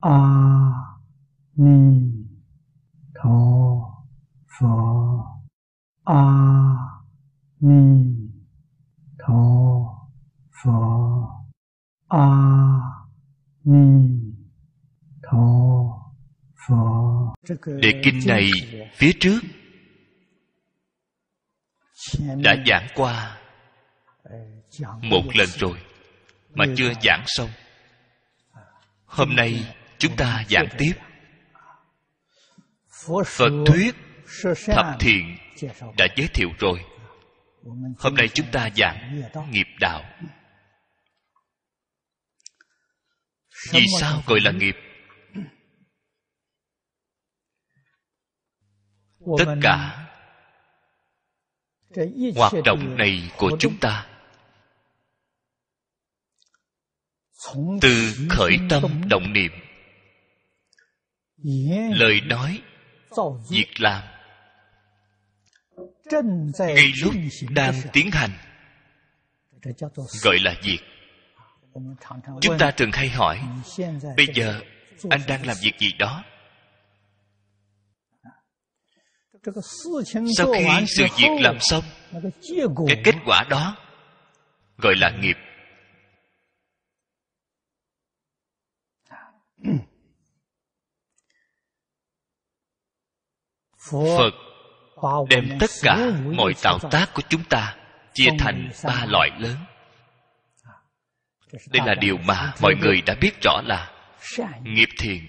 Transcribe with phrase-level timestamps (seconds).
[0.00, 0.18] a
[1.56, 2.00] ni
[3.14, 3.40] tho
[4.58, 4.66] phở
[6.04, 6.22] a
[7.60, 8.04] ni
[9.18, 9.42] tho
[10.62, 10.70] phở
[12.08, 12.26] a
[13.64, 14.08] ni
[15.22, 15.46] tho
[16.68, 16.84] phở
[17.82, 18.50] đề kinh này
[18.94, 19.40] phía trước
[22.44, 23.40] đã giảng qua
[25.02, 25.78] một lần rồi
[26.54, 27.50] mà chưa giảng xong.
[29.04, 30.92] Hôm nay chúng ta giảng tiếp.
[33.26, 33.94] Phật thuyết
[34.66, 35.36] thập thiện
[35.98, 36.84] đã giới thiệu rồi.
[37.98, 40.02] Hôm nay chúng ta giảng nghiệp đạo.
[43.72, 44.76] Vì sao gọi là nghiệp?
[49.38, 50.06] Tất cả
[52.36, 54.06] hoạt động này của chúng ta
[57.80, 59.52] từ khởi tâm động niệm
[61.92, 62.62] lời nói
[63.50, 64.02] việc làm.
[66.58, 67.14] Ngay lúc
[67.50, 68.30] đang tiến hành
[70.22, 70.78] gọi là việc.
[72.40, 73.40] Chúng ta thường hay hỏi
[74.16, 74.60] bây giờ
[75.10, 76.24] anh đang làm việc gì đó?
[80.36, 81.84] Sau khi sự việc làm xong
[82.86, 83.76] cái kết quả đó
[84.78, 85.36] gọi là nghiệp
[93.90, 94.30] phật
[95.30, 97.76] đem tất cả mọi tạo tác của chúng ta
[98.14, 99.56] chia thành ba loại lớn.
[101.70, 103.90] Đây là điều mà mọi người đã biết rõ là
[104.62, 105.26] nghiệp thiện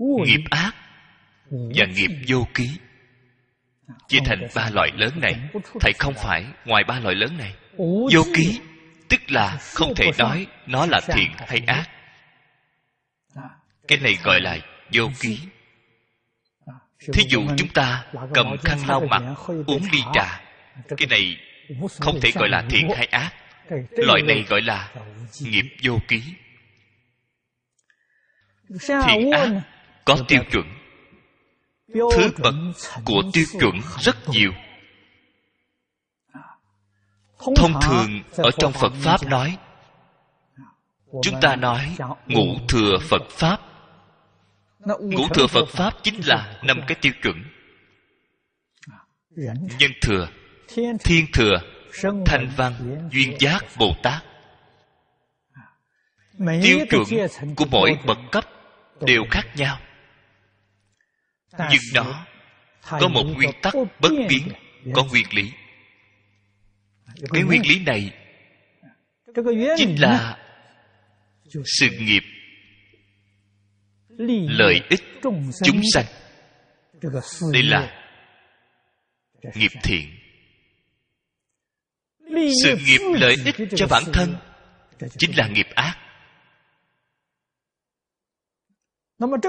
[0.00, 0.74] nghiệp ác
[1.50, 2.70] và nghiệp vô ký.
[4.08, 5.34] Chia thành ba loại lớn này
[5.80, 7.54] thầy không phải ngoài ba loại lớn này.
[8.12, 8.60] Vô ký
[9.08, 11.90] tức là không thể nói nó là thiện hay ác.
[13.88, 14.58] Cái này gọi là
[14.92, 15.38] vô ký
[17.12, 19.22] thí dụ chúng ta cầm khăn lau mặt
[19.66, 20.40] uống ly trà.
[20.96, 21.36] Cái này
[22.00, 23.32] không thể gọi là thiện hay ác.
[23.90, 24.90] Loại này gọi là
[25.40, 26.22] nghiệp vô ký.
[28.88, 29.48] Thiện ác
[30.04, 30.64] có tiêu chuẩn.
[31.94, 32.54] Thứ bậc
[33.04, 34.52] của tiêu chuẩn rất nhiều.
[37.56, 39.58] Thông thường ở trong phật pháp nói
[41.22, 43.60] chúng ta nói ngũ thừa phật pháp
[44.86, 45.94] ngũ thừa phật pháp.
[46.02, 47.44] Chính là năm cái tiêu chuẩn.
[49.78, 50.28] Nhân thừa
[51.04, 51.56] thiên thừa
[52.26, 52.72] thanh văn
[53.12, 54.22] duyên giác bồ tát.
[56.62, 57.04] Tiêu chuẩn
[57.56, 58.44] của mỗi bậc cấp
[59.00, 59.80] đều khác nhau.
[61.58, 62.26] Nhưng nó
[62.82, 64.48] có một nguyên tắc bất biến
[64.94, 65.52] có nguyên lý.
[67.32, 68.10] Cái nguyên lý này
[69.76, 70.38] chính là
[71.64, 72.22] sự nghiệp
[74.18, 75.02] lợi ích
[75.64, 76.04] chúng sanh.
[77.52, 78.10] Đây là
[79.54, 80.08] nghiệp thiện.
[82.62, 84.36] Sự nghiệp lợi ích cho bản thân
[85.18, 85.98] chính là nghiệp ác.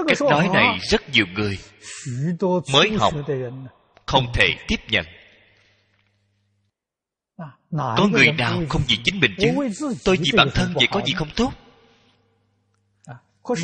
[0.08, 1.58] Cách nói này rất nhiều người
[2.72, 3.14] mới học
[4.06, 5.06] không thể tiếp nhận.
[7.70, 9.48] Có người nào không vì chính mình chứ?
[10.04, 11.52] Tôi vì bản thân vậy có gì không tốt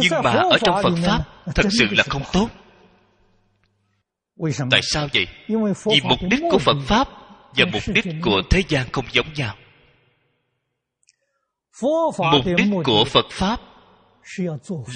[0.00, 2.48] nhưng mà ở trong phật pháp thật sự là không tốt.
[4.70, 5.26] Tại sao vậy?
[5.87, 7.09] vì mục đích của phật pháp
[7.56, 9.54] và mục đích của thế gian không giống nhau.
[12.32, 13.60] Mục đích của phật pháp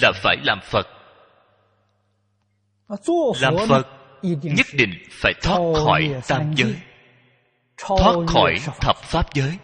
[0.01, 0.87] là phải làm phật.
[3.39, 3.87] Làm phật
[4.23, 6.75] nhất định phải thoát khỏi tam giới
[7.77, 9.57] thoát khỏi thập pháp giới.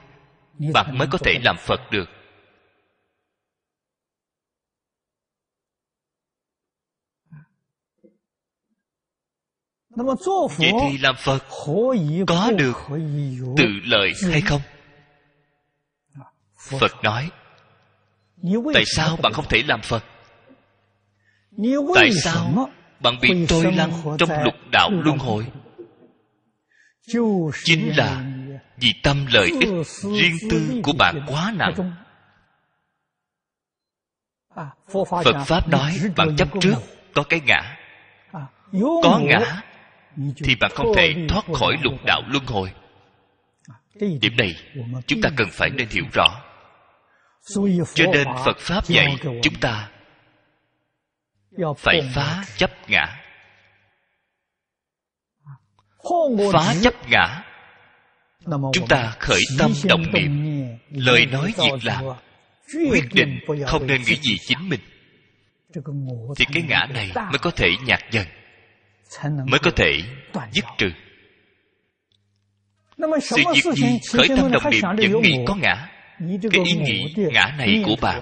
[0.73, 2.09] Bạn mới có thể làm phật được
[9.96, 11.44] vậy thì làm phật
[12.28, 12.78] có được
[13.58, 14.62] tự lợi hay không?
[16.79, 17.03] Phật.
[17.03, 17.29] Nói
[18.73, 20.03] tại sao bạn không thể làm phật?
[21.96, 22.70] Tại sao
[23.00, 25.47] bạn bị trôi lăn trong lục đạo luân hồi?
[27.64, 28.23] Chính là
[28.78, 31.94] vì tâm lợi ích riêng tư của bạn quá nặng.
[35.23, 36.76] Phật pháp nói bạn chấp trước
[37.14, 37.78] có cái ngã.
[39.03, 39.62] Có ngã
[40.16, 42.72] thì bạn không thể thoát khỏi lục đạo luân hồi.
[43.96, 44.56] Điểm này
[45.08, 46.42] chúng ta cần phải nên hiểu rõ.
[47.94, 49.90] Cho nên phật pháp dạy chúng ta
[51.78, 53.20] phải phá chấp ngã.
[56.54, 57.44] Phá chấp ngã.
[58.74, 60.54] Chúng ta khởi tâm động niệm.
[60.90, 62.04] lời nói việc làm.
[62.92, 64.80] quyết định không nên nghĩ gì chính mình.
[66.36, 68.28] Thì cái ngã này mới có thể nhạt dần
[69.22, 70.00] mới có thể
[70.52, 75.90] dứt trừ。sự việc gì khởi tâm đồng niệm vẫn nghĩ có ngã
[76.52, 78.22] cái ý nghĩ ngã này của bạn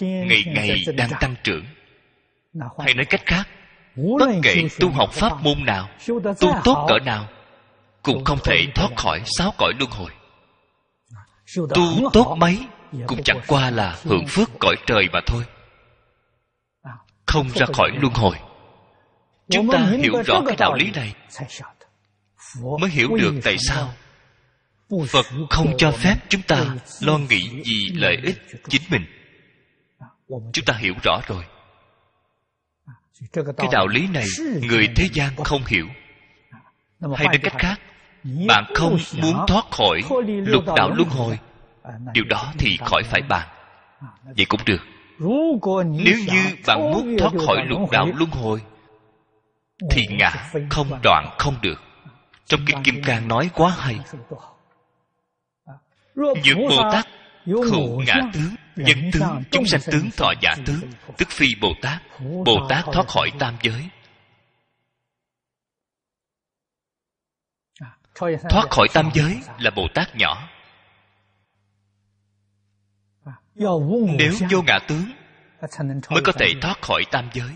[0.00, 3.48] ngày ngày đang tăng trưởng。hay nói cách khác
[4.18, 5.88] bất kể tu học pháp môn nào
[6.40, 7.28] tu tốt cỡ nào
[8.02, 12.58] cũng không thể thoát khỏi sáu cõi luân hồi。tu tốt mấy
[13.06, 18.36] cũng chẳng qua là hưởng phước cõi trời mà thôi。không ra khỏi luân hồi
[19.50, 21.14] chúng ta hiểu rõ cái đạo lý này.
[22.80, 23.92] mới hiểu được tại sao
[25.08, 26.64] phật không cho phép chúng ta
[27.00, 29.04] lo nghĩ vì lợi ích chính mình.
[30.28, 31.44] Chúng ta hiểu rõ rồi.
[33.32, 34.24] Cái đạo lý này
[34.68, 35.86] người thế gian không hiểu.
[37.16, 37.80] Hay nói cách khác
[38.48, 41.38] bạn không muốn thoát khỏi lục đạo luân hồi.
[42.12, 43.48] Điều đó thì khỏi phải bàn.
[44.36, 44.80] Vậy cũng được.
[45.84, 48.60] Nếu như bạn muốn thoát khỏi lục đạo luân hồi
[49.90, 50.30] thì ngã
[50.70, 51.82] không đoạn không được.
[52.46, 53.98] Trong kinh kim cang nói quá hay.
[56.14, 57.06] Dược Bồ Tát
[57.70, 60.80] khổ ngã tướng Nhân tướng, chúng sanh tướng, thọ giả tướng
[61.16, 62.02] Tức phi Bồ Tát.
[62.44, 63.88] Bồ Tát thoát khỏi tam giới.
[68.50, 70.48] Thoát khỏi tam giới là Bồ Tát nhỏ.
[74.18, 75.12] Nếu vô ngã tướng
[76.10, 77.50] Mới có thể thoát khỏi tam giới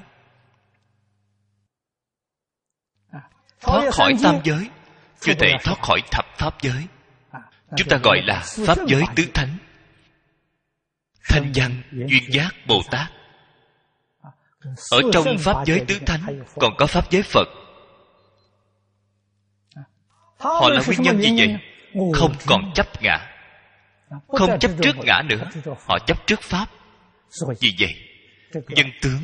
[3.62, 4.68] Thoát khỏi tam giới.
[5.20, 6.86] Chưa thể thoát khỏi thập pháp giới.
[7.76, 9.56] Chúng ta gọi là pháp giới tứ thánh.
[11.28, 13.10] Thanh văn duyên giác bồ tát.
[14.90, 17.48] Ở trong pháp giới tứ thánh còn có pháp giới phật.
[20.38, 21.58] Họ là nguyên nhân gì vậy?
[22.14, 23.28] không còn chấp ngã.
[24.28, 25.44] Không chấp trước ngã nữa.
[25.88, 26.66] họ chấp trước pháp.
[27.60, 27.94] Vì vậy
[28.68, 29.20] nhân tướng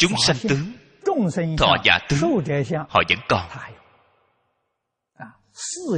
[0.00, 0.72] chúng sanh tướng
[1.58, 2.20] thọ giả tướng
[2.88, 3.48] họ vẫn còn.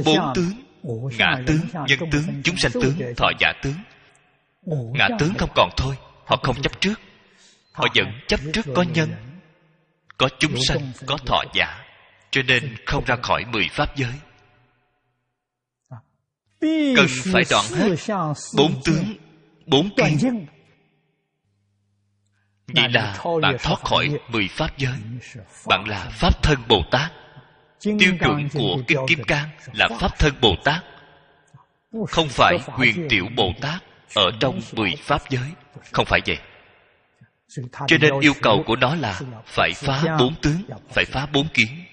[0.05, 0.53] Bốn tướng
[1.17, 3.75] ngã tướng nhân tướng chúng sanh tướng thọ giả tướng.
[4.93, 5.95] Ngã tướng không còn thôi
[6.25, 6.99] họ không chấp trước.
[7.71, 9.09] Họ vẫn chấp trước có nhân
[10.17, 11.83] có chúng sanh có thọ giả
[12.31, 14.13] cho nên không ra khỏi mười pháp giới.
[16.95, 17.95] Cần phải đoạn hết
[18.57, 19.03] bốn tướng
[19.65, 20.45] bốn kiến
[22.73, 24.93] vậy là bạn thoát khỏi mười pháp giới.
[25.67, 27.11] Bạn là pháp thân bồ tát.
[27.81, 30.83] Tiêu chuẩn của kinh kim cang là pháp thân bồ tát.
[32.07, 33.83] Không phải huyền tiểu bồ tát
[34.15, 35.49] ở trong mười pháp giới.
[35.91, 36.37] không phải vậy.
[37.87, 41.85] Cho nên yêu cầu của nó là phải phá bốn tướng phải phá bốn kiến.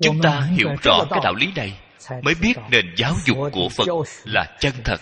[0.00, 1.78] Chúng ta hiểu rõ cái đạo lý này
[2.22, 3.88] mới biết nền giáo dục của phật
[4.24, 5.00] là chân thật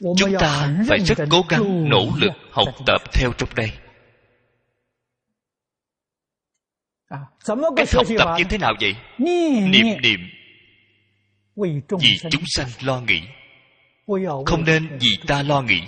[0.00, 3.72] chúng ta phải rất cố gắng nỗ lực học tập theo trong đây.
[7.76, 8.94] Cách học tập như thế nào vậy?
[9.18, 10.20] Niệm niệm.
[12.00, 13.22] Vì chúng sanh lo nghĩ.
[14.46, 15.82] Không nên vì ta lo nghĩ.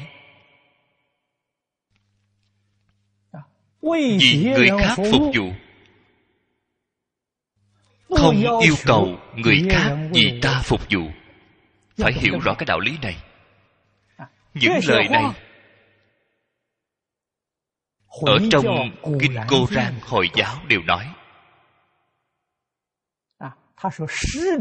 [3.83, 5.53] Vì người khác phục vụ.
[8.17, 11.01] Không yêu cầu người khác vì ta phục vụ.
[11.97, 13.17] Phải hiểu rõ cái đạo lý này
[14.55, 15.25] những lời này
[18.09, 18.65] ở trong
[19.21, 21.15] kinh cô rang hồi giáo đều nói.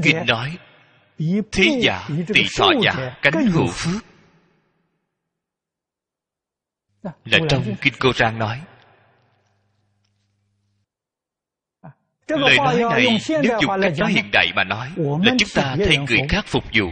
[0.03, 0.57] Kinh nói
[1.51, 4.05] thế giả tỷ thọ giả cánh hữu phước.
[7.03, 8.61] Là trong kinh cô rang nói.
[12.27, 15.97] Lời nói này nếu dùng cách nói hiện đại mà nói là chúng ta thay
[15.97, 16.87] người khác phục vụ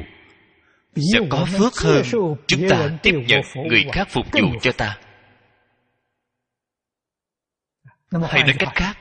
[0.96, 2.04] sẽ có phước hơn.
[2.48, 4.98] Chúng ta tiếp nhận người khác phục vụ cho ta.
[8.12, 8.98] Hay nói cách khác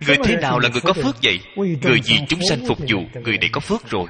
[0.00, 1.40] người thế nào là người có phước vậy?
[1.56, 4.06] người vì chúng sanh phục vụ người này có phước rồi.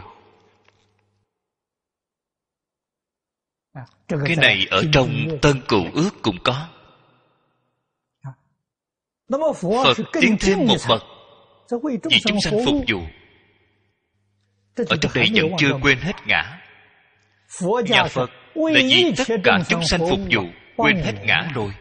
[4.08, 6.68] Cái này ở trong tân cựu ước cũng có.
[9.84, 11.02] Phật tiến thêm một bậc
[12.10, 13.00] vì chúng sanh phục vụ.
[14.76, 16.59] Ở trong đây vẫn chưa quên hết ngã
[17.86, 20.42] nhà phật là vì tất cả chúng sanh phục vụ
[20.76, 21.72] quên hết ngã rồi.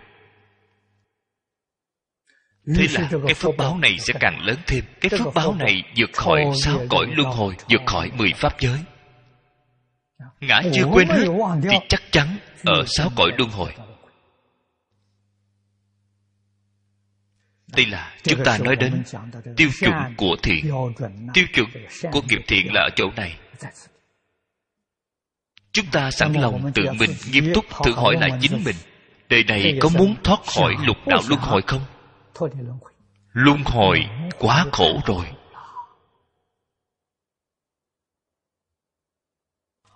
[2.76, 4.84] Thế là cái phước báo này sẽ càng lớn thêm.
[5.02, 8.80] Cái phước báo này vượt khỏi sáu cõi luân hồi vượt khỏi mười pháp giới.
[10.40, 11.26] Ngã chưa quên hết
[11.64, 13.74] thì chắc chắn ở sáu cõi luân hồi.
[17.76, 19.04] đây là chúng ta nói đến
[19.58, 20.72] tiêu chuẩn của thiện
[21.34, 21.68] tiêu chuẩn
[22.12, 23.38] của nghiệp thiện là ở chỗ này
[25.72, 28.76] chúng ta sẵn lòng tự mình nghiêm túc tự hỏi lại chính mình
[29.30, 31.82] đời này có muốn thoát khỏi lục đạo luân hồi không?
[33.34, 34.00] Luân hồi.
[34.40, 35.26] Quá khổ rồi.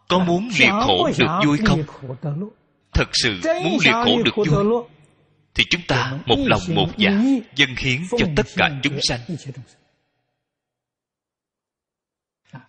[0.08, 1.84] Có muốn liệt khổ được vui không?
[2.94, 4.48] thật sự muốn liệt khổ được vui
[5.54, 7.12] thì chúng ta một lòng một dạ
[7.56, 9.20] dân hiến cho tất cả chúng sanh.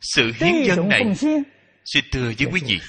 [0.01, 1.03] sự hiến dân này
[1.85, 2.81] xin thưa với quý vị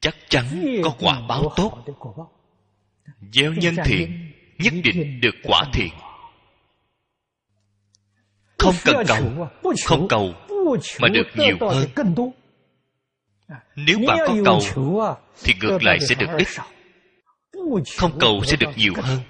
[0.00, 0.44] chắc chắn
[0.84, 1.84] có quả báo tốt.
[3.32, 5.92] gieo nhân thiện nhất định được quả thiện.
[8.58, 9.48] Không cần cầu
[9.84, 10.34] không cầu
[11.00, 11.88] mà được nhiều hơn.
[13.76, 14.60] nếu bạn có cầu
[15.44, 16.48] thì ngược lại sẽ được ít.
[17.96, 19.20] không cầu sẽ được nhiều hơn.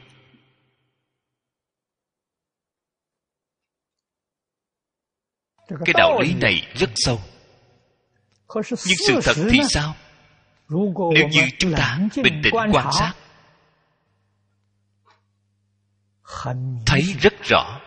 [5.68, 7.20] Cái đạo lý này rất sâu
[8.86, 9.94] nhưng sự thật thì sao?
[11.14, 13.12] Nếu như chúng ta bình tĩnh quan sát
[16.86, 17.80] thấy rất rõ.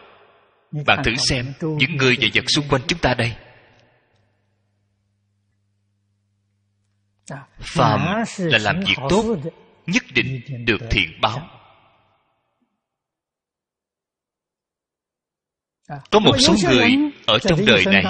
[0.86, 3.36] Bạn thử xem những người và vật xung quanh chúng ta đây.
[7.60, 9.38] Phàm là làm việc tốt
[9.88, 11.50] nhất định được thiện báo.
[16.12, 16.92] Có một số người
[17.28, 18.04] ở trong đời này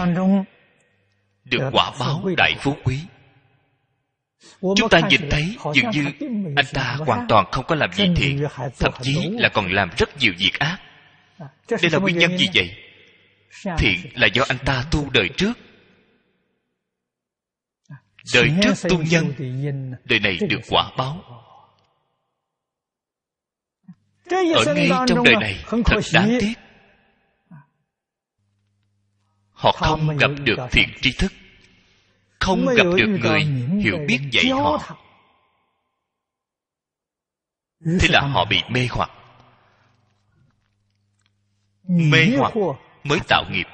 [1.49, 2.99] được quả báo đại phú quý.
[4.61, 6.05] Chúng ta nhìn thấy dường như
[6.55, 8.47] anh ta hoàn toàn không có làm gì thiện
[8.79, 10.77] thậm chí là còn làm rất nhiều việc ác.
[11.69, 12.75] Đây là nguyên nhân gì vậy?
[13.77, 15.53] Thiện là do anh ta tu đời trước.
[18.33, 19.33] Đời trước tu nhân
[20.05, 21.23] đời này được quả báo.
[24.55, 26.53] ở ngay trong đời này thật đáng tiếc
[29.57, 31.31] họ không gặp được thiện tri thức.
[32.39, 33.41] Không gặp được người
[33.83, 34.97] hiểu biết dạy họ.
[37.99, 39.09] thế là họ bị mê hoặc.
[41.83, 42.53] Mê hoặc
[43.03, 43.67] mới tạo nghiệp.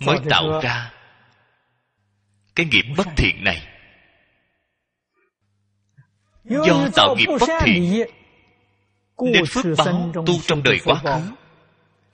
[0.00, 0.92] Mới tạo ra
[2.54, 3.68] cái nghiệp bất thiện này.
[6.44, 8.04] Do tạo nghiệp bất thiện
[9.20, 11.41] nên phước báo tu trong đời quá khứ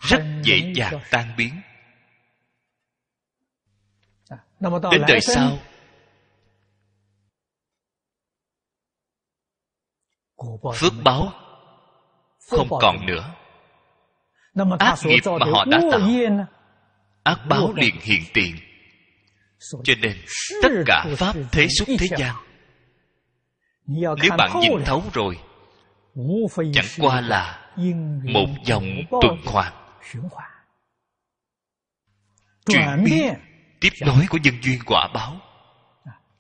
[0.01, 1.61] rất dễ dàng tan biến.
[4.91, 5.59] Đến đời sau,
[10.75, 11.33] phước báo
[12.51, 13.35] không còn nữa.
[14.79, 16.01] Ác nghiệp mà họ đã tạo,
[17.23, 18.57] ác báo liền hiện tiền.
[19.85, 20.17] Cho nên
[20.63, 22.37] tất cả pháp thế xuất thế gian,
[23.87, 25.39] nếu bạn nhìn thấu rồi,
[26.73, 27.73] chẳng qua là
[28.23, 29.88] một dòng tuần hoàn
[32.67, 33.35] chuyển biến
[33.81, 35.41] tiếp nối của nhân duyên quả báo.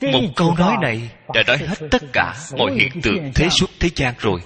[0.00, 3.88] Một câu nói này đã nói hết tất cả mọi hiện tượng thế xuất thế
[3.96, 4.40] gian rồi.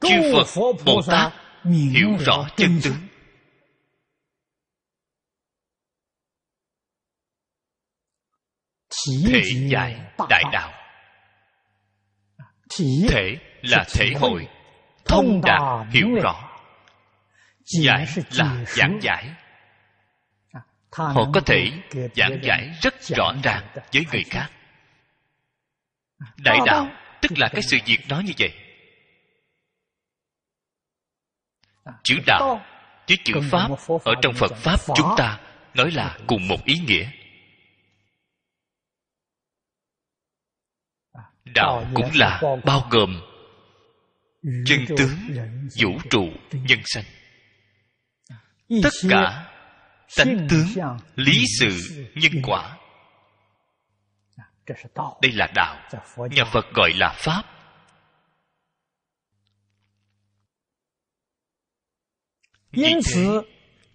[0.00, 1.32] Chư phật bồ tát
[1.64, 3.08] hiểu rõ chân tướng.
[9.26, 10.72] thể giải đại đạo.
[12.78, 14.48] Thể là thể hội
[15.04, 16.48] thông đạt hiểu rõ.
[17.64, 19.34] Giải là giảng giải.
[20.92, 21.70] Họ có thể
[22.16, 24.50] giảng giải rất rõ ràng với người khác.
[26.36, 26.86] Đại đạo
[27.20, 28.52] tức là cái sự việc nói như vậy.
[32.02, 32.66] Chữ đạo
[33.08, 33.68] với chữ pháp
[34.04, 35.40] ở trong phật pháp chúng ta
[35.74, 37.10] nói là cùng một ý nghĩa.
[41.44, 43.31] Đạo cũng là bao gồm
[44.42, 45.16] chân tướng
[45.82, 47.04] vũ trụ nhân sanh.
[48.82, 49.52] Tất cả
[50.16, 50.66] tánh tướng
[51.16, 51.78] lý sự
[52.14, 52.78] nhân quả.
[55.22, 55.90] đây là đạo
[56.30, 57.42] nhà phật gọi là pháp.
[62.70, 63.26] Vì thế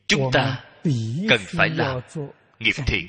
[0.07, 0.63] chúng ta
[1.29, 2.01] cần phải làm
[2.59, 3.07] nghiệp thiện.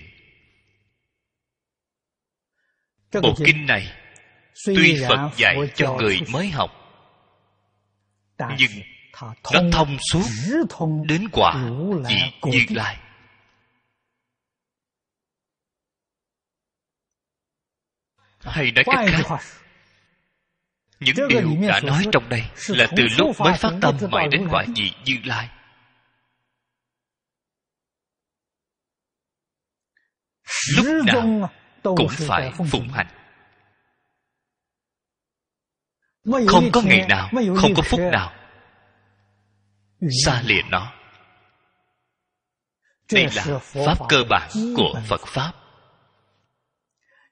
[3.22, 3.92] Bộ kinh này
[4.66, 6.77] tuy phật dạy cho người mới học
[8.38, 8.70] nhưng
[9.52, 10.24] nó thông suốt
[11.08, 11.70] đến quả
[12.08, 12.96] vị như lai.
[18.40, 19.38] Hay nói cách khác
[21.00, 24.64] những điều đã nói trong đây là từ lúc mới phát tâm mãi đến quả
[24.76, 25.48] vị như lai.
[30.76, 31.50] Lúc nào
[31.82, 33.17] cũng phải phụng hành
[36.48, 38.32] không có ngày nào không có phút nào.
[40.24, 40.92] Xa lìa nó.
[43.12, 45.52] Đây là pháp cơ bản của phật pháp.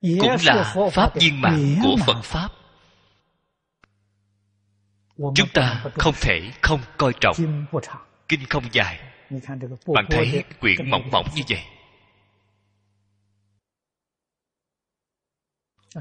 [0.01, 2.49] Cũng là pháp viên mãn của phật pháp.
[5.17, 7.37] Chúng ta không thể không coi trọng
[8.29, 9.01] kinh không dài.
[9.95, 11.61] Bạn thấy quyển mỏng mỏng như vậy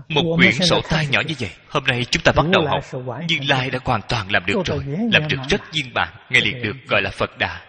[0.09, 2.83] một quyển sổ tay nhỏ như vậy hôm nay chúng ta bắt đầu học.
[3.29, 6.63] như lai đã hoàn toàn làm được rồi làm được rất viên bản ngay liền
[6.63, 7.65] được gọi là phật đà.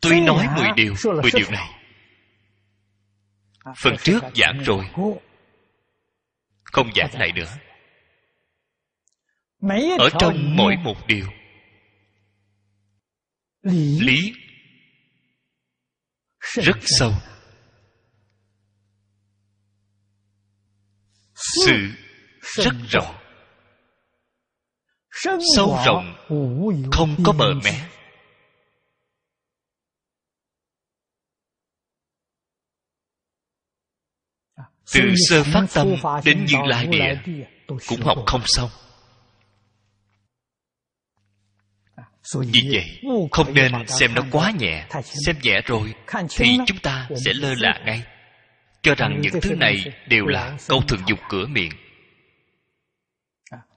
[0.00, 1.68] Tuy nói mười điều mười điều này
[3.76, 4.84] phần trước giảng rồi.
[6.62, 7.56] không giảng lại nữa.
[9.98, 11.26] ở trong mỗi một điều
[14.00, 14.32] lý
[16.40, 17.12] rất sâu
[21.66, 21.90] sự
[22.42, 23.14] rất rộng.
[25.56, 26.14] sâu rộng
[26.92, 27.88] không có bờ mé.
[34.94, 35.94] Từ sơ phát tâm
[36.24, 37.14] đến như lai địa
[37.86, 38.70] cũng học không xong.
[42.34, 44.86] Vì vậy không nên xem nó quá nhẹ.
[45.26, 45.94] Xem nhẹ rồi
[46.30, 48.11] thì chúng ta sẽ lơ là ngay
[48.82, 49.76] cho rằng những thứ này
[50.08, 51.72] đều là câu thường dùng cửa miệng.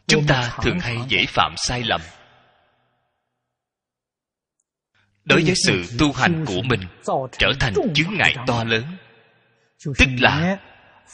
[0.08, 2.02] Chúng ta thường hay dễ phạm sai lầm.
[5.24, 6.80] Đối với sự tu hành của mình
[7.40, 8.84] trở thành chướng ngại to lớn.
[9.98, 10.58] Tức là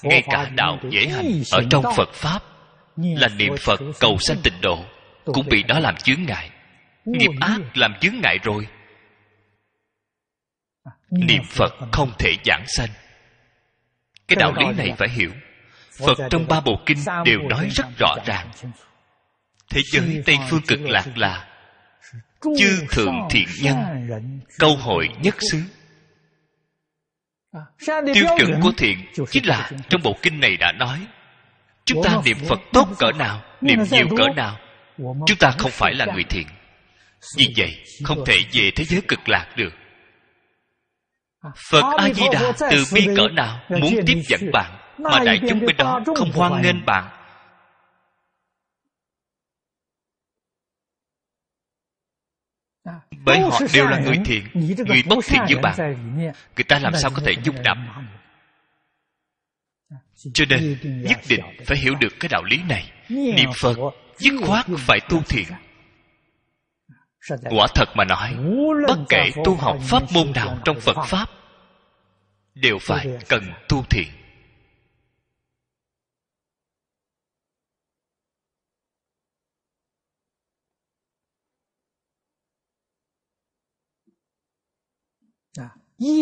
[0.03, 2.43] ngay cả đạo dễ hành ở trong phật pháp
[2.97, 4.85] là niệm phật cầu sanh tịnh độ
[5.25, 6.49] cũng bị đó làm chướng ngại.
[7.05, 8.67] nghiệp ác làm chướng ngại rồi.
[11.09, 12.89] Niệm phật không thể giảng sanh
[14.31, 15.31] cái đạo lý này phải hiểu.
[15.91, 18.47] Phật trong ba bộ kinh đều nói rất rõ ràng.
[19.69, 21.47] Thế giới tây phương cực lạc là
[22.41, 23.77] chư thượng thiện nhân
[24.59, 25.61] câu hội nhất xứ.
[28.13, 28.97] Tiêu chuẩn của thiện
[29.29, 30.99] chính là trong bộ kinh này đã nói
[31.85, 34.59] chúng ta niệm phật tốt cỡ nào niệm nhiều cỡ nào
[34.97, 36.47] chúng ta không phải là người thiện.
[37.37, 39.73] Vì vậy không thể về thế giới cực lạc được
[41.55, 45.59] phật a di đà từ bi cỡ nào muốn tiếp dẫn bạn mà đại chúng
[45.59, 47.17] bên đó không hoan nghênh bạn.
[53.25, 54.43] bởi họ đều là người thiện
[54.87, 55.75] người bất thiện như bạn.
[56.55, 57.77] Người ta làm sao có thể dung nạp
[60.33, 62.91] cho nên nhất định phải hiểu được cái đạo lý này.
[63.09, 63.77] Niệm phật
[64.17, 65.45] dứt khoát phải tu thiện
[67.29, 68.35] quả thật mà nói
[68.87, 71.25] bất kể tu học pháp môn nào trong phật pháp.
[72.55, 74.07] Đều phải cần tu thiện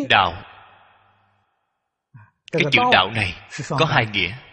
[0.09, 0.43] đạo.
[2.51, 3.35] Cái chữ đạo này
[3.69, 4.48] có hai nghĩa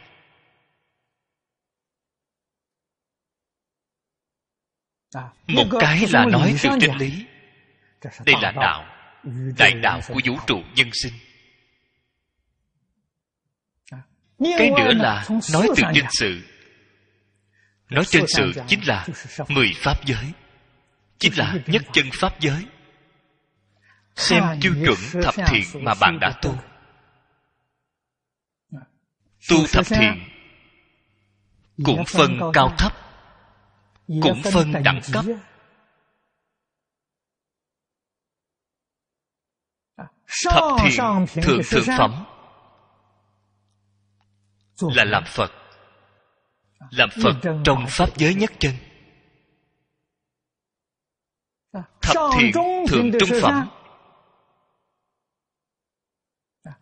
[5.47, 7.27] một cái là nói từ chân lý.
[8.27, 8.97] Đây là đạo
[9.59, 11.13] đại đạo của vũ trụ nhân sinh.
[14.59, 16.43] Cái nữa là nói từ chân sự.
[17.91, 19.07] Nói chân sự chính là
[19.49, 20.33] mười pháp giới.
[21.19, 22.67] Chính là nhất chân pháp giới.
[24.17, 26.59] Xem tiêu chuẩn thập thiện mà bạn đã tu.
[29.51, 30.29] Tu thập thiện
[31.85, 33.06] cũng phân cao thấp
[34.07, 35.25] cũng phân đẳng cấp.
[40.45, 42.25] thập thiện thượng thượng phẩm
[44.81, 45.53] là làm phật.
[46.91, 48.75] Làm phật trong pháp giới nhất chân.
[52.03, 52.53] Thập thiện
[52.89, 53.69] thượng trung phẩm.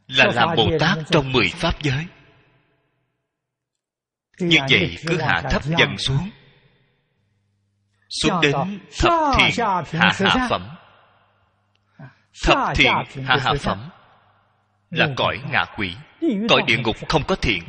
[0.06, 2.06] Là làm bồ tát trong mười pháp giới.
[4.38, 6.30] Như vậy cứ hạ thấp dần xuống
[8.22, 10.68] xuống đến thập thiện hạ hạ phẩm.
[12.44, 12.92] Thập thiện
[13.24, 13.88] hạ hạ phẩm
[14.90, 15.96] là cõi ngạ quỷ.
[16.48, 17.62] Cõi địa ngục không có thiện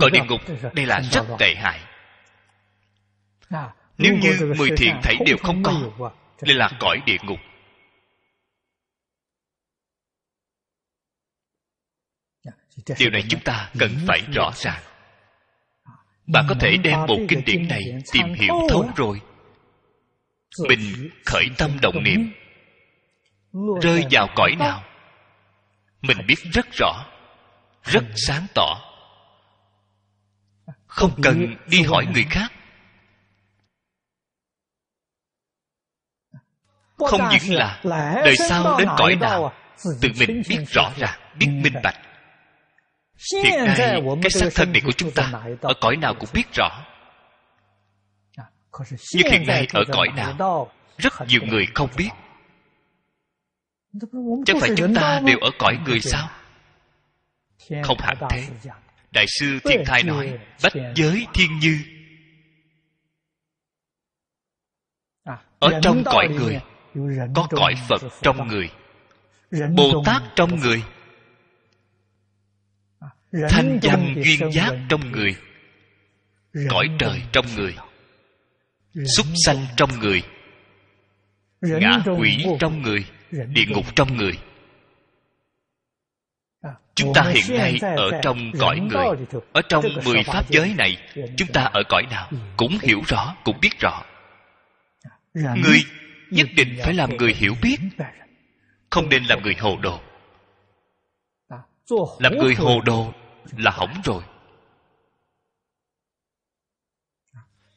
[0.00, 0.40] cõi địa ngục
[0.74, 1.80] đây là rất tệ hại.
[3.98, 5.72] Nếu như mười thiện thảy đều không có
[6.42, 7.38] đây là cõi địa ngục.
[12.98, 14.82] Điều này chúng ta cần phải rõ ràng.
[16.26, 19.20] Bạn có thể đem bộ kinh điển này tìm hiểu thấu rồi
[20.68, 22.32] mình khởi tâm động niệm.
[23.82, 24.84] rơi vào cõi nào?
[26.02, 27.06] Mình biết rất rõ
[27.84, 28.80] rất sáng tỏ.
[30.86, 32.52] Không cần đi hỏi người khác.
[36.98, 37.80] Không những là
[38.24, 39.52] đời sau đến cõi nào
[40.00, 41.96] tự mình biết rõ ràng biết minh bạch.
[43.44, 46.84] hiện nay cái xác thân này của chúng ta ở cõi nào cũng biết rõ
[49.14, 52.10] nhưng hiện nay ở cõi nào rất nhiều người không biết.
[54.46, 56.30] chẳng phải chúng ta đều ở cõi người sao?
[57.84, 58.48] không hẳn thế.
[59.10, 61.78] Đại sư thiên thai nói bách giới thiên như.
[65.58, 66.60] Ở trong cõi người
[67.34, 68.70] có cõi phật trong người
[69.76, 70.82] bồ tát trong người.
[73.48, 75.36] Thanh danh duyên giác trong người
[76.70, 77.74] cõi trời trong người
[78.94, 80.22] súc sanh trong người.
[81.60, 83.04] Ngã quỷ trong người.
[83.30, 84.32] Địa ngục trong người.
[86.94, 89.26] Chúng ta hiện nay ở trong cõi người.
[89.52, 90.96] ở trong mười pháp giới này
[91.36, 94.04] chúng ta ở cõi nào cũng hiểu rõ cũng biết rõ.
[95.34, 95.80] Người
[96.30, 97.76] nhất định phải làm người hiểu biết.
[98.90, 100.00] không nên làm người hồ đồ.
[102.18, 103.12] Làm người hồ đồ
[103.56, 104.22] là hỏng rồi.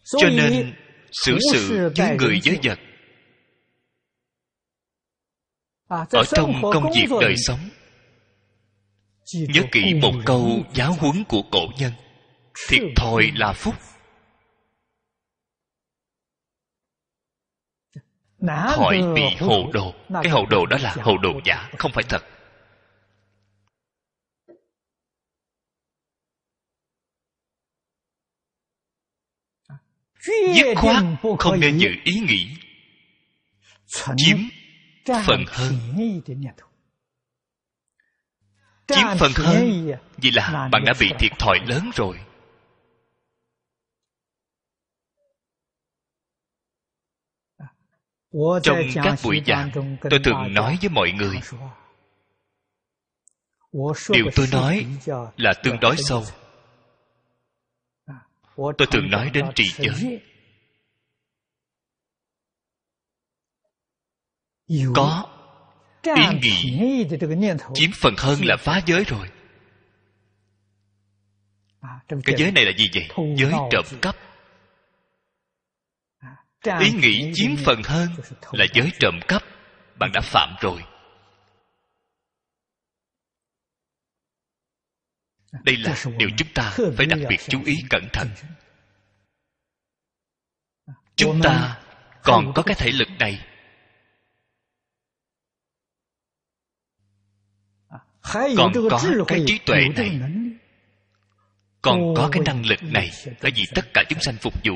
[0.03, 0.73] Cho nên
[1.13, 2.79] xử sự với người với vật.
[6.11, 7.59] Ở trong công việc đời sống.
[9.33, 11.91] Nhớ kỹ một câu giáo huấn của cổ nhân.
[12.69, 13.75] Thiệt thòi là phúc.
[18.47, 19.93] Khỏi bị hồ đồ.
[20.23, 22.23] cái hồ đồ đó là hồ đồ giả không phải thật
[30.55, 31.03] dứt khoát
[31.39, 32.57] không nên giữ ý nghĩ.
[34.17, 34.37] Chiếm
[35.05, 35.73] phần hơn.
[38.87, 39.91] chiếm phần hơn.
[40.17, 42.19] vì là bạn đã bị thiệt thòi lớn rồi.
[48.63, 49.71] Trong các buổi giảng
[50.09, 51.39] tôi thường nói với mọi người.
[54.09, 54.85] Điều tôi nói
[55.37, 56.23] là tương đối sâu
[58.55, 60.21] tôi thường nói đến trì giới.
[64.95, 65.29] Có
[66.03, 67.05] ý nghĩ
[67.73, 69.27] chiếm phần hơn là phá giới rồi.
[72.07, 73.07] Cái giới này là gì vậy?
[73.37, 74.15] giới trộm cắp.
[76.79, 78.07] Ý nghĩ chiếm phần hơn
[78.51, 79.43] là giới trộm cắp.
[79.99, 80.83] Bạn đã phạm rồi
[85.61, 88.27] đây là điều chúng ta phải đặc biệt chú ý cẩn thận.
[91.15, 91.81] Chúng ta
[92.23, 93.45] còn có cái thể lực này.
[98.57, 100.19] Còn có cái trí tuệ này.
[101.81, 104.73] còn có cái năng lực này là vì tất cả chúng sanh phục vụ.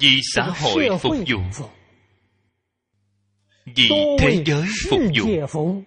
[0.00, 1.68] Vì xã hội phục vụ.
[3.64, 3.88] Vì
[4.20, 5.82] thế giới phục vụ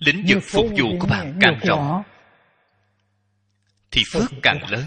[0.00, 2.02] lĩnh vực phục vụ của bạn càng rộng
[3.90, 4.84] thì phước càng lớn.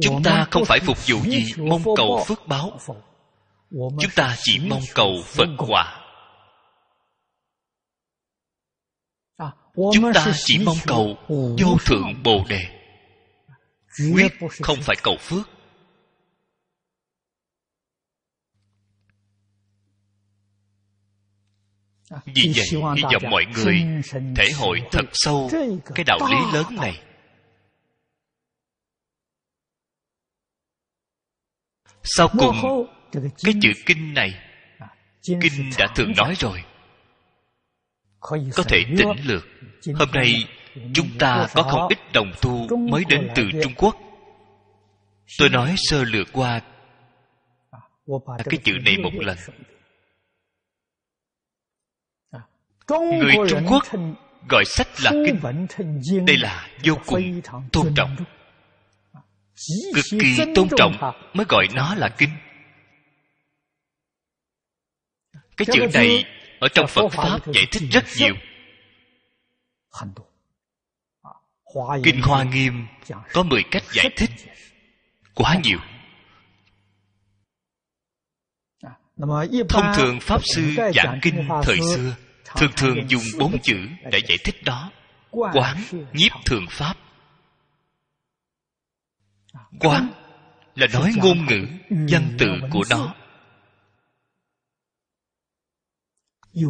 [0.00, 2.78] Chúng ta không phải phục vụ gì mong cầu phước báo.
[3.70, 6.04] Chúng ta chỉ mong cầu phật quả
[9.92, 12.62] chúng ta chỉ mong cầu vô thượng bồ đề.
[14.14, 14.32] Quyết
[14.62, 15.57] không phải cầu phước
[22.10, 22.66] vì vậy
[22.96, 23.84] hy vọng mọi người
[24.36, 25.50] thể hội thật sâu
[25.94, 27.02] cái đạo lý lớn này.
[32.02, 32.86] Sau cùng
[33.42, 34.34] cái chữ kinh này
[35.24, 36.64] kinh đã thường nói rồi.
[38.20, 39.46] Có thể tỉnh lược
[39.94, 40.34] hôm nay
[40.94, 43.96] chúng ta có không ít đồng tu mới đến từ trung quốc.
[45.38, 46.60] Tôi nói sơ lược qua
[48.26, 49.36] cái chữ này một lần
[52.96, 53.84] người trung quốc
[54.48, 55.40] gọi sách là kinh.
[56.26, 57.40] đây là vô cùng
[57.72, 58.16] tôn trọng.
[59.94, 60.96] cực kỳ tôn trọng
[61.34, 62.30] mới gọi nó là kinh.
[65.56, 66.24] Cái chữ này
[66.60, 68.34] ở trong phật pháp giải thích rất nhiều.
[72.04, 72.86] Kinh hoa nghiêm
[73.32, 74.30] có mười cách giải thích.
[75.34, 75.78] quá nhiều.
[79.68, 80.62] thông thường pháp sư
[80.94, 82.14] giảng kinh thời xưa
[82.56, 83.76] thường thường dùng bốn chữ
[84.12, 84.90] để giải thích đó.
[85.30, 85.76] Quán
[86.12, 86.96] nhiếp thường pháp.
[89.80, 90.12] Quán
[90.74, 93.14] là nói ngôn ngữ văn tự của nó.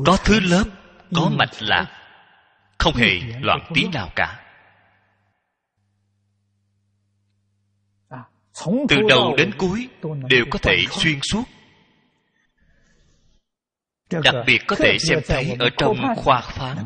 [0.07, 0.65] Có thứ lớp
[1.15, 1.87] có mạch lạc
[2.79, 4.45] không hề loạn tí nào cả.
[8.89, 9.89] Từ đầu đến cuối
[10.29, 11.45] đều có thể xuyên suốt
[14.11, 16.77] đặc biệt có thể xem thấy ở trong khoa phán.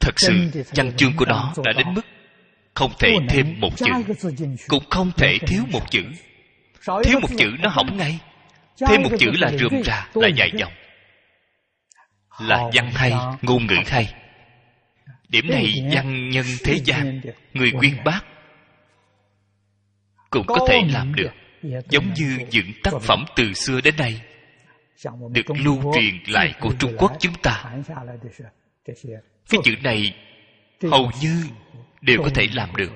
[0.00, 0.32] thật sự
[0.74, 2.02] văn chương của nó đã đến mức
[2.74, 4.14] không thể thêm một chữ
[4.68, 6.02] cũng không thể thiếu một chữ.
[7.04, 8.20] thiếu một chữ nó hỏng ngay.
[8.88, 10.72] Thêm một chữ là rườm rà là dài dòng.
[12.40, 14.14] Là văn hay ngôn ngữ hay.
[15.28, 17.20] Điểm này văn nhân thế gian
[17.52, 18.20] người quyên bác
[20.30, 21.30] cũng có thể làm được.
[21.90, 24.20] giống như những tác phẩm từ xưa đến nay
[25.30, 27.64] được lưu truyền lại của trung quốc chúng ta.
[28.84, 30.14] cái chữ này
[30.90, 31.44] hầu như
[32.00, 32.92] đều có thể làm được.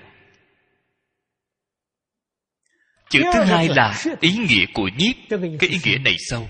[3.10, 5.16] Chữ thứ hai là ý nghĩa của nhiếp.
[5.60, 6.48] Cái ý nghĩa này sâu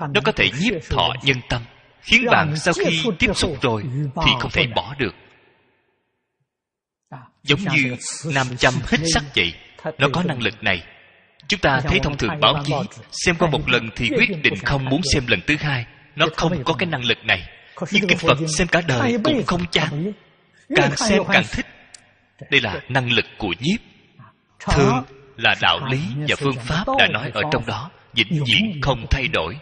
[0.00, 1.62] nó có thể nhiếp thọ nhân tâm
[2.00, 3.84] khiến bạn sau khi tiếp xúc rồi
[4.26, 5.14] thì không thể bỏ được.
[7.42, 7.96] Giống như
[8.34, 9.54] nam châm hít sắc vậy
[9.98, 10.84] nó có năng lực này
[11.50, 12.74] chúng ta thấy thông thường báo chí
[13.10, 15.86] xem qua một lần thì quyết định không muốn xem lần thứ hai.
[16.16, 17.48] Nó không có cái năng lực này.
[17.90, 20.12] nhưng kinh phật xem cả đời cũng không chán.
[20.76, 21.66] Càng xem càng thích.
[22.50, 23.80] Đây là năng lực của nhiếp.
[24.70, 25.04] Thương
[25.36, 27.90] là đạo lý và phương pháp đã nói ở trong đó.
[28.12, 29.56] Vĩnh viễn không thay đổi.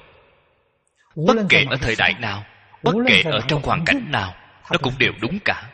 [1.26, 2.44] Bất kể ở thời đại nào
[2.82, 4.34] bất kể ở trong hoàn cảnh nào
[4.70, 5.70] nó cũng đều đúng cả.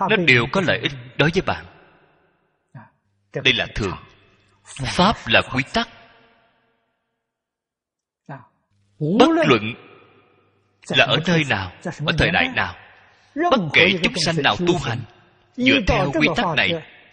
[0.00, 1.64] Nó đều có lợi ích đối với bạn.
[3.44, 3.96] Đây là thường
[4.78, 5.88] pháp là quy tắc
[9.18, 9.74] bất luận
[10.88, 11.72] là ở nơi nào
[12.06, 12.74] ở thời đại nào
[13.34, 14.98] bất kể chúng sanh nào tu hành
[15.56, 16.70] dựa theo quy tắc này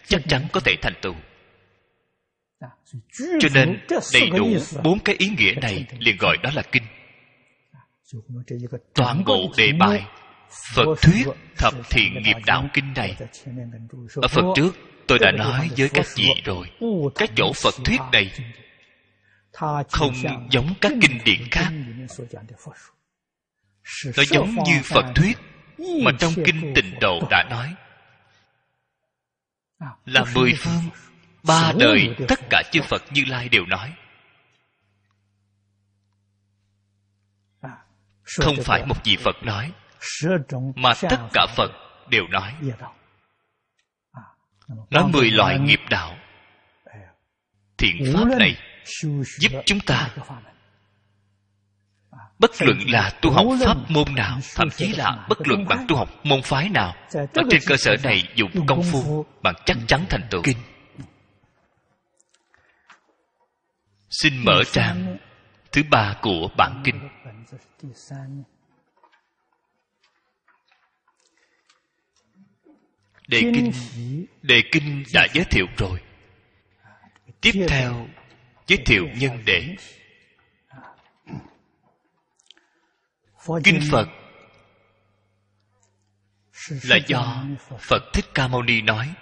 [0.08, 1.14] chắc chắn có thể thành tựu
[3.40, 3.80] cho nên
[4.14, 4.48] đầy đủ
[4.84, 6.84] bốn cái ý nghĩa này liền gọi đó là kinh
[8.94, 10.06] toàn bộ đề bài
[10.74, 11.26] phật thuyết
[11.58, 13.16] thập thiện nghiệp đạo kinh này
[14.16, 14.72] ở phần trước
[15.08, 16.72] tôi đã nói với các vị rồi.
[17.16, 18.32] Cái chỗ phật thuyết này
[19.92, 20.14] không
[20.52, 21.72] giống các kinh điển khác.
[24.18, 25.38] Nó giống như phật thuyết
[26.04, 27.76] mà trong kinh tịnh độ đã nói.
[30.06, 30.84] Là mười phương
[31.44, 33.04] ba đời tất cả chư phật.
[33.12, 33.94] Như lai đều nói.
[38.24, 39.72] Không phải một vị phật nói
[40.76, 41.72] mà tất cả phật
[42.10, 42.54] đều nói
[44.90, 46.16] nói mười loại nghiệp đạo.
[47.78, 48.56] Thiện pháp này
[49.40, 50.10] giúp chúng ta
[52.40, 55.96] bất luận là tu học pháp môn nào thậm chí là bất luận bạn tu
[55.96, 60.06] học môn phái nào ở trên cơ sở này dùng công phu bạn chắc chắn
[60.10, 60.42] thành tựu.
[60.44, 60.58] Kinh.
[64.10, 65.18] Xin mở trang
[65.72, 67.10] thứ ba của bản kinh
[73.28, 73.72] đề kinh
[74.42, 76.02] đề kinh đã giới thiệu rồi.
[77.42, 78.08] Tiếp theo
[78.68, 79.76] giới thiệu nhân đề.
[83.64, 84.08] kinh phật
[86.84, 87.46] là do
[87.80, 88.04] phật.
[88.14, 89.14] Thích ca mâu ni nói.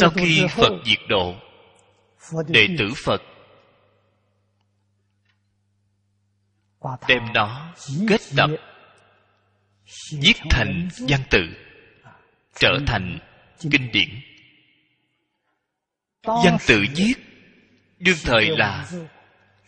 [0.00, 1.34] Sau khi phật diệt độ
[2.48, 3.22] đệ tử phật
[7.08, 7.74] đem nó
[8.08, 8.50] kết tập
[10.20, 11.65] viết thành văn tự
[12.58, 13.18] trở thành
[13.60, 14.08] kinh điển.
[16.22, 17.14] Văn tự viết,
[17.98, 18.90] đương thời là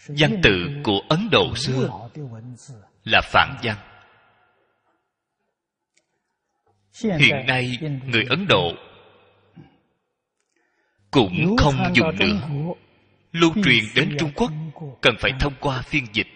[0.09, 2.09] văn tự của ấn độ xưa,
[3.05, 3.77] là phản văn.
[7.03, 8.73] Hiện nay người ấn độ
[11.11, 12.75] cũng không dùng nữa.
[13.33, 14.53] Lưu truyền đến trung quốc
[15.03, 16.27] cần phải thông qua phiên dịch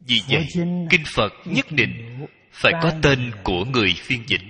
[0.00, 0.48] vì vậy,
[0.90, 4.40] kinh phật nhất định phải có tên của người phiên dịch.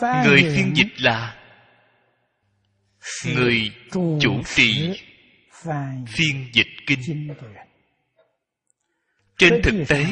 [0.00, 1.36] Người phiên dịch là
[3.24, 3.72] người
[4.20, 5.00] chủ trì
[6.08, 7.28] phiên dịch kinh.
[9.38, 10.04] Trên thực tế,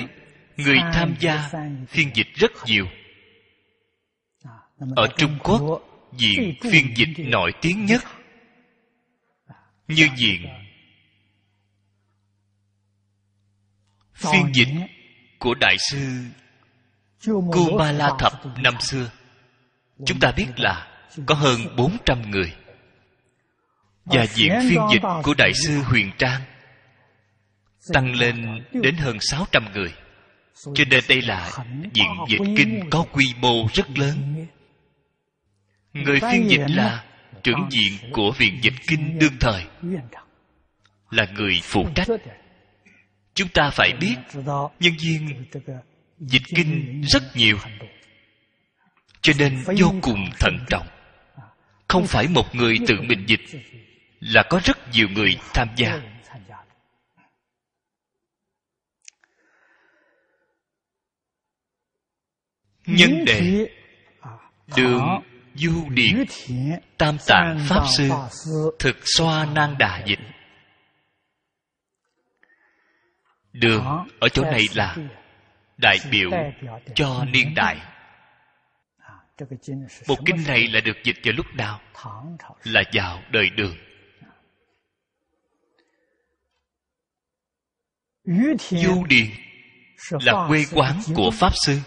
[0.56, 1.50] người tham gia
[1.88, 2.86] phiên dịch rất nhiều.
[4.96, 5.82] Ở trung quốc,
[6.18, 8.02] diện phiên dịch nổi tiếng nhất
[9.88, 10.46] như diện
[14.18, 14.68] phiên dịch
[15.38, 15.98] của đại sư
[17.52, 19.10] kumala thập năm xưa.
[20.06, 20.86] Chúng ta biết là
[21.26, 22.54] có hơn 400 người.
[24.04, 26.40] Và viện phiên dịch của đại sư huyền trang
[27.92, 29.94] tăng lên đến hơn 600 người.
[30.74, 31.50] Cho nên đây là
[31.94, 34.46] viện dịch kinh có quy mô rất lớn.
[35.92, 37.04] Người phiên dịch là
[37.42, 39.64] trưởng viện của viện dịch kinh đương thời.
[41.10, 42.08] Là người phụ trách
[43.38, 44.16] chúng ta phải biết,
[44.80, 45.44] nhân viên
[46.18, 47.58] dịch kinh rất nhiều.
[49.20, 50.86] Cho nên vô cùng thận trọng.
[51.88, 53.40] Không phải một người tự mình dịch,
[54.20, 56.00] là có rất nhiều người tham gia.
[62.86, 63.68] Nhân đệ
[64.76, 65.02] đường
[65.54, 66.24] du điện
[66.98, 68.10] tam tạng pháp sư,
[68.78, 70.18] thực xoa nan đà dịch.
[73.60, 73.84] Đường
[74.20, 74.96] ở chỗ này là
[75.76, 76.30] đại biểu
[76.94, 77.76] cho niên đại.
[80.08, 81.80] Bộ kinh này là được dịch vào lúc nào?
[82.64, 83.76] Là vào đời đường.
[88.60, 89.26] Du điền
[90.10, 91.78] là quê quán của pháp sư.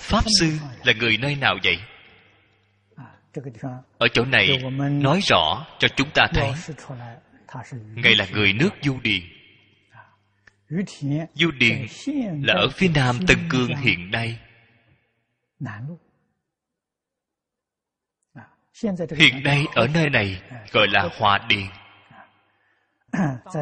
[0.00, 0.52] Pháp sư
[0.84, 1.78] là người nơi nào vậy?
[3.98, 4.58] Ở chỗ này
[4.90, 6.52] nói rõ cho chúng ta thấy
[7.94, 9.33] ngài là người nước du điền
[11.34, 11.86] du điền
[12.42, 14.38] là ở phía nam tân cương hiện nay.
[19.16, 21.66] Hiện nay ở nơi này gọi là hòa điền.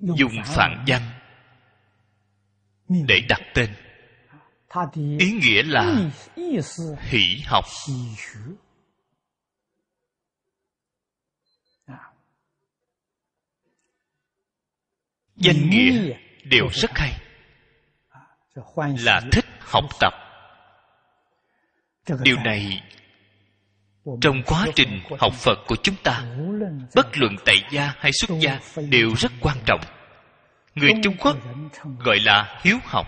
[0.01, 1.03] dùng phạn văn.
[2.89, 3.75] Để đặt tên.
[5.19, 6.11] Ý nghĩa là
[7.01, 7.65] hỷ học.
[15.37, 17.21] danh nghĩa đều rất hay.
[18.77, 20.13] Là thích học tập.
[22.23, 22.83] Điều này
[24.21, 26.25] trong quá trình học phật của chúng ta,
[26.95, 29.81] bất luận tại gia hay xuất gia đều rất quan trọng.
[30.75, 31.37] Người trung quốc
[31.99, 33.07] gọi là hiếu học.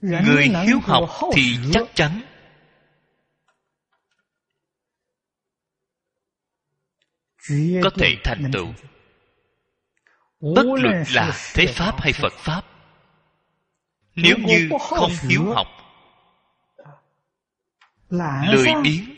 [0.00, 2.20] Người hiếu học thì chắc chắn.
[7.82, 8.66] Có thể thành tựu.
[10.40, 12.62] Bất luận là thế pháp hay phật pháp,
[14.14, 15.83] nếu như không hiếu học
[18.52, 19.14] lười biếng.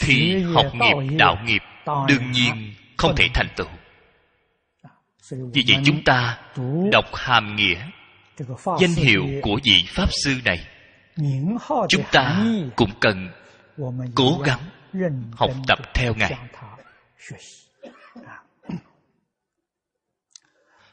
[0.00, 1.62] Thì học nghiệp đạo nghiệp
[2.08, 3.66] đương nhiên không thể thành tựu.
[5.30, 6.38] Vì vậy chúng ta
[6.92, 7.86] đọc hàm nghĩa
[8.80, 10.66] danh hiệu của vị pháp sư này.
[11.88, 12.44] Chúng ta
[12.76, 13.30] cũng cần
[14.14, 14.60] cố gắng
[15.32, 16.34] học tập theo ngài.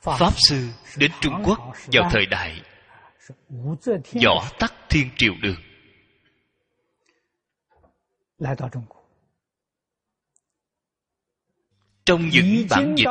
[0.02, 1.60] pháp sư đến trung quốc
[1.94, 2.62] vào thời đại
[4.24, 5.62] võ tắc thiên triều đường
[12.06, 13.08] trong những bản dịch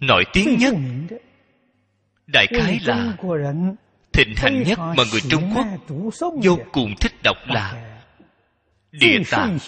[0.00, 0.74] nổi tiếng nhất
[2.26, 3.16] đại khái là
[4.12, 5.66] thịnh hành nhất mà người trung quốc
[6.42, 7.98] vô cùng thích đọc là
[8.90, 9.58] địa tạng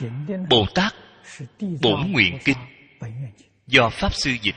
[0.50, 0.94] bồ tát
[1.82, 2.56] bổn nguyện kinh
[3.66, 4.54] do pháp sư dịch.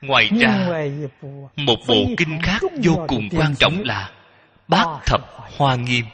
[0.00, 0.68] ngoài ra
[1.56, 4.10] một bộ kinh khác vô cùng quan trọng là
[4.68, 5.20] bát thập
[5.56, 6.04] hoa nghiêm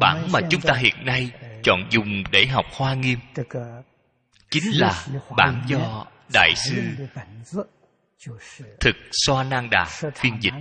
[0.00, 1.30] bản mà chúng ta hiện nay
[1.62, 3.18] chọn dùng để học hoa nghiêm
[4.50, 5.06] chính là
[5.36, 6.82] bản do đại sư
[8.80, 10.52] thực xoa nan đà phiên dịch.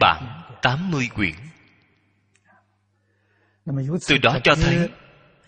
[0.00, 1.34] Bản 80 quyển.
[4.08, 4.88] Từ đó cho thấy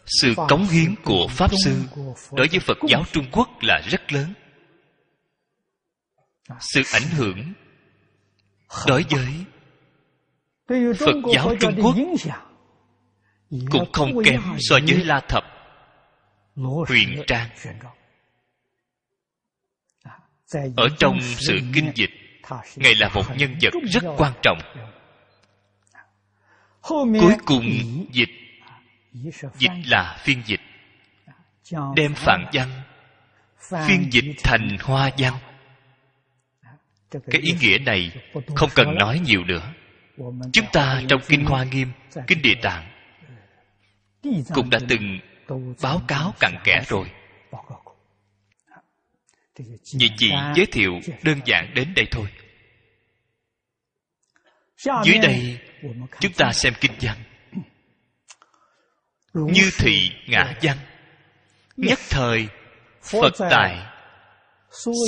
[0.07, 1.83] sự cống hiến của pháp sư
[2.33, 4.35] đối với phật giáo trung quốc là rất lớn.
[6.61, 7.53] Sự ảnh hưởng
[8.87, 9.45] đối với
[10.99, 11.97] phật giáo trung quốc
[13.71, 15.45] cũng không kém so với la thập
[16.89, 17.49] huyền trang.
[20.77, 22.11] ở trong sự kinh dịch
[22.77, 24.59] ngài là một nhân vật rất quan trọng.
[27.21, 27.65] Cuối cùng
[28.13, 28.31] dịch
[29.55, 30.61] dịch là phiên dịch.
[31.97, 32.69] Đem phạn văn
[33.61, 35.35] phiên dịch thành hoa văn.
[37.11, 38.11] Cái ý nghĩa này
[38.57, 39.73] không cần nói nhiều nữa
[40.53, 41.93] chúng ta trong kinh hoa nghiêm,
[42.27, 42.91] kinh địa tạng,
[44.55, 45.19] cũng đã từng
[45.83, 47.11] báo cáo cặn kẽ rồi.
[49.99, 52.27] Vì chỉ giới thiệu đơn giản đến đây thôi.
[55.05, 55.59] Dưới đây,
[56.21, 57.17] chúng ta xem kinh văn.
[59.35, 60.77] Như thị ngã văn,
[61.77, 62.49] nhất thời
[63.03, 63.87] phật tại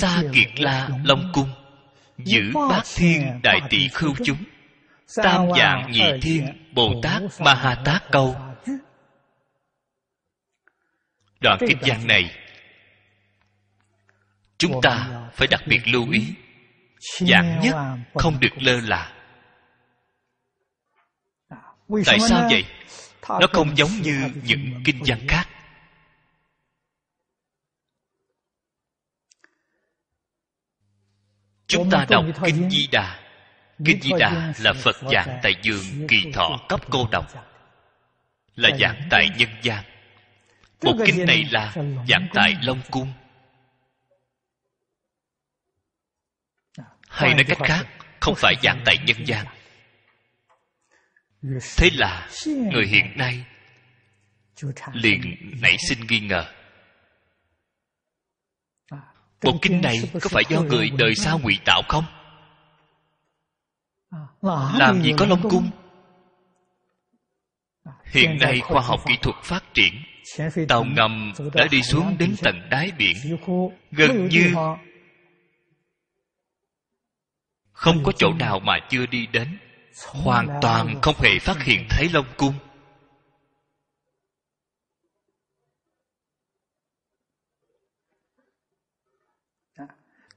[0.01, 1.51] sa kiệt la long cung
[2.19, 4.45] giữ bát thiên đại tỷ khưu chúng
[5.17, 8.37] tam dạng nhị thiên bồ tát ma ha tát câu.
[11.41, 12.37] đoạn kinh văn này
[14.59, 16.35] chúng ta phải đặc biệt lưu ý.
[17.01, 17.75] giảng nhất
[18.15, 19.13] không được lơ là.
[22.07, 22.65] Tại sao vậy?
[23.29, 25.49] Nó không giống như những kinh văn khác.
[31.67, 33.30] Chúng ta đọc kinh di đà
[33.85, 37.27] kinh di đà là phật giảng tại giường kỳ thọ cấp cô độc
[38.55, 39.85] là giảng tại nhân gian.
[40.83, 41.75] Một kinh này là
[42.09, 43.13] giảng tại long cung.
[47.09, 47.87] Hay nói cách khác
[48.21, 49.47] không phải giảng tại nhân gian.
[51.77, 53.45] Thế là người hiện nay
[54.93, 55.21] liền
[55.63, 56.45] nảy sinh nghi ngờ.
[59.43, 62.20] Bộ kinh này có phải do người đời sau ngụy tạo không
[64.73, 65.71] làm gì có long cung?
[68.05, 69.95] hiện nay khoa học kỹ thuật phát triển
[70.69, 73.17] tàu ngầm đã đi xuống đến tận đáy biển.
[73.91, 74.55] gần như
[77.81, 79.59] không có chỗ nào mà chưa đi đến.
[80.07, 82.55] Hoàn toàn không hề phát hiện thấy long cung.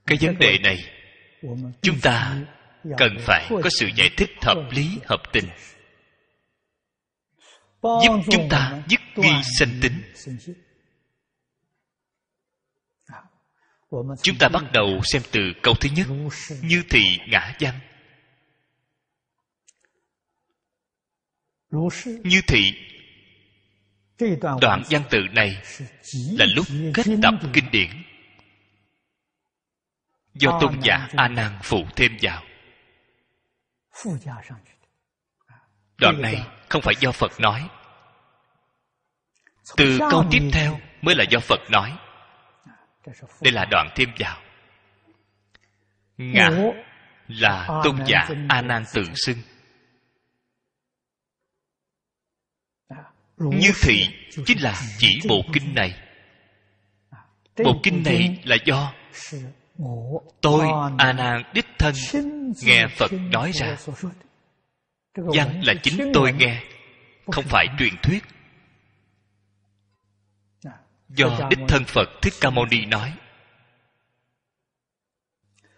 [0.06, 0.78] Cái vấn đề này
[1.82, 2.38] chúng ta
[2.98, 5.46] cần phải có sự giải thích hợp lý hợp tình.
[7.82, 10.04] Giúp chúng ta dứt nghi sanh tính.
[14.24, 16.08] chúng ta bắt đầu xem từ câu thứ nhất.
[16.62, 17.80] Như thị ngã văn
[22.24, 22.74] như thị
[24.62, 25.62] đoạn văn tự này
[26.32, 27.90] là lúc kết tập kinh điển.
[30.34, 32.44] Do tôn giả a nan phụ thêm vào
[35.98, 37.70] đoạn này không phải do phật nói.
[39.78, 41.98] Từ câu tiếp theo mới là do phật nói.
[43.42, 44.42] Đây là đoạn thêm vào.
[46.18, 46.50] Ngã
[47.28, 49.38] là tôn giả a nan tự xưng.
[53.38, 54.08] Như thị
[54.46, 56.00] chính là chỉ bộ kinh này.
[57.64, 58.94] Bộ kinh này là do
[60.42, 60.68] tôi
[60.98, 61.94] a nan đích thân
[62.64, 63.78] nghe phật nói ra.
[65.16, 66.64] văn là chính tôi nghe
[67.32, 68.24] không phải truyền thuyết.
[71.10, 73.14] Do đích thân phật thích ca mâu ni nói.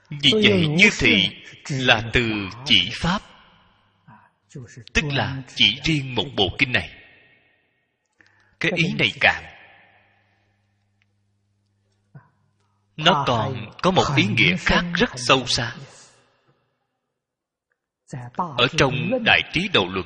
[0.09, 1.29] Vì vậy như thị
[1.69, 3.21] là từ chỉ pháp.
[4.93, 6.89] Tức là chỉ riêng một bộ kinh này.
[8.59, 9.54] Cái ý này càng
[12.97, 15.75] nó còn có một ý nghĩa khác rất sâu xa.
[18.37, 18.93] Ở trong
[19.25, 20.05] đại trí đầu luận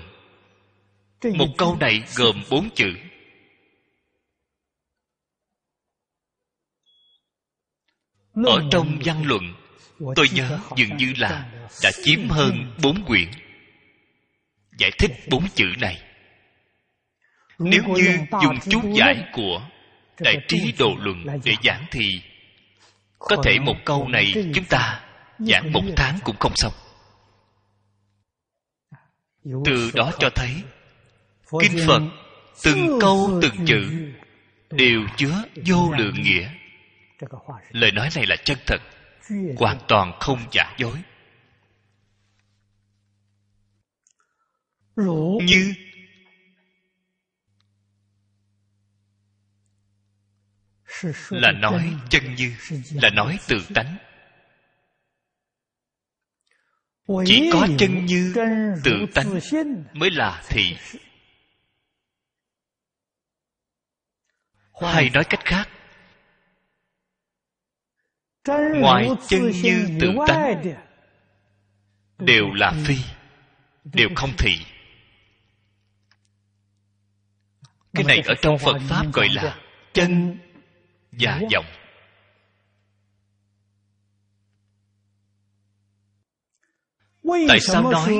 [1.37, 2.93] một câu này gồm bốn chữ.
[8.45, 9.53] Ở trong văn luận
[10.15, 11.51] tôi nhớ dường như là
[11.83, 13.31] đã chiếm hơn bốn quyển.
[14.77, 16.01] Giải thích bốn chữ này.
[17.59, 19.69] Nếu như dùng chú giải của
[20.19, 22.21] đại trí độ luận để giảng thì
[23.19, 25.01] có thể một câu này chúng ta
[25.39, 26.73] giảng một tháng cũng không xong.
[29.65, 30.63] Từ đó cho thấy
[31.59, 32.01] kinh phật
[32.63, 34.11] từng câu từng chữ
[34.69, 36.49] đều chứa vô lượng nghĩa.
[37.71, 38.81] lời nói này là chân thật
[39.57, 40.97] hoàn toàn không giả dối.
[45.45, 45.73] Như
[51.29, 52.55] là nói chân như
[52.93, 53.97] là nói tự tánh.
[57.25, 58.33] chỉ có chân như
[58.83, 59.39] tự tánh
[59.93, 60.77] mới là thị
[64.81, 65.69] hay nói cách khác.
[68.75, 70.63] Ngoài chân như tự tánh
[72.17, 72.95] đều là phi
[73.83, 74.65] đều không thị.
[77.93, 79.57] Cái này ở trong phật pháp gọi là
[79.93, 80.37] chân
[81.11, 81.65] và vọng
[87.47, 88.19] tại sao nói?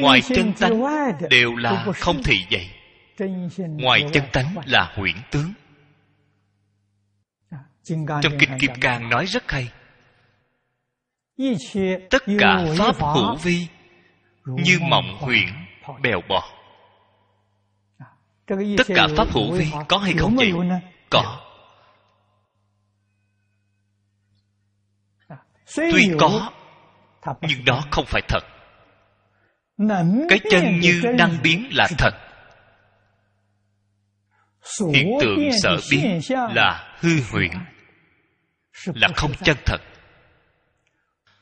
[0.00, 0.82] ngoài chân tánh
[1.30, 2.70] đều là không thị vậy.
[3.58, 5.52] ngoài chân tánh là huyễn tướng.
[8.22, 9.70] Trong kinh kim cang nói rất hay.
[12.10, 13.66] Tất cả pháp hữu vi
[14.46, 15.48] như mộng huyễn
[16.02, 16.42] bèo bọt.
[18.76, 20.52] Tất cả pháp hữu vi có hay không vậy?
[21.10, 21.43] có
[25.76, 26.52] tuy có
[27.40, 28.44] nhưng đó không phải thật.
[30.28, 32.14] Cái chân như năng biến là thật.
[34.94, 37.50] Hiện tượng sở biến là hư huyễn
[38.86, 39.80] là không chân thật.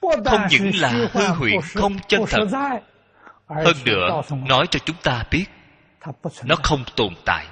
[0.01, 2.47] Không những là hư huyễn không chân thật.
[3.49, 5.45] hơn nữa nói cho chúng ta biết
[6.45, 7.47] nó không tồn tại.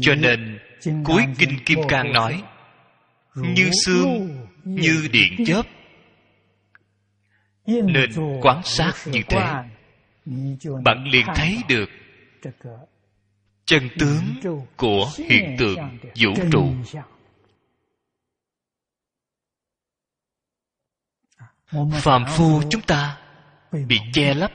[0.00, 0.58] Cho nên
[1.04, 2.42] cuối kinh kim cang nói
[3.42, 5.62] như xương như điện chớp.
[7.66, 8.10] nên
[8.42, 9.38] quan sát như thế
[10.84, 11.88] bạn liền thấy được
[13.64, 14.22] chân tướng
[14.76, 16.74] của hiện tượng vũ trụ.
[21.92, 23.18] phàm phu chúng ta
[23.86, 24.52] bị che lấp.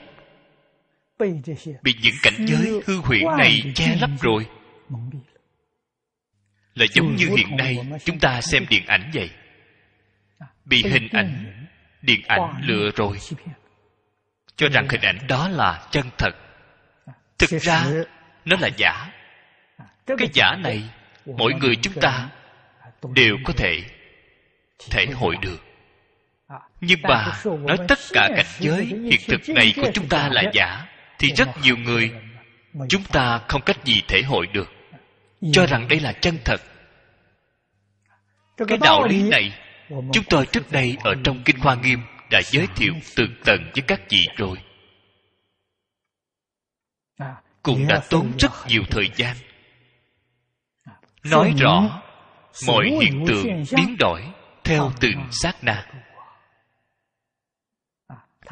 [1.82, 4.46] Bị những cảnh giới hư huyễn này che lấp rồi
[6.74, 9.30] là giống như hiện nay chúng ta xem điện ảnh vậy.
[10.64, 11.66] Bị hình ảnh
[12.02, 13.18] điện ảnh lừa rồi.
[14.56, 16.34] cho rằng hình ảnh đó là chân thật.
[17.38, 17.84] Thực ra
[18.44, 19.10] nó là giả.
[20.06, 20.82] Cái giả này
[21.26, 22.28] mỗi người chúng ta
[23.14, 23.82] đều có thể
[24.90, 25.64] thể hội được.
[26.80, 30.86] Nhưng mà nói tất cả cảnh giới hiện thực này của chúng ta là giả
[31.18, 32.10] thì rất nhiều người
[32.88, 34.70] chúng ta không cách gì thể hội được
[35.52, 36.60] cho rằng đây là chân thật.
[38.68, 41.98] Cái đạo lý này chúng tôi trước đây ở trong kinh hoa nghiêm
[42.30, 44.58] đã giới thiệu tường tầng với các vị rồi.
[47.62, 49.36] Cũng đã tốn rất nhiều thời gian.
[51.24, 52.02] Nói rõ
[52.66, 54.22] mọi hiện tượng biến đổi
[54.64, 55.86] theo từng sát na.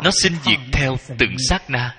[0.03, 1.97] nó sinh diệt theo từng sát na.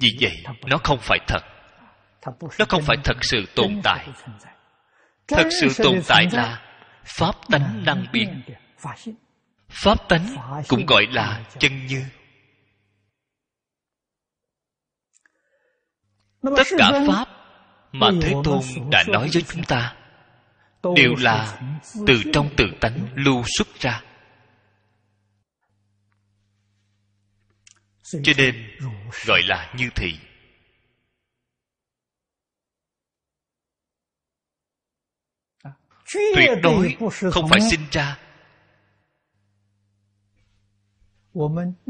[0.00, 1.55] Vì vậy nó không phải thật
[2.58, 4.08] nó không phải thật sự tồn tại.
[5.28, 6.62] Thật sự tồn tại là
[7.04, 8.42] pháp tánh năng biến.
[9.68, 10.36] Pháp tánh
[10.68, 12.04] cũng gọi là chân như.
[16.56, 17.28] Tất cả pháp
[17.92, 18.60] mà thế tôn
[18.90, 19.96] đã nói với chúng ta
[20.96, 21.60] đều là
[22.06, 24.02] từ trong tự tánh lưu xuất ra.
[28.02, 28.76] Cho nên,
[29.26, 30.18] gọi là như thị.
[36.14, 36.96] Tuyệt đối
[37.32, 38.18] không phải sinh ra.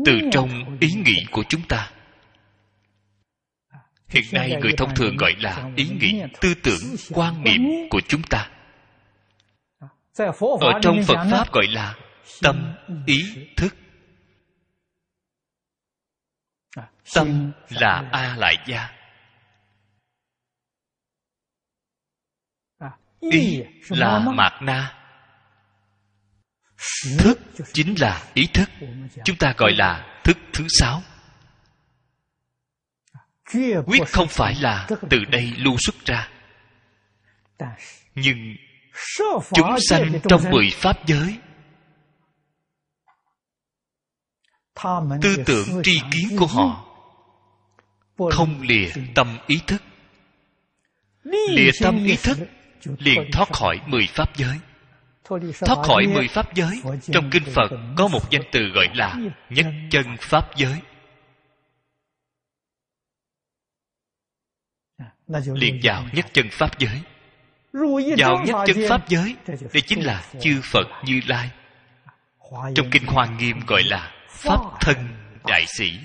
[0.05, 1.91] Từ trong ý nghĩ của chúng ta.
[4.09, 7.61] Hiện nay người thông thường gọi là ý nghĩ tư tưởng quan niệm
[7.91, 8.51] của chúng ta.
[10.61, 11.95] Ở trong phật pháp gọi là
[12.43, 12.75] tâm
[13.07, 13.75] ý thức.
[17.14, 18.95] Tâm là a lại gia
[23.31, 24.93] ý là mạt na.
[27.18, 27.41] Thức
[27.72, 28.70] chính là ý thức.
[29.24, 31.03] Chúng ta gọi là thức thứ sáu.
[33.87, 36.29] Quyết không phải là từ đây lưu xuất ra.
[38.14, 38.57] Nhưng
[39.55, 41.39] chúng sanh trong mười pháp giới
[45.22, 46.83] tư tưởng tri kiến của họ
[48.31, 49.83] không lìa tâm ý thức.
[51.24, 52.39] Lìa tâm ý thức
[52.99, 54.59] liền thoát khỏi mười pháp giới.
[55.66, 56.82] Thoát khỏi mười pháp giới.
[57.12, 59.16] Trong kinh phật có một danh từ gọi là
[59.51, 60.80] nhất chân pháp giới.
[65.55, 67.03] Liền vào nhất chân pháp giới.
[68.18, 71.51] Vào nhất chân pháp giới đây chính là chư phật như lai.
[72.74, 74.97] Trong kinh hoa nghiêm gọi là pháp thân
[75.47, 75.99] đại sĩ.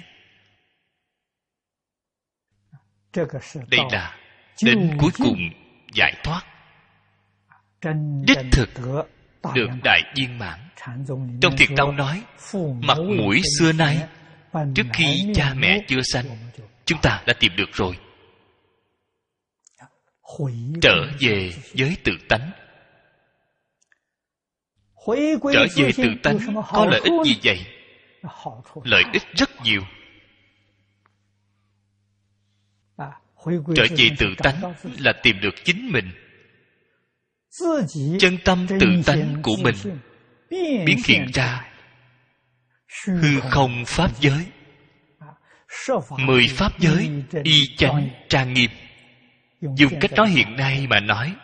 [3.67, 4.17] Đây là
[4.63, 5.39] đến cuối cùng
[5.93, 6.50] giải thoát
[8.27, 8.69] đích thực
[9.55, 10.59] được đại viên mãn.
[11.41, 12.23] Trong thiền tông nói
[12.82, 14.07] mặt mũi xưa nay
[14.75, 16.25] trước khi cha mẹ chưa sanh
[16.86, 17.97] chúng ta đã tìm được rồi.
[20.82, 22.51] Trở về với tự tánh.
[25.53, 26.38] Trở về tự tánh
[26.71, 27.65] có lợi ích gì vậy?
[28.84, 29.82] Lợi ích rất nhiều.
[33.75, 36.11] Trở về tự tánh là tìm được chính mình
[38.19, 39.75] chân tâm tự tánh của mình
[40.85, 41.67] biến hiện ra
[43.05, 44.45] hư không pháp giới
[46.25, 47.09] mười pháp giới
[47.43, 51.35] y chánh trang nghiêm。dùng cách nói hiện nay mà nói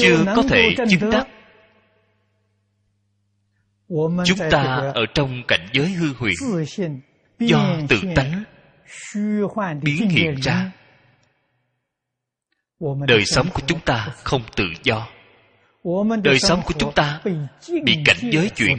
[0.00, 1.26] Chưa có thể chứng đắc.
[4.24, 6.34] Chúng ta ở trong cảnh giới hư huyền
[7.38, 8.44] do tự tánh
[9.82, 10.70] biến hiện ra.
[13.06, 15.08] đời sống của chúng ta không tự do.
[16.22, 17.20] đời sống của chúng ta
[17.84, 18.78] bị cảnh giới chuyển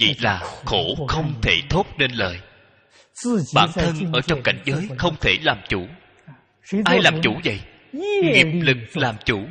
[0.00, 2.40] vậy là khổ không thể thốt nên lời.
[3.54, 5.86] Bản thân ở trong cảnh giới không thể làm chủ.
[6.84, 7.60] Ai làm chủ vậy?
[7.92, 9.46] Nghiệp lực làm chủ.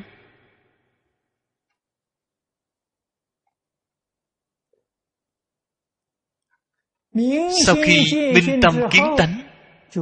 [7.65, 9.41] Sau khi minh tâm kiến tánh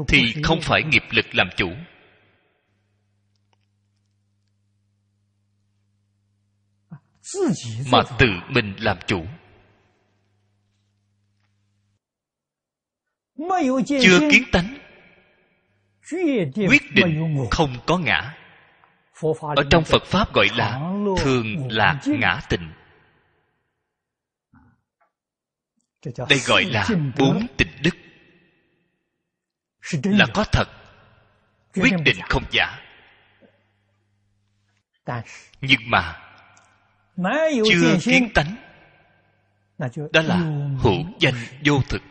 [0.07, 1.69] thì không phải nghiệp lực làm chủ.
[7.91, 9.25] Mà tự mình làm chủ
[14.01, 14.77] chưa kiến tánh
[16.69, 18.35] quyết định không có ngã.
[19.55, 20.79] Ở trong phật pháp gọi là
[21.17, 22.71] thường lạc ngã tịnh
[26.29, 26.87] đây gọi là
[27.17, 27.95] bốn tịnh đức.
[30.03, 30.67] Là có thật
[31.73, 32.79] quyết định không giả.
[35.61, 36.21] Nhưng mà
[37.69, 38.55] chưa kiến tánh
[40.13, 40.35] đó là
[40.79, 41.35] hữu danh
[41.65, 42.01] vô thực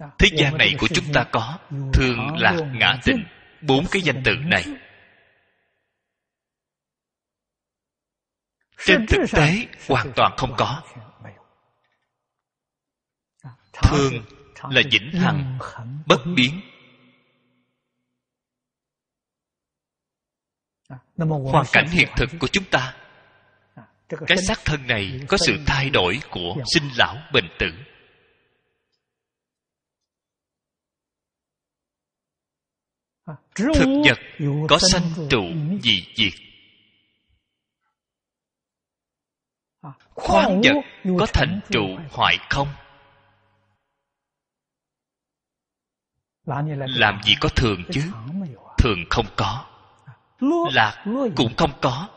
[0.00, 1.58] thế gian này của chúng ta có
[1.92, 3.24] thường là ngã tịnh
[3.62, 4.64] bốn cái danh từ này.
[8.84, 10.82] trên thực tế hoàn toàn không có.
[13.72, 14.24] Thường
[14.70, 15.58] là vĩnh hằng
[16.06, 16.60] bất biến.
[21.52, 22.96] Hoàn cảnh hiện thực của chúng ta.
[24.26, 27.93] Cái xác thân này có sự thay đổi của sinh lão bệnh tử
[33.54, 34.18] thực vật
[34.68, 35.42] có sanh trụ
[35.82, 36.32] dị diệt.
[40.14, 40.74] Khoáng vật
[41.18, 42.68] có thành trụ hoại không?
[46.46, 48.02] Làm gì có thường chứ?
[48.78, 49.64] thường không có.
[50.72, 51.04] Lạc
[51.36, 52.08] cũng không có.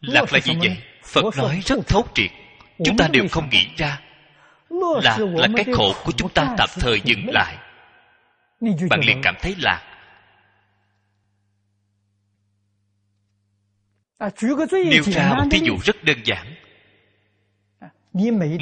[0.00, 0.76] Lạc là gì vậy?
[1.04, 2.30] phật nói rất thấu triệt.
[2.84, 4.00] Chúng ta đều không nghĩ ra.
[5.02, 7.69] Lạc là cái khổ của chúng ta tạm thời dừng lại
[8.60, 9.86] bạn liền cảm thấy lạc.
[14.72, 16.54] Nêu ra một thí dụ rất đơn giản.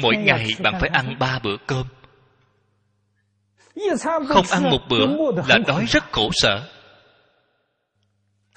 [0.01, 1.87] Mỗi ngày bạn phải ăn ba bữa cơm.
[4.27, 5.07] Không ăn một bữa
[5.47, 6.69] là đói rất khổ sở.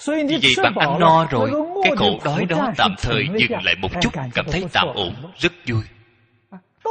[0.07, 1.51] Vì vậy bạn ăn no rồi
[1.83, 5.53] cái khổ đói đó tạm thời dừng lại một chút cảm thấy tạm ổn rất
[5.67, 5.83] vui.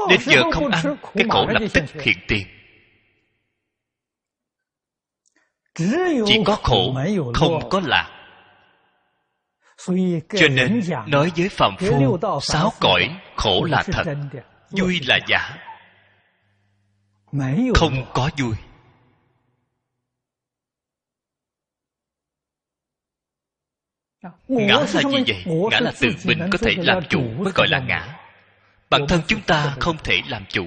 [0.10, 2.48] Đến giờ không ăn cái khổ lập tức hiện tiền
[6.26, 6.96] chỉ có khổ
[7.34, 8.18] không có lạc.
[10.40, 14.04] Cho nên nói với phạm phu sáu cõi khổ là thật
[14.70, 15.58] vui là giả.
[17.76, 18.56] Không có vui.
[24.48, 27.80] Ngã là gì vậy ngã là tự mình có thể làm chủ mới gọi là
[27.80, 28.18] ngã.
[28.90, 30.66] Bản thân chúng ta không thể làm chủ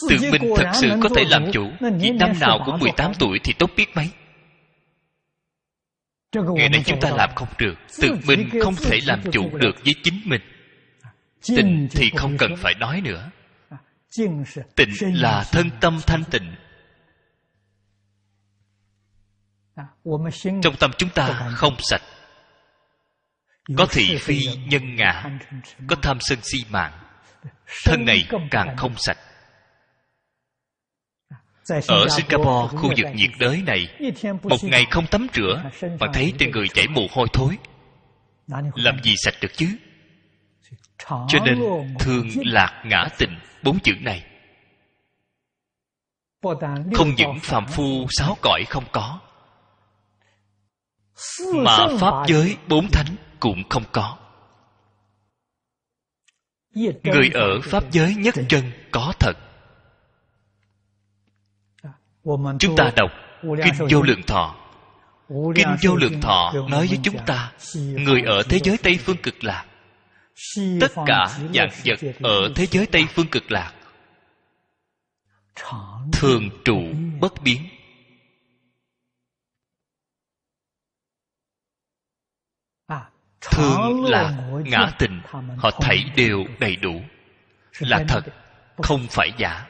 [0.00, 1.70] tự mình thật sự có thể làm chủ.
[2.00, 4.10] Vì năm nào cũng 18 tuổi thì tốt biết mấy.
[6.56, 7.74] Ngày nay chúng ta làm không được.
[8.00, 10.40] Tự mình không thể làm chủ được với chính mình.
[11.56, 13.30] Tình thì không cần phải nói nữa.
[14.76, 16.54] Tịnh là thân tâm thanh tịnh.
[20.62, 22.02] Trong tâm chúng ta không sạch.
[23.78, 25.24] Có thị phi nhân ngã
[25.88, 26.92] có tham sân si mạng.
[27.84, 29.18] Thân này càng không sạch
[31.68, 33.88] ở singapore khu vực nhiệt đới này
[34.42, 35.62] một ngày không tắm rửa
[36.00, 37.58] mà thấy trên người chảy mồ hôi thối.
[38.74, 39.66] Làm gì sạch được chứ?
[41.08, 41.58] Cho nên
[41.98, 44.24] thường lạc ngã tịnh bốn chữ này.
[46.94, 49.20] Không những phàm phu sáu cõi không có
[51.54, 54.18] mà pháp giới bốn thánh cũng không có.
[57.02, 59.32] Người ở pháp giới nhất chân có thật
[62.58, 63.10] chúng ta đọc
[63.42, 64.56] kinh vô lượng thọ.
[65.54, 69.44] Kinh vô lượng thọ nói với chúng ta người ở thế giới tây phương cực
[69.44, 69.64] lạc.
[70.80, 73.72] Tất cả dạng vật ở thế giới tây phương cực lạc
[76.12, 76.80] thường trụ
[77.20, 77.68] bất biến.
[83.40, 85.20] Thường là ngã tình
[85.58, 87.02] họ thảy đều đầy đủ.
[87.78, 88.20] là thật
[88.82, 89.66] không phải giả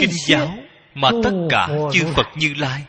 [0.00, 0.48] kinh giáo
[0.94, 2.84] mà tất cả chư phật như lai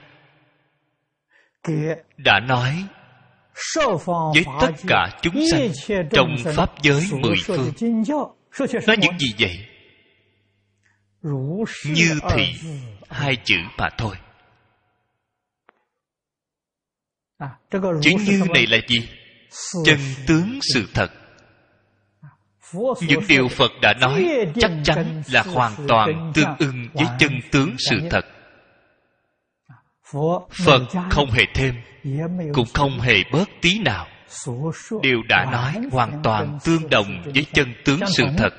[2.17, 2.85] đã nói
[4.33, 5.69] với tất cả chúng sanh
[6.11, 7.71] trong pháp giới mười phương.
[8.87, 9.67] nói những gì vậy?
[11.85, 12.55] Như thị
[13.09, 14.15] hai chữ mà thôi.
[18.01, 19.09] Chữ như này là gì?
[19.85, 21.20] Chân tướng sự thật
[23.01, 24.27] những điều phật đã nói
[24.59, 28.25] chắc chắn là hoàn toàn tương ưng với chân tướng sự thật.
[30.65, 31.75] Phật không hề thêm
[32.53, 34.07] cũng không hề bớt tí nào.
[35.01, 38.53] Điều đã nói hoàn toàn tương đồng với chân tướng sự thật.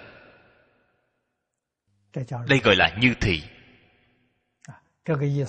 [2.48, 3.42] Đây gọi là như thị.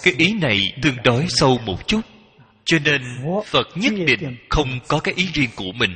[0.03, 2.01] Cái ý này tương đối sâu một chút
[2.65, 3.01] cho nên
[3.45, 5.95] phật nhất định không có cái ý riêng của mình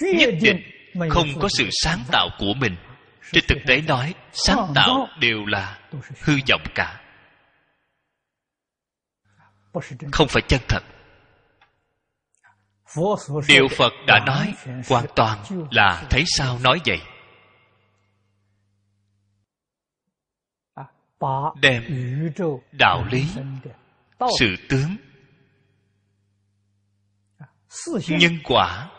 [0.00, 0.62] nhất định
[1.10, 2.76] không có sự sáng tạo của mình.
[3.32, 5.78] Trên thực tế nói sáng tạo đều là
[6.20, 7.00] hư vọng cả.
[10.12, 10.82] Không phải chân thật.
[13.48, 14.54] Điều phật đã nói
[14.88, 15.38] hoàn toàn
[15.70, 17.00] là thấy sao nói vậy?
[21.60, 21.82] Đem
[22.72, 23.26] đạo lý
[24.38, 24.96] sự tướng.
[28.08, 28.90] Nhân quả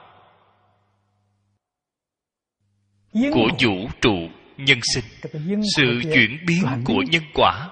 [3.13, 4.15] của vũ trụ
[4.57, 5.03] nhân sinh.
[5.75, 7.69] Sự chuyển biến của nhân quả.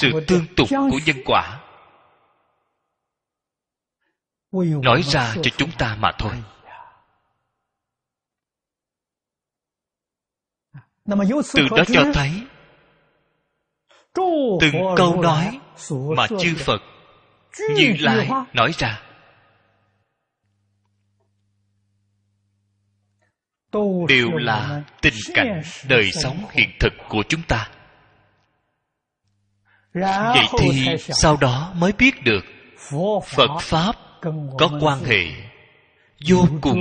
[0.00, 1.60] Sự tương tục của nhân quả.
[4.82, 6.32] Nói ra cho chúng ta mà thôi.
[11.54, 12.30] Từ đó cho thấy
[14.60, 15.60] từng câu nói
[16.16, 16.80] mà chư phật
[17.76, 19.09] như lai nói ra
[24.08, 27.68] đều là tình cảnh đời sống hiện thực của chúng ta.
[29.94, 32.44] Vậy thì sau đó mới biết được
[33.26, 33.96] phật pháp
[34.58, 35.24] có quan hệ
[36.28, 36.80] vô cùng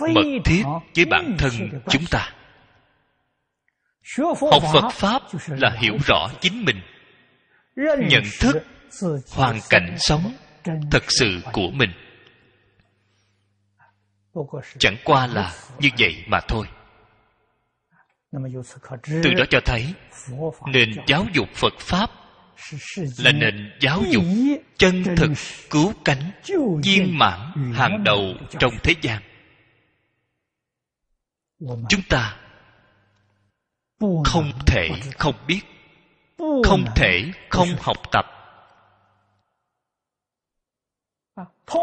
[0.00, 0.62] mật thiết
[0.94, 1.52] với bản thân
[1.88, 2.32] chúng ta.
[4.52, 6.80] học phật pháp là hiểu rõ chính mình
[8.08, 8.56] nhận thức
[9.32, 10.32] hoàn cảnh sống
[10.90, 11.90] thật sự của mình
[14.78, 16.66] chẳng qua là như vậy mà thôi.
[19.06, 19.94] từ đó cho thấy
[20.66, 22.10] nền giáo dục phật pháp
[23.18, 24.24] là nền giáo dục
[24.78, 25.30] chân thực
[25.70, 26.30] cứu cánh
[26.84, 28.22] viên mãn hàng đầu
[28.58, 29.22] trong thế gian.
[31.88, 32.36] chúng ta
[34.24, 35.60] không thể không biết
[36.64, 38.26] không thể không học tập.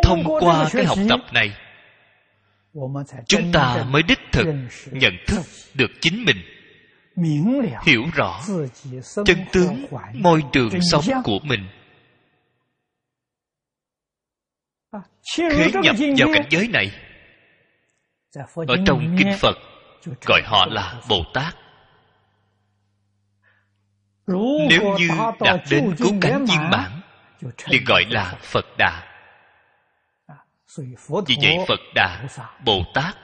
[0.04, 1.69] Thông qua cái học tập này
[3.28, 4.46] chúng ta mới đích thực
[4.92, 5.42] nhận thức
[5.74, 6.38] được chính mình.
[7.86, 8.42] Hiểu rõ
[9.26, 11.68] chân tướng môi trường sống của mình.
[15.38, 16.92] Khế nhập vào cảnh giới này.
[18.56, 19.58] Ở trong kinh phật
[20.26, 21.56] gọi họ là bồ tát
[24.70, 25.08] nếu như
[25.40, 27.02] đạt đến cứu cánh viên mãn
[27.68, 29.09] liền gọi là phật đà
[30.78, 32.28] vì vậy phật đà
[32.66, 33.16] bồ tát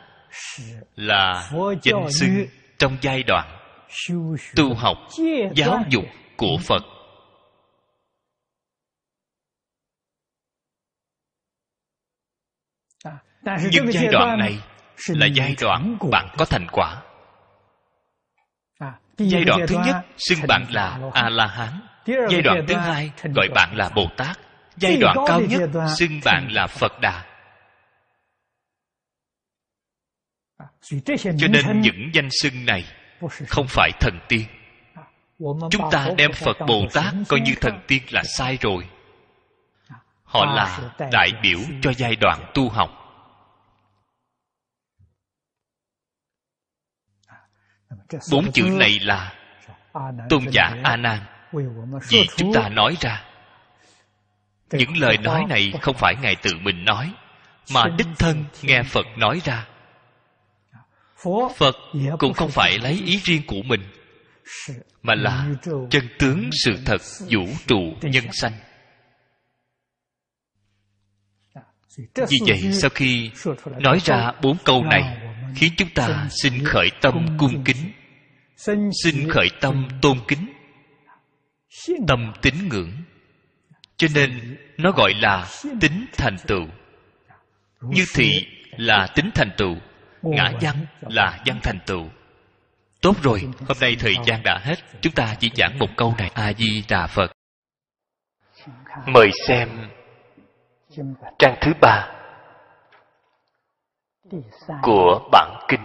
[0.95, 1.49] là
[1.83, 2.45] danh xưng
[2.77, 3.57] trong giai đoạn
[4.55, 4.97] tu học
[5.55, 6.03] giáo dục
[6.37, 6.81] của phật.
[13.71, 14.59] Nhưng giai đoạn này
[15.07, 17.01] là giai đoạn bạn có thành quả.
[19.17, 23.47] Giai đoạn thứ nhất xưng bạn là a la hán giai đoạn thứ hai gọi
[23.55, 24.39] bạn là bồ tát
[24.77, 27.34] giai đoạn cao nhất xưng bạn là phật đà
[31.37, 32.85] cho nên những danh xưng này
[33.47, 34.45] không phải thần tiên.
[35.71, 38.89] chúng ta đem phật bồ tát coi như thần tiên là sai rồi.
[40.23, 40.79] họ là
[41.11, 42.89] đại biểu cho giai đoạn tu học.
[48.31, 49.33] bốn chữ này là
[50.29, 51.19] tôn giả a nan
[52.09, 53.23] vì chúng ta nói ra.
[54.71, 57.13] những lời nói này không phải ngài tự mình nói
[57.73, 59.65] mà đích thân nghe phật nói ra
[61.55, 61.75] phật
[62.19, 63.81] cũng không phải lấy ý riêng của mình
[65.03, 65.47] mà là
[65.89, 68.53] chân tướng sự thật vũ trụ nhân sanh.
[72.15, 73.31] Vì vậy sau khi
[73.79, 75.17] nói ra bốn câu này
[75.55, 77.91] khiến chúng ta xin khởi tâm cung kính.
[79.03, 80.53] xin khởi tâm tôn kính.
[82.07, 82.91] Tâm tín ngưỡng.
[83.97, 85.47] Cho nên nó gọi là
[85.81, 86.67] tính thành tựu.
[87.81, 88.31] Như thị
[88.77, 89.75] là tính thành tựu
[90.25, 92.05] ngã văn là văn thành tựu.
[93.01, 94.75] Tốt rồi hôm nay thời gian đã hết.
[95.01, 96.31] Chúng ta chỉ giảng một câu này.
[96.33, 97.31] A di đà phật.
[99.05, 99.69] Mời xem
[101.39, 102.11] trang thứ ba
[104.81, 105.81] của bản kinh.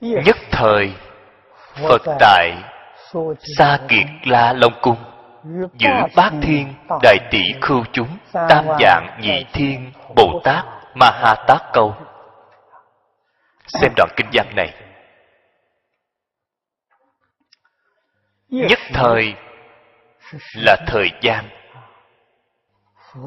[0.00, 0.94] Nhất thời
[1.74, 2.52] phật tại
[3.58, 5.11] sa kiệt la long cung
[5.78, 10.64] giữ bát thiên, đại tỷ khưu chúng, tam dạng nhị thiên bồ tát
[10.94, 11.94] ma ha tát câu.
[13.66, 14.74] Xem đoạn kinh văn này.
[18.48, 19.34] Nhất thời
[20.54, 21.44] là thời gian.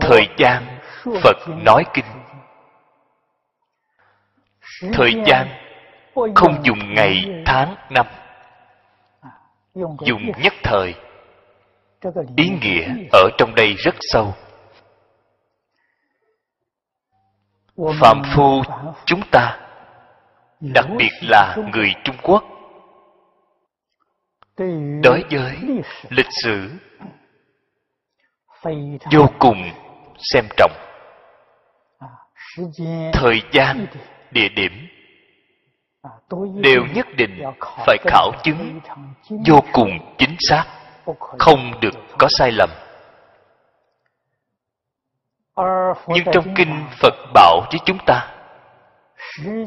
[0.02, 0.80] Thời gian,
[1.24, 2.06] phật nói kinh.
[4.94, 5.48] Thời gian
[6.36, 8.06] không dùng ngày, tháng, năm.
[10.06, 10.94] Dùng nhất thời
[12.38, 14.34] ý nghĩa ở trong đây rất sâu.
[18.00, 18.62] Phạm phu
[19.06, 19.60] chúng ta,
[20.62, 22.44] đặc biệt là người trung quốc,
[25.04, 25.58] đối với
[26.10, 26.72] lịch sử
[29.12, 29.64] vô cùng
[30.18, 30.72] xem trọng.
[33.14, 33.86] Thời gian,
[34.32, 34.88] địa điểm
[36.62, 37.44] đều nhất định
[37.86, 38.80] phải khảo chứng
[39.48, 40.66] vô cùng chính xác
[41.40, 42.70] không được có sai lầm.
[46.08, 48.28] Nhưng trong kinh phật bảo với chúng ta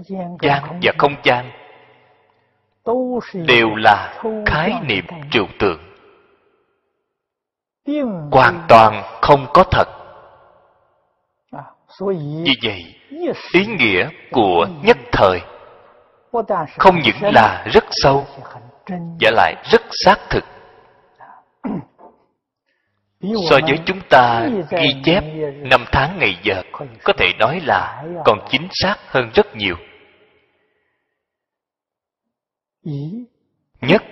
[0.08, 0.36] gian
[0.82, 1.50] và không gian
[3.34, 5.80] đều là khái niệm trừu tượng.
[8.32, 9.88] Hoàn toàn không có thật.
[12.44, 12.94] Vì vậy,
[13.52, 15.40] ý nghĩa của nhất thời
[16.78, 18.26] không những là rất sâu
[19.20, 20.44] và lại rất xác thực
[23.20, 26.62] so với chúng ta ghi chép, năm tháng ngày giờ,
[27.04, 29.76] có thể nói là còn chính xác hơn rất nhiều.
[33.80, 34.02] Nhất,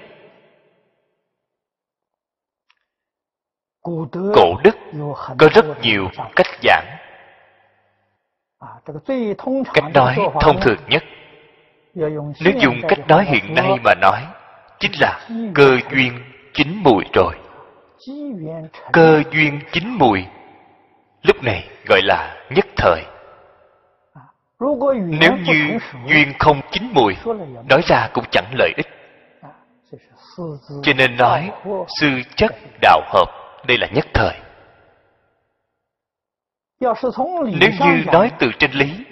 [4.34, 4.76] cổ đức
[5.38, 6.86] có rất nhiều cách giảng.
[9.74, 11.02] Cách nói thông thường nhất.
[11.94, 14.26] Nếu dùng cách nói hiện nay mà nói,
[14.80, 16.12] chính là cơ duyên
[16.54, 17.34] chín mùi rồi
[18.92, 20.24] cơ duyên chín mùi.
[21.22, 23.04] Lúc này gọi là nhất thời.
[25.20, 27.16] Nếu như duyên không chín mùi,
[27.68, 28.86] nói ra cũng chẳng lợi ích.
[30.82, 31.50] Cho nên nói,
[32.00, 32.52] sư chất
[32.82, 33.26] đạo hợp,
[33.66, 34.34] đây là nhất thời.
[37.60, 39.04] Nếu như nói từ trên lý,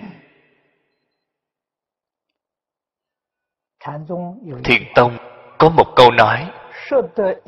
[4.65, 5.17] thiền tông
[5.59, 6.51] có một câu nói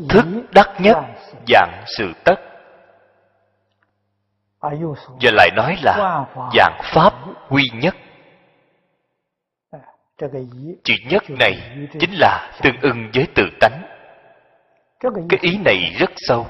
[0.09, 0.25] thức
[0.55, 0.97] đắc nhất,
[1.49, 2.35] dạng sự tất.
[5.21, 6.27] Giờ lại nói là
[6.57, 7.13] dạng pháp
[7.49, 7.95] quy nhất.
[10.85, 13.83] Chữ nhất này chính là tương ưng với tự tánh.
[15.01, 16.47] Cái ý này rất sâu.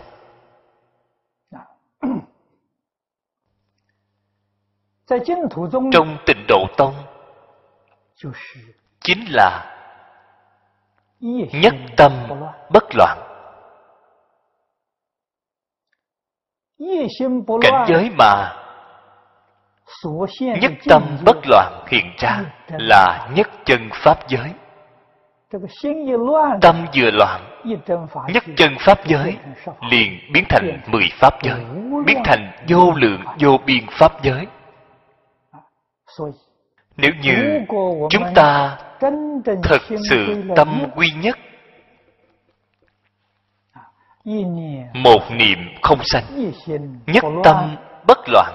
[5.93, 6.95] Trong tịnh độ tông,
[9.01, 9.76] chính là
[11.21, 12.13] nhất tâm
[12.73, 13.19] bất loạn.
[17.63, 18.53] Cảnh giới mà
[20.61, 24.53] nhất tâm bất loạn hiện ra là nhất chân pháp giới.
[26.61, 27.61] Tâm vừa loạn
[28.29, 29.37] nhất chân pháp giới
[29.91, 31.65] liền biến thành mười pháp giới
[32.07, 34.47] biến thành vô lượng vô biên pháp giới.
[36.97, 37.61] Nếu như
[38.11, 38.79] chúng ta
[39.63, 41.39] thật sự tâm quy nhất.
[44.95, 46.25] Một niệm không sanh.
[47.07, 47.77] nhất tâm
[48.07, 48.53] bất loạn.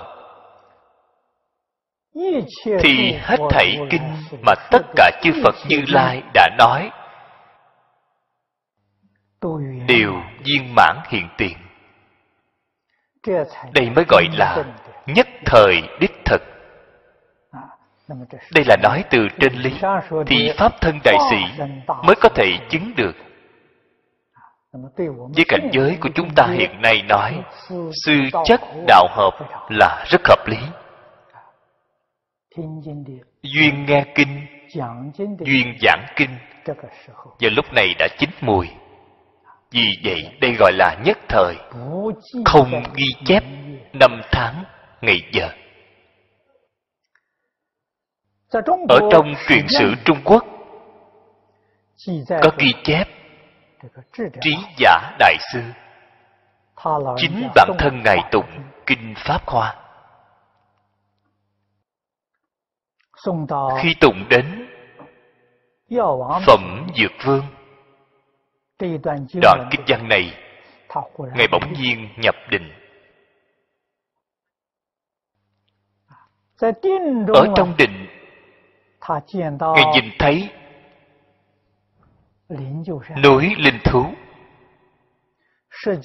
[2.79, 4.15] Thì hết thảy kinh
[4.45, 6.91] mà tất cả chư phật như lai đã nói
[9.87, 10.13] đều
[10.45, 11.57] viên mãn hiện tiền.
[13.73, 14.63] đây mới gọi là
[15.05, 16.50] nhất thời đích thực
[18.55, 19.71] đây là nói từ trên lý,
[20.27, 21.63] thì pháp thân đại sĩ
[22.03, 23.15] mới có thể chứng được.
[25.35, 27.41] Với cảnh giới của chúng ta hiện nay nói,
[28.05, 28.13] sư
[28.45, 29.31] chất đạo hợp
[29.69, 30.57] là rất hợp lý.
[33.41, 34.45] Duyên nghe kinh,
[35.39, 36.29] duyên giảng kinh
[37.39, 38.69] giờ lúc này đã chín mùi.
[39.71, 41.55] Vì vậy, đây gọi là nhất thời,
[42.45, 43.43] không ghi chép
[43.93, 44.63] năm tháng,
[45.01, 45.49] ngày giờ
[48.89, 50.45] ở trong truyền sử trung quốc
[52.27, 53.07] có ghi chép
[54.41, 55.61] trí giả đại sư
[57.17, 58.49] chính bản thân ngài tụng
[58.85, 59.13] kinh.
[59.17, 59.75] Pháp hoa.
[63.81, 64.67] Khi tụng đến
[66.47, 67.45] phẩm dược vương
[69.41, 70.33] đoạn kinh văn này
[71.35, 72.71] ngài bỗng nhiên nhập định.
[77.33, 78.07] Ở trong định
[79.75, 80.49] ngài nhìn thấy.
[83.23, 84.05] núi linh thú.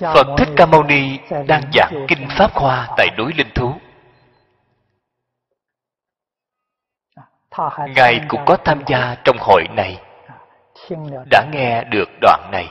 [0.01, 3.73] phật thích ca mâu ni đang giảng kinh pháp hoa tại núi linh thú.
[7.97, 10.01] Ngài cũng có tham gia trong hội này.
[11.31, 12.69] Đã nghe được đoạn này.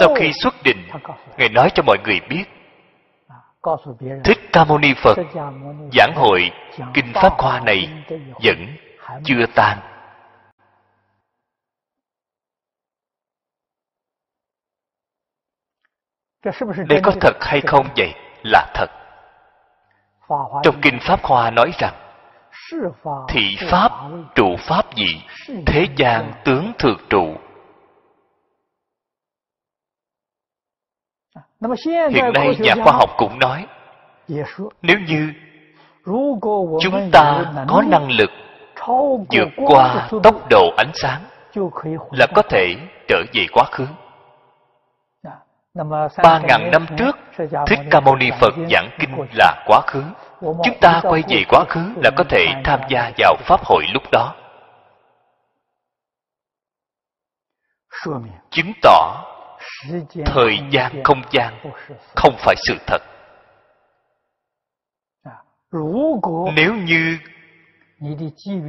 [0.00, 0.88] sau khi xuất định
[1.38, 2.44] ngài nói cho mọi người biết.
[4.24, 5.18] Thích ca mâu ni phật
[5.92, 6.50] giảng hội
[6.94, 7.88] kinh pháp hoa này
[8.42, 8.66] vẫn
[9.24, 9.78] chưa tan.
[16.88, 18.14] Đây có thật hay không vậy?
[18.42, 18.86] Là thật.
[20.62, 21.94] Trong kinh pháp hoa nói rằng,
[23.28, 23.92] thị pháp
[24.34, 25.22] trụ pháp gì?
[25.66, 27.36] Thế gian tướng thực trụ.
[32.10, 33.66] Hiện nay nhà khoa học cũng nói,
[34.82, 35.32] nếu như
[36.80, 38.30] chúng ta có năng lực
[39.30, 41.20] vượt qua tốc độ ánh sáng
[42.12, 42.74] là có thể
[43.08, 43.86] trở về quá khứ.
[46.22, 47.18] Ba ngàn năm trước
[47.66, 50.02] thích ca mâu ni phật giảng kinh là quá khứ.
[50.40, 54.02] Chúng ta quay về quá khứ là có thể tham gia vào pháp hội lúc
[54.12, 54.34] đó.
[58.50, 59.24] Chứng tỏ
[60.26, 61.54] thời gian không gian
[62.16, 63.02] không phải sự thật.
[66.56, 67.18] Nếu như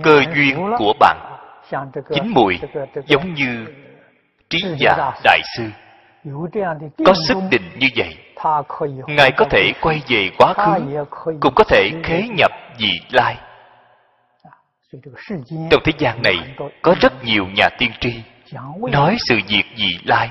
[0.03, 1.17] cơ duyên của bạn.
[2.13, 2.59] chín mùi
[3.05, 3.65] giống như
[4.49, 5.63] trí giả đại sư.
[7.05, 8.17] Có sức định như vậy
[9.07, 13.37] ngài có thể quay về quá khứ cũng có thể khế nhập vị lai.
[15.69, 16.35] Trong thế gian này
[16.81, 18.13] có rất nhiều nhà tiên tri
[18.91, 20.29] nói sự việc vị lai.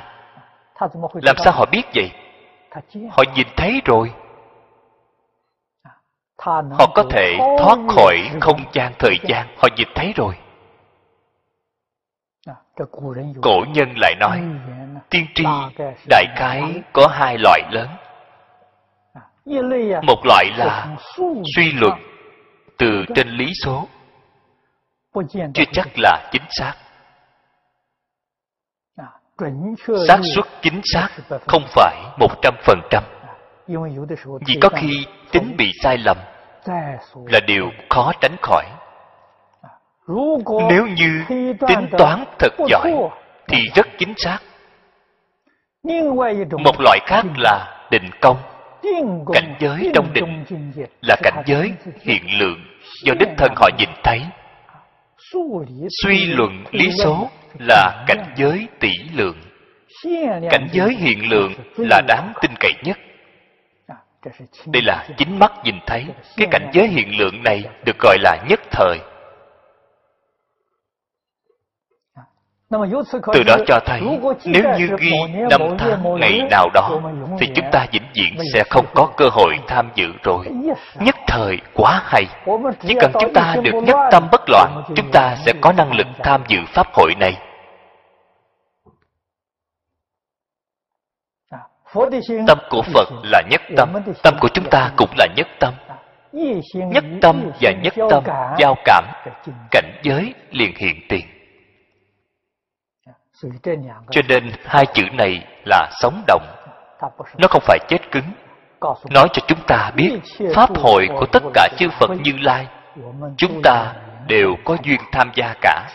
[1.23, 2.11] Làm sao họ biết vậy?
[3.11, 4.11] Họ nhìn thấy rồi
[6.45, 9.47] họ có thể thoát khỏi không gian thời gian.
[9.59, 10.35] họ nhìn thấy rồi.
[13.43, 14.43] Cổ nhân lại nói
[15.11, 15.45] tiên tri
[16.09, 17.89] đại khái có hai loại lớn.
[20.03, 20.97] Một loại là
[21.57, 21.99] suy luận
[22.79, 23.89] từ trên lý số.
[25.55, 26.75] Chưa chắc là chính xác.
[30.09, 31.09] Xác suất chính xác
[31.47, 31.97] không phải.
[32.19, 33.05] một trăm phần trăm.
[34.47, 36.17] Vì có khi tính bị sai lầm
[37.27, 38.65] là điều khó tránh khỏi.
[40.71, 41.25] Nếu như
[41.69, 42.95] tính toán thật giỏi,
[43.49, 44.39] thì rất chính xác.
[46.65, 48.37] Một loại khác là định công.
[49.33, 50.45] Cảnh giới trong định
[51.03, 52.59] là cảnh giới hiện lượng
[53.05, 54.21] do đích thân họ nhìn thấy.
[56.03, 59.37] Suy luận lý số là cảnh giới tỷ lượng.
[60.51, 62.99] Cảnh giới hiện lượng là đáng tin cậy nhất
[64.67, 66.07] đây là chính mắt nhìn thấy.
[66.37, 68.99] Cái cảnh giới hiện lượng này được gọi là nhất thời.
[73.33, 74.01] Từ đó cho thấy
[74.45, 75.13] nếu như ghi
[75.51, 77.01] năm tháng ngày nào đó
[77.39, 80.47] thì chúng ta vĩnh viễn sẽ không có cơ hội tham dự rồi.
[81.01, 82.25] Nhất thời quá hay.
[82.81, 86.07] Chỉ cần chúng ta được nhất tâm bất loạn chúng ta sẽ có năng lực
[86.23, 87.37] tham dự pháp hội này
[92.47, 93.93] tâm của phật là nhất tâm.
[94.23, 95.75] Tâm của chúng ta cũng là nhất tâm.
[96.73, 98.25] Nhất tâm và nhất tâm
[98.59, 99.05] giao cảm
[99.71, 101.27] cảnh giới liền hiện tiền.
[104.11, 106.47] Cho nên hai chữ này là sống động.
[107.39, 108.25] Nó không phải chết cứng.
[109.11, 110.19] Nói cho chúng ta biết
[110.55, 112.67] pháp hội của tất cả chư phật như lai
[113.37, 113.93] chúng ta
[114.27, 115.89] đều có duyên tham gia cả.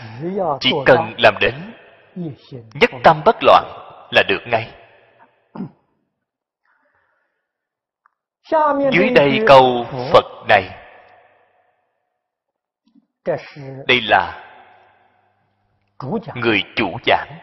[0.60, 1.54] Chỉ cần làm đến
[2.74, 3.64] nhất tâm bất loạn
[4.12, 4.68] là được ngay
[8.92, 10.70] dưới đây câu phật này.
[13.88, 14.46] Đây là
[16.36, 17.40] người chủ giảng.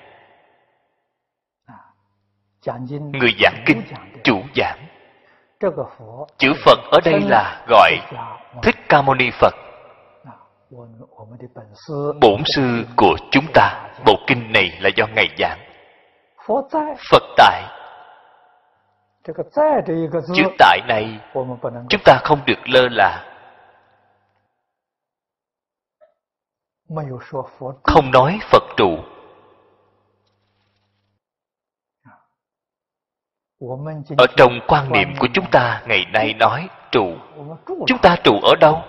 [3.12, 3.82] Người giảng kinh
[4.24, 4.86] chủ giảng.
[6.38, 7.92] Chữ phật ở đây là gọi
[8.62, 9.54] thích ca mâu ni phật.
[12.20, 15.58] Bổn sư của chúng ta bộ kinh này là do ngài giảng.
[17.10, 17.64] Phật tại
[20.34, 21.20] chữ tại này
[21.88, 23.32] chúng ta không được lơ là.
[27.82, 28.98] Không nói phật trụ.
[34.18, 37.14] Ở trong quan niệm của chúng ta ngày nay nói trụ.
[37.66, 38.82] Chúng ta trụ ở đâu?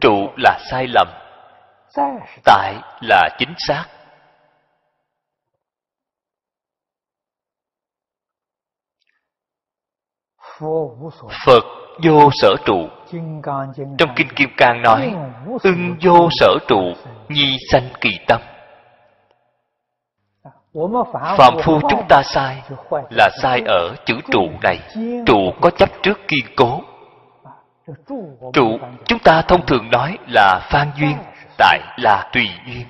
[0.00, 1.08] Trụ là sai lầm.
[2.44, 3.84] Tại là chính xác
[11.46, 11.64] phật
[12.02, 12.88] vô sở trụ
[13.98, 15.14] trong kinh kim cang nói
[15.62, 16.92] ưng vô sở trụ
[17.28, 18.40] nhi sanh kỳ tâm
[21.38, 22.62] Phạm phu chúng ta sai
[23.10, 24.80] là sai ở chữ trụ này.
[25.26, 26.80] Trụ có chấp trước kiên cố.
[28.52, 31.16] Trụ chúng ta thông thường nói là phan duyên,
[31.58, 32.86] tại là tùy duyên.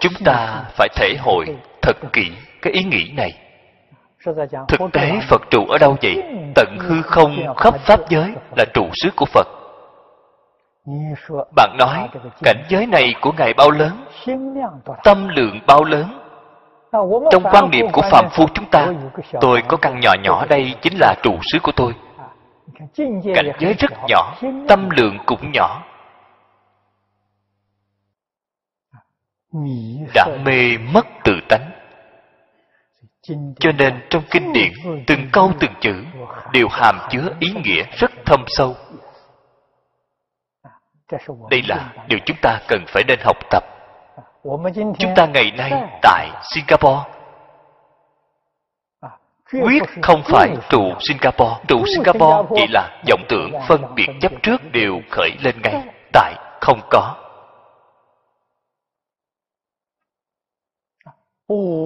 [0.00, 1.46] Chúng ta phải thể hội
[1.82, 2.30] thật kỹ
[2.62, 3.38] cái ý nghĩ này.
[4.68, 6.22] Thực tế Phật trụ ở đâu vậy?
[6.54, 9.46] Tận hư không khắp Pháp giới là trụ xứ của Phật.
[11.56, 12.08] Bạn nói,
[12.42, 14.04] cảnh giới này của Ngài bao lớn?
[15.04, 16.20] Tâm lượng bao lớn?
[17.30, 18.86] Trong quan niệm của phàm phu chúng ta,
[19.40, 21.94] tôi có căn nhỏ nhỏ đây chính là trụ xứ của tôi.
[23.34, 24.34] Cảnh giới rất nhỏ,
[24.68, 25.82] tâm lượng cũng nhỏ.
[30.14, 31.70] Đã mê mất tự tánh.
[33.60, 34.72] Cho nên trong kinh điển,
[35.06, 36.04] từng câu từng chữ
[36.52, 38.76] đều hàm chứa ý nghĩa rất thâm sâu.
[41.50, 43.64] Đây là điều chúng ta cần phải nên học tập.
[44.98, 45.72] Chúng ta ngày nay
[46.02, 47.18] tại Singapore
[49.52, 51.54] quyết không phải trụ Singapore.
[51.68, 55.84] Trụ Singapore chỉ là vọng tưởng phân biệt chấp trước đều khởi lên ngay.
[56.12, 57.14] Tại không có.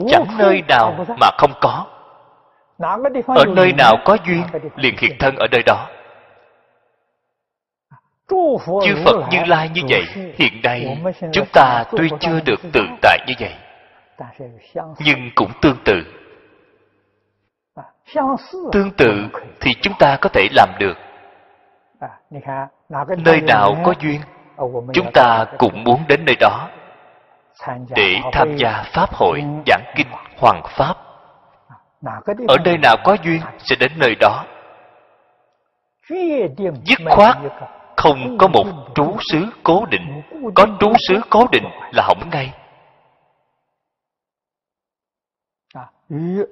[0.08, 1.86] Chẳng nơi nào mà không có.
[3.26, 4.42] Ở nơi nào có duyên
[4.76, 5.88] liền hiện thân ở nơi đó.
[8.84, 10.04] Chư Phật Như Lai như vậy,
[10.38, 11.02] hiện nay
[11.32, 13.54] chúng ta tuy chưa được tự tại như vậy,
[14.98, 16.02] nhưng cũng tương tự.
[18.72, 19.26] Tương tự
[19.60, 20.96] thì chúng ta có thể làm được.
[23.24, 24.20] Nơi nào có duyên,
[24.92, 26.68] chúng ta cũng muốn đến nơi đó
[27.96, 30.06] để tham gia Pháp hội giảng kinh
[30.38, 30.96] Hoàng Pháp.
[32.48, 34.44] Ở nơi nào có duyên sẽ đến nơi đó.
[36.84, 37.36] Dứt khoát
[37.96, 40.22] không có một trú xứ cố định.
[40.54, 42.52] có trú xứ cố định là hỏng ngay.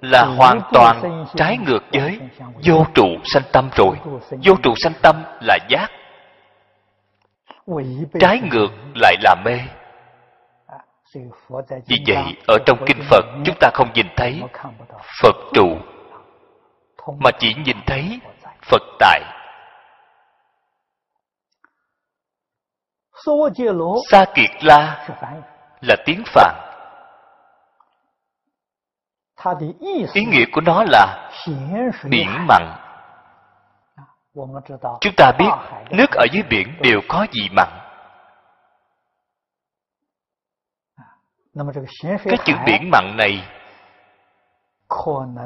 [0.02, 2.20] Là hoàn toàn trái ngược với
[2.64, 3.96] vô trụ sanh tâm rồi.
[4.44, 5.90] vô trụ sanh tâm là giác.
[8.20, 9.58] Trái ngược lại là mê
[11.86, 14.42] vì vậy ở trong kinh phật chúng ta không nhìn thấy
[15.22, 15.78] phật trụ
[17.18, 18.20] mà chỉ nhìn thấy
[18.62, 19.20] phật tại
[24.10, 25.06] Sa Kiệt La
[25.80, 26.54] là tiếng Phạn.
[30.12, 31.30] Ý nghĩa của nó là
[32.04, 32.62] biển mặn.
[35.00, 35.50] Chúng ta biết
[35.90, 37.68] nước ở dưới biển đều có gì mặn.
[42.24, 43.42] Cái chữ biển mặn này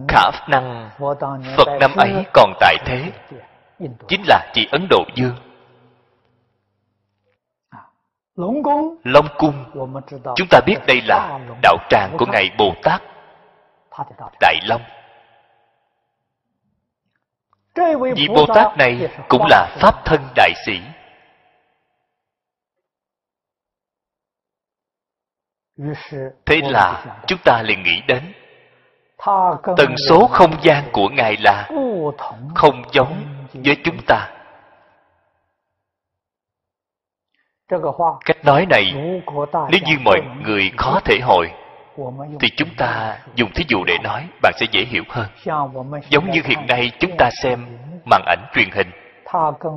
[0.08, 0.90] khả năng
[1.56, 3.12] Phật năm ấy còn tại thế.
[4.08, 5.36] chính là chỉ Ấn Độ Dương.
[9.04, 9.64] Long cung.
[10.36, 13.02] Chúng ta biết đây là đạo tràng của Ngài Bồ Tát
[14.40, 14.82] Đại Long.
[18.16, 20.80] Vị Bồ Tát này cũng là Pháp thân đại sĩ
[26.46, 28.22] Thế là chúng ta liền nghĩ đến
[29.76, 31.68] Tần số không gian của Ngài là
[32.54, 33.24] không giống
[33.54, 34.30] với chúng ta.
[38.24, 38.92] Cách nói này
[39.70, 41.50] nếu như mọi người khó thể hội
[42.40, 45.26] thì chúng ta dùng thí dụ để nói bạn sẽ dễ hiểu hơn.
[46.08, 48.90] Giống như hiện nay chúng ta xem màn ảnh truyền hình.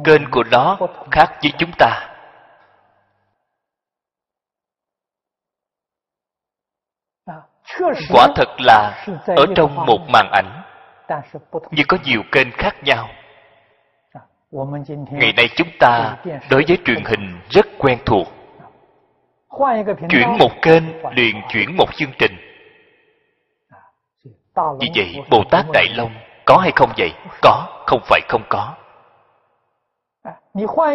[0.04, 0.78] Kênh của nó
[1.12, 2.17] khác với chúng ta
[8.10, 10.62] quả thật là ở trong một màn ảnh
[11.72, 13.10] nhưng có nhiều kênh khác nhau.
[15.12, 16.18] Ngày nay chúng ta
[16.50, 18.28] đối với truyền hình rất quen thuộc.
[20.10, 20.84] Chuyển một kênh
[21.16, 22.38] liền chuyển một chương trình.
[24.80, 26.12] Vì vậy bồ tát đại long
[26.46, 27.12] có hay không vậy?
[27.42, 28.74] Có không phải không có.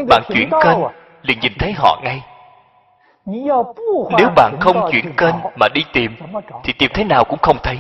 [0.08, 0.78] Bạn chuyển kênh
[1.22, 2.22] liền nhìn thấy họ ngay
[3.26, 6.16] nếu bạn không chuyển kênh mà đi tìm
[6.64, 7.78] thì tìm thế nào cũng không thấy.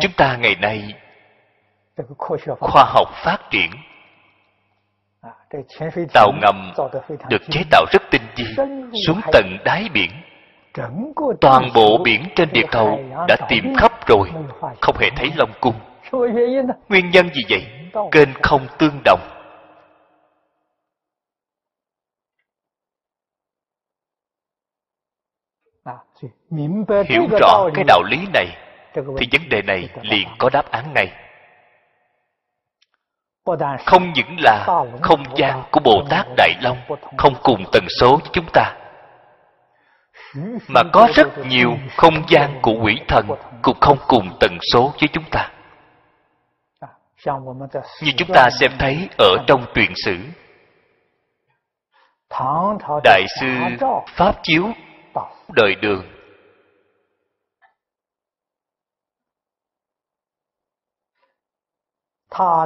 [0.00, 0.94] Chúng ta ngày nay
[2.60, 3.70] khoa học phát triển.
[6.14, 6.72] Tàu ngầm
[7.28, 8.44] được chế tạo rất tinh vi
[9.06, 10.10] xuống tận đáy biển.
[11.40, 12.98] Toàn bộ biển trên địa cầu
[13.28, 14.30] đã tìm khắp rồi
[14.80, 15.74] không hề thấy long cung.
[16.88, 17.66] Nguyên nhân gì vậy?
[18.12, 19.39] Kênh không tương đồng
[27.08, 28.46] hiểu rõ cái đạo lý này
[28.96, 31.12] thì vấn đề này liền có đáp án ngay.
[33.86, 34.64] Không những là
[35.00, 36.78] không gian của bồ tát đại long
[37.18, 38.76] không cùng tần số với chúng ta
[40.68, 43.26] mà có rất nhiều không gian của quỷ thần
[43.62, 45.50] cũng không cùng tần số với chúng ta.
[48.02, 50.16] Như chúng ta xem thấy ở trong truyền sử
[53.04, 53.46] đại sư
[54.16, 54.64] pháp chiếu
[55.48, 56.04] đời đường.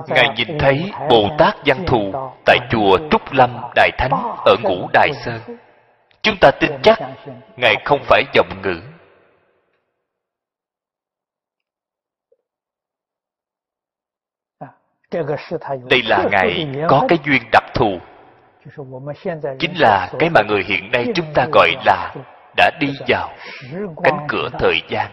[0.08, 2.12] Ngài nhìn thấy bồ tát văn thù
[2.46, 4.10] tại chùa trúc lâm đại thánh
[4.46, 5.40] ở ngũ đài sơn.
[6.22, 6.98] chúng ta tin chắc
[7.56, 8.80] ngài không phải giọng ngữ.
[15.90, 17.98] Đây là ngài có cái duyên đặc thù.
[19.58, 22.14] Chính là cái mà người hiện nay chúng ta gọi là
[22.56, 23.30] đã đi vào
[24.04, 25.10] cánh cửa thời gian.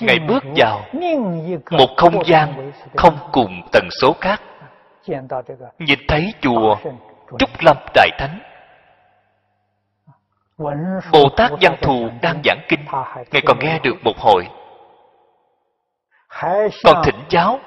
[0.00, 0.84] Ngài bước vào
[1.70, 4.42] một không gian không cùng tần số khác.
[5.78, 6.76] Nhìn thấy chùa
[7.38, 8.38] trúc lâm đại thánh.
[11.12, 12.80] Bồ tát văn thù đang giảng kinh.
[13.32, 14.48] Ngài còn nghe được một hồi.
[16.84, 17.60] Còn thỉnh giáo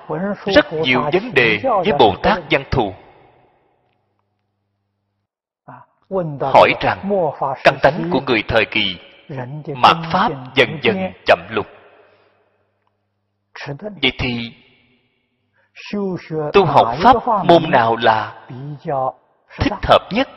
[0.46, 2.94] rất nhiều vấn đề với bồ tát văn thù
[6.54, 7.10] hỏi rằng
[7.64, 9.00] căn tánh của người thời kỳ
[9.76, 11.66] mạt pháp dần dần chậm lục
[14.02, 14.52] vậy thì
[16.54, 18.48] tu học pháp môn nào là
[19.60, 20.30] thích hợp nhất?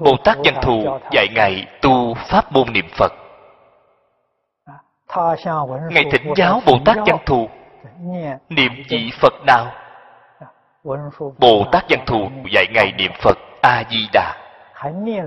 [0.00, 3.12] Bồ tát văn thù dạy ngài tu pháp môn niệm phật.
[5.90, 7.48] Ngài thỉnh giáo bồ tát văn thù.
[8.48, 9.72] niệm vị phật nào
[11.38, 14.34] bồ tát văn thù dạy ngài niệm phật a di đà.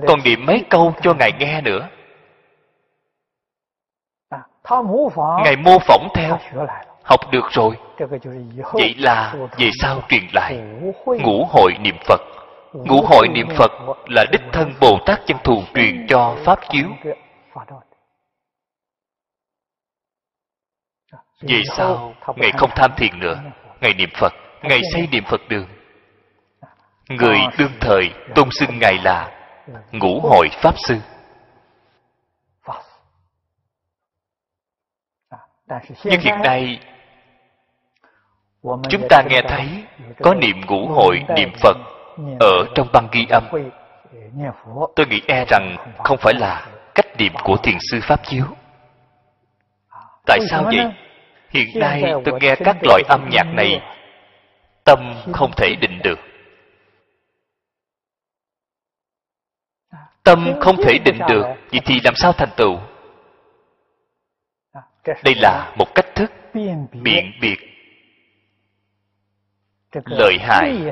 [0.08, 1.90] Còn niệm mấy câu cho ngài nghe nữa.
[5.44, 6.38] Ngài mô phỏng theo.
[7.04, 7.76] Học được rồi.
[8.74, 10.58] Vậy là về sau truyền lại.
[11.06, 12.22] Ngũ hội niệm phật.
[12.74, 13.72] Ngũ hội niệm phật
[14.08, 16.88] là đích thân bồ tát chân thù truyền cho pháp chiếu.
[21.42, 23.36] Về sau, ngài không tham thiền nữa.
[23.82, 25.68] Ngài niệm phật ngài xây niệm phật đường.
[27.10, 29.32] Người đương thời tôn xưng ngài là
[29.92, 30.96] ngũ hội pháp sư.
[36.04, 36.80] Nhưng hiện nay,
[38.64, 39.68] chúng ta nghe thấy
[40.22, 41.78] có niệm ngũ hội, niệm phật
[42.40, 43.44] ở trong băng ghi âm.
[44.96, 48.46] Tôi nghĩ e rằng không phải là cách niệm của thiền sư pháp chiếu.
[50.26, 50.92] Tại sao vậy?
[51.50, 53.82] Hiện nay tôi nghe các loại âm nhạc này
[54.90, 56.20] tâm không thể định được.
[60.24, 62.80] Tâm không thể định được, vậy thì làm sao thành tựu?
[65.24, 66.32] Đây là một cách thức
[66.92, 67.58] biện biệt
[70.06, 70.92] lợi hại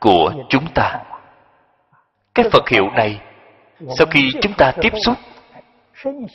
[0.00, 1.02] của chúng ta.
[2.34, 3.20] Cái phật hiệu này,
[3.98, 5.16] sau khi chúng ta tiếp xúc,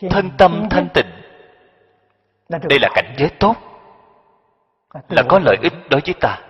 [0.10, 1.10] thân tâm thanh tịnh,
[2.50, 3.56] đây là cảnh giới tốt,
[5.10, 6.49] là có lợi ích đối với ta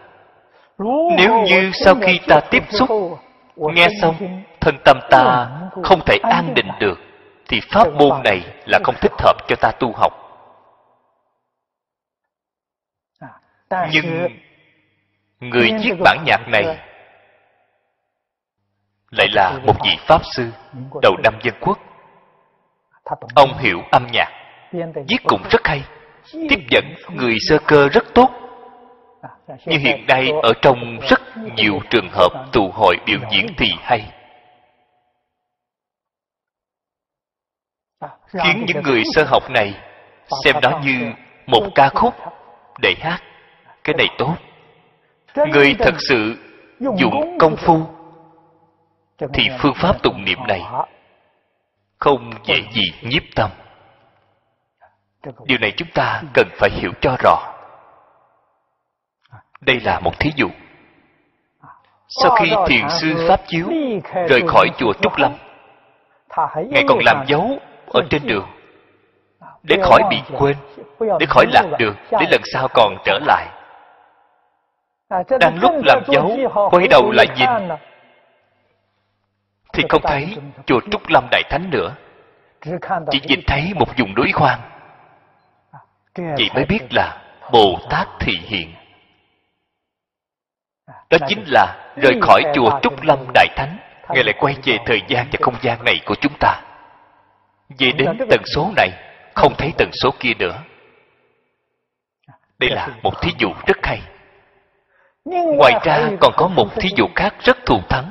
[1.17, 2.89] nếu như sau khi ta tiếp xúc
[3.55, 5.49] nghe xong thân tâm ta
[5.83, 6.99] không thể an định được
[7.47, 10.13] thì pháp môn này là không thích hợp cho ta tu học.
[13.91, 14.27] Nhưng
[15.39, 16.77] người viết bản nhạc này
[19.11, 20.51] lại là một vị pháp sư
[21.01, 21.79] đầu năm dân quốc.
[23.35, 24.29] Ông hiểu âm nhạc
[25.07, 25.83] viết cũng rất hay
[26.31, 28.48] tiếp dẫn người sơ cơ rất tốt
[29.65, 31.21] như hiện nay ở trong rất
[31.55, 34.11] nhiều trường hợp tụ hội biểu diễn thì hay.
[38.27, 39.73] Khiến những người sơ học này
[40.43, 41.11] xem đó như
[41.47, 42.13] một ca khúc
[42.81, 43.19] để hát.
[43.83, 44.35] Cái này tốt.
[45.35, 46.37] Người thật sự
[46.79, 47.87] dùng công phu
[49.33, 50.63] thì phương pháp tụng niệm này
[51.97, 53.49] không dễ gì nhiếp tâm.
[55.45, 57.58] Điều này chúng ta cần phải hiểu cho rõ
[59.61, 60.47] đây là một thí dụ.
[62.07, 63.67] Sau khi thiền sư pháp chiếu
[64.29, 65.33] rời khỏi chùa trúc lâm
[66.69, 68.47] ngài còn làm dấu ở trên đường
[69.63, 70.57] để khỏi bị quên
[71.19, 73.47] để khỏi lạc đường để lần sau còn trở lại.
[75.39, 76.37] Đang lúc làm dấu
[76.71, 77.49] quay đầu lại nhìn.
[79.73, 81.95] thì không thấy chùa trúc lâm đại thánh nữa.
[83.11, 84.59] Chỉ nhìn thấy một vùng núi hoang.
[86.15, 87.21] Vậy mới biết là
[87.51, 88.73] bồ tát thị hiện
[91.09, 93.77] đó chính là rời khỏi chùa trúc lâm đại thánh
[94.09, 96.61] ngài lại quay về thời gian và không gian này của chúng ta.
[97.77, 98.89] Về đến tần số này
[99.35, 100.59] không thấy tần số kia nữa.
[102.59, 104.01] Đây là một thí dụ rất hay.
[105.57, 108.09] Ngoài ra còn có một thí dụ khác rất thù thắng.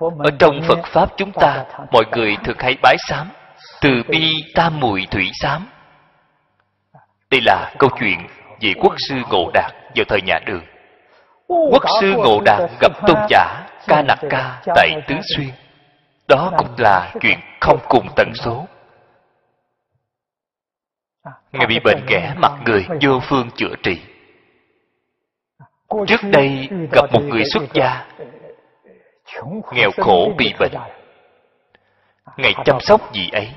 [0.00, 3.28] Ở trong phật pháp chúng ta mọi người thường hay bái sám
[3.80, 5.66] từ bi tam mùi thủy sám.
[7.30, 8.26] Đây là câu chuyện
[8.60, 10.62] về quốc sư ngộ đạt vào thời nhà đường
[11.48, 15.50] quốc sư ngộ đạt gặp tôn giả ca nặc ca tại tứ xuyên.
[16.28, 18.66] đó cũng là chuyện không cùng tần số.
[21.52, 24.00] Ngài bị bệnh ghẻ mặt người vô phương chữa trị.
[26.06, 28.06] Trước đây gặp một người xuất gia
[29.72, 30.72] nghèo khổ bị bệnh.
[32.36, 33.48] ngài chăm sóc vị ấy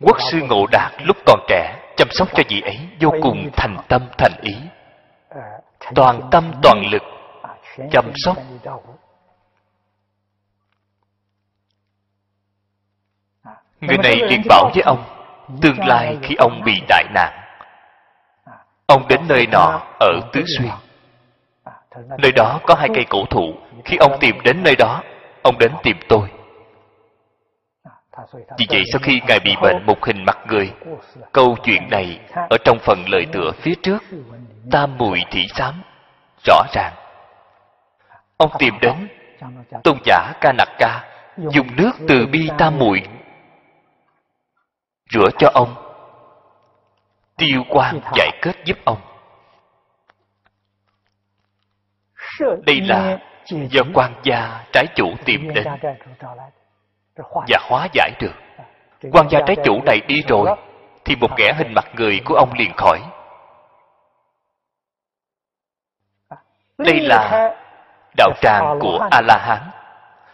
[0.00, 3.76] quốc sư ngộ đạt lúc còn trẻ chăm sóc cho vị ấy vô cùng thành
[3.88, 4.54] tâm thành ý
[5.94, 7.02] toàn tâm, toàn lực,
[7.90, 8.36] chăm sóc.
[13.80, 15.04] Người này liền bảo với ông,
[15.62, 17.32] tương lai khi ông bị đại nạn,
[18.86, 20.70] ông đến nơi nọ ở tứ xuyên.
[22.18, 23.54] Nơi đó có hai cây cổ thụ.
[23.84, 25.02] Khi ông tìm đến nơi đó,
[25.42, 26.28] ông đến tìm tôi
[28.58, 30.72] vì vậy sau khi ngài bị bệnh, một hình mặt người.
[31.32, 32.20] Câu chuyện này
[32.50, 34.02] ở trong phần lời tựa phía trước
[34.70, 35.82] tam mùi thị sám
[36.46, 36.92] rõ ràng.
[38.36, 39.08] Ông tìm đến
[39.84, 41.04] tôn giả ca nặc ca
[41.36, 43.02] dùng nước từ bi tam mùi,
[45.10, 45.74] rửa cho ông.
[47.36, 48.98] Tiêu quan giải kết giúp ông.
[52.66, 53.18] Đây là
[53.48, 55.66] do quan gia trái chủ tìm đến
[57.16, 58.32] và hóa giải được.
[59.12, 60.56] Quan gia trái chủ này đi rồi
[61.04, 63.00] thì một kẻ hình mặt người của ông liền khỏi.
[66.78, 67.54] Đây là
[68.16, 69.70] đạo tràng của a la hán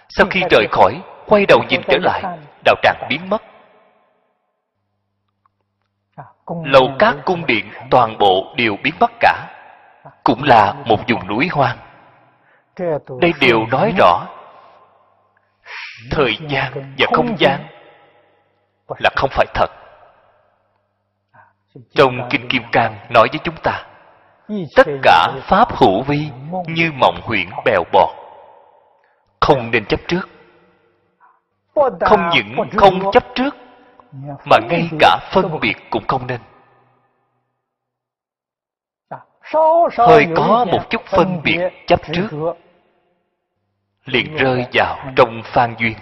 [0.08, 2.22] sau khi rời khỏi quay đầu nhìn trở lại
[2.64, 3.42] đạo tràng biến mất.
[6.64, 9.48] Lầu các cung điện toàn bộ đều biến mất cả
[10.24, 11.76] cũng là một vùng núi hoang.
[13.20, 14.26] Đây đều nói rõ
[16.10, 17.66] thời gian và không gian
[18.98, 19.70] là không phải thật.
[21.94, 23.86] Trong kinh kim cang nói với chúng ta
[24.76, 26.28] tất cả pháp hữu vi
[26.66, 28.10] như mộng huyễn bèo bọt.
[29.40, 30.28] Không nên chấp trước.
[32.00, 33.56] Không những không chấp trước
[34.50, 36.40] mà ngay cả phân biệt cũng không nên.
[39.98, 42.54] Hơi có một chút phân biệt chấp trước
[44.04, 45.94] liền rơi vào trong phan duyên.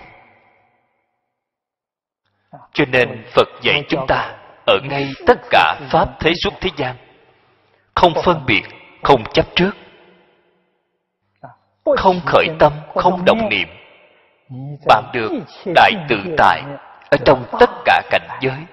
[2.73, 4.37] Cho nên phật dạy chúng ta
[4.67, 6.97] ở ngay tất cả pháp thế xuất thế gian
[7.95, 8.63] không phân biệt
[9.03, 9.71] không chấp trước
[11.97, 13.69] không khởi tâm không động niệm.
[14.87, 15.31] Bạn được
[15.75, 16.63] đại tự tại
[17.11, 18.67] ở trong tất cả cảnh giới.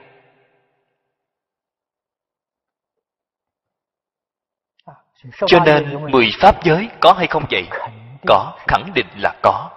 [5.47, 7.67] Cho nên mười pháp giới có hay không vậy
[8.27, 9.69] có, khẳng định là có.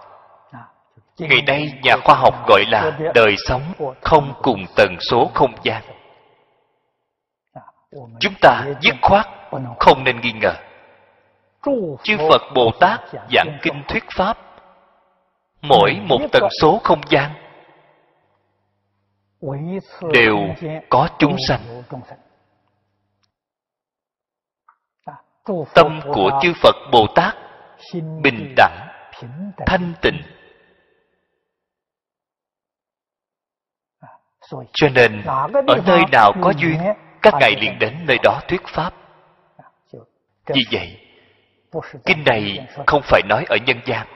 [1.19, 3.62] Ngày nay nhà khoa học gọi là đời sống
[4.01, 5.83] không cùng tần số không gian.
[8.21, 9.27] Chúng ta dứt khoát
[9.79, 10.55] không nên nghi ngờ.
[12.03, 13.01] Chư phật bồ tát
[13.33, 14.39] giảng kinh thuyết pháp,
[15.62, 17.31] mỗi một tần số không gian
[20.12, 20.37] đều
[20.89, 21.83] có chúng sanh.
[25.75, 27.35] Tâm của chư phật bồ tát
[28.23, 28.89] bình đẳng
[29.66, 30.23] thanh tịnh.
[34.73, 35.23] Cho nên
[35.66, 36.78] ở nơi nào có duyên
[37.23, 38.94] các ngài liền đến nơi đó thuyết pháp.
[40.47, 41.07] Vì vậy
[42.05, 44.07] kinh này không phải nói ở nhân gian.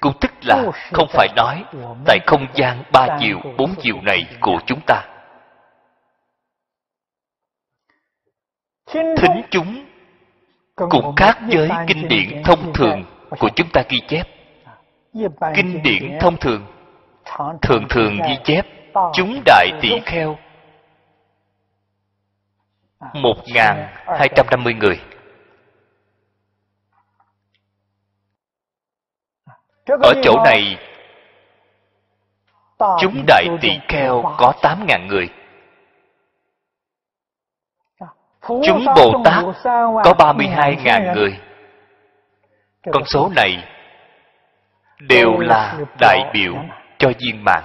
[0.00, 1.64] Cũng tức là không phải nói
[2.06, 5.02] tại không gian ba chiều bốn chiều này của chúng ta.
[8.86, 9.93] Thính chúng
[10.76, 13.04] cũng khác với kinh điển thông thường
[13.38, 14.28] của chúng ta ghi chép.
[15.54, 16.66] Kinh điển thông thường.
[17.62, 18.66] Thường thường ghi chép
[19.14, 20.38] chúng đại tỷ kheo.
[23.14, 25.00] Một ngàn hai trăm năm mươi người.
[29.86, 30.76] Ở chỗ này
[33.00, 35.28] chúng đại tỷ kheo có tám ngàn người
[38.48, 39.44] chúng bồ tát
[40.04, 41.40] có ba mươi hai ngàn người.
[42.92, 43.64] Con số này
[45.00, 46.54] đều là đại biểu
[46.98, 47.62] cho viên mãn.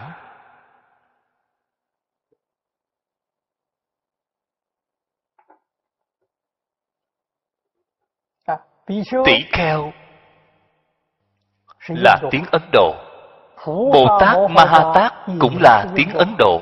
[9.25, 9.93] Tỷ kheo
[11.87, 12.93] là tiếng ấn độ.
[13.65, 16.61] Bồ tát ma ha tát cũng là tiếng ấn độ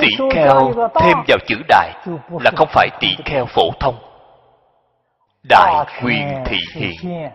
[0.00, 1.92] tỷ kheo thêm vào chữ đại
[2.40, 3.98] là không phải tỷ kheo phổ thông.
[5.42, 7.30] Đại quyền thị hiện.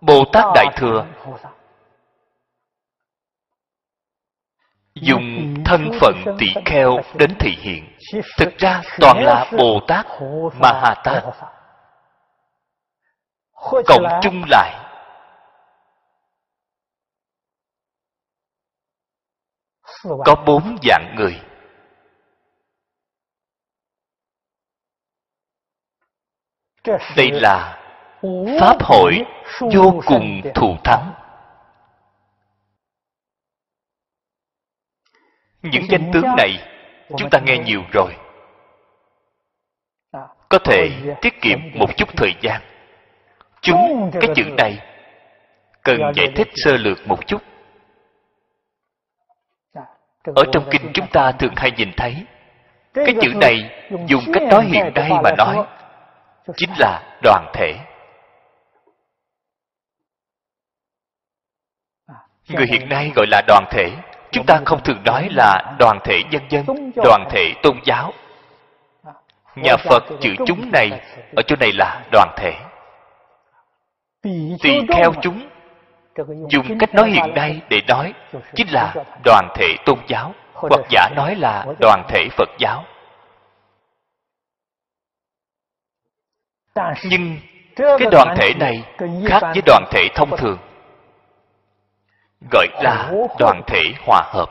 [0.00, 1.06] bồ tát đại thừa.
[4.94, 7.96] dùng thân phận tỷ kheo đến thị hiện.
[8.38, 10.06] Thực ra toàn là bồ tát
[10.60, 11.24] ma ha tát.
[13.86, 14.87] Cộng chung lại
[20.02, 21.40] có bốn dạng người.
[27.16, 27.84] Đây là
[28.60, 29.14] pháp hội
[29.60, 31.12] vô cùng thù thắng.
[35.62, 36.50] Những danh tướng này
[37.16, 38.16] chúng ta nghe nhiều rồi.
[40.48, 40.90] Có thể
[41.22, 42.62] tiết kiệm một chút thời gian.
[43.60, 44.78] Chúng cái chữ này
[45.82, 47.42] cần giải thích sơ lược một chút
[50.34, 52.24] ở trong kinh chúng ta thường hay nhìn thấy
[52.94, 53.70] cái chữ này
[54.06, 55.66] dùng cách nói hiện nay mà nói
[56.56, 57.74] chính là đoàn thể.
[62.48, 63.90] Người hiện nay gọi là đoàn thể.
[64.30, 68.12] Chúng ta không thường nói là đoàn thể nhân dân đoàn thể tôn giáo.
[69.56, 70.90] Nhà phật chữ chúng này
[71.36, 72.54] ở chỗ này là đoàn thể.
[74.62, 75.48] Tỳ kheo chúng
[76.48, 78.14] dùng cách nói hiện nay để nói
[78.54, 82.84] chính là đoàn thể tôn giáo hoặc giả nói là đoàn thể phật giáo.
[87.04, 87.38] Nhưng
[87.76, 88.84] cái đoàn thể này
[89.26, 90.58] khác với đoàn thể thông thường.
[92.52, 94.48] Gọi là đoàn thể hòa hợp.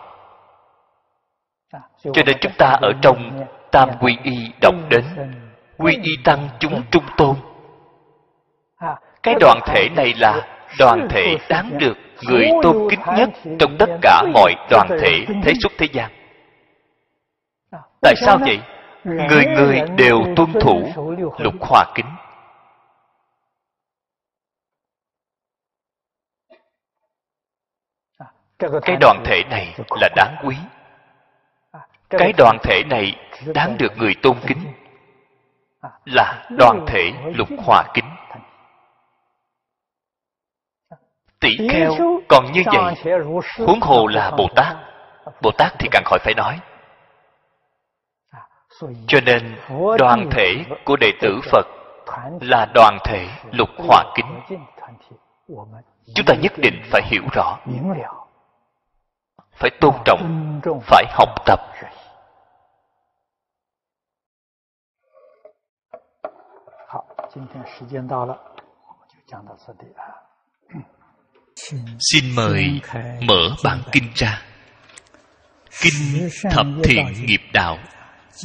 [2.03, 5.03] Cho nên chúng ta ở trong tam quy y đọc đến
[5.77, 7.35] quy y tăng chúng trung tôn.
[9.23, 13.29] Cái đoàn thể này là đoàn thể đáng được người tôn kính nhất
[13.59, 16.11] trong tất cả mọi đoàn thể thế xuất thế gian.
[18.01, 18.59] Tại sao vậy?
[19.03, 20.91] Người người đều tuân thủ
[21.37, 22.05] lục hòa kính.
[28.59, 30.55] Cái đoàn thể này là đáng quý.
[32.09, 33.15] Cái đoàn thể này
[33.53, 34.59] đáng được người tôn kính
[36.05, 38.05] là đoàn thể lục hòa kính
[41.39, 41.91] tỷ kheo
[42.29, 42.95] còn như vậy
[43.67, 44.75] huống hồ là bồ tát
[45.41, 46.59] bồ tát thì càng khỏi phải nói.
[49.07, 49.55] Cho nên
[49.97, 51.67] đoàn thể của đệ tử phật
[52.41, 54.41] là đoàn thể lục hòa kính.
[56.15, 57.57] Chúng ta nhất định phải hiểu rõ
[59.57, 60.21] phải tôn trọng
[60.83, 61.59] phải học tập.
[61.77, 61.95] Hãy
[66.99, 68.43] subscribe cho kênh Ghiền Mì Gõ Để
[69.29, 70.23] không bỏ lỡ
[70.73, 70.96] những
[72.11, 72.79] Xin mời
[73.21, 74.41] mở bản kinh ra.
[75.81, 77.77] Kinh Thập Thiện Nghiệp Đạo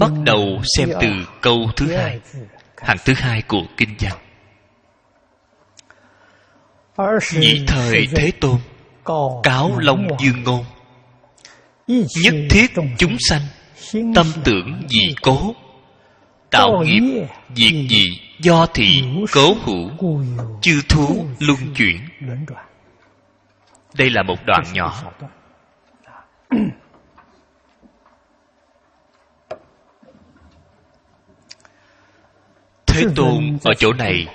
[0.00, 1.08] bắt đầu xem từ
[1.40, 2.20] câu thứ hai,
[2.76, 4.18] hàng thứ hai của kinh văn.
[7.38, 8.58] Nhị thời Thế Tôn
[9.42, 10.64] cáo Long Dương Ngôn
[12.22, 12.66] Nhất thiết
[12.98, 13.42] chúng sanh
[14.14, 15.54] Tâm tưởng dị cố
[16.50, 17.26] Tạo nghiệp
[17.56, 19.90] Diệt dị Do thị cố hữu
[20.62, 21.98] Chư thú luân chuyển
[23.94, 25.02] đây là một đoạn nhỏ.
[32.86, 34.26] Thế tôn ở chỗ này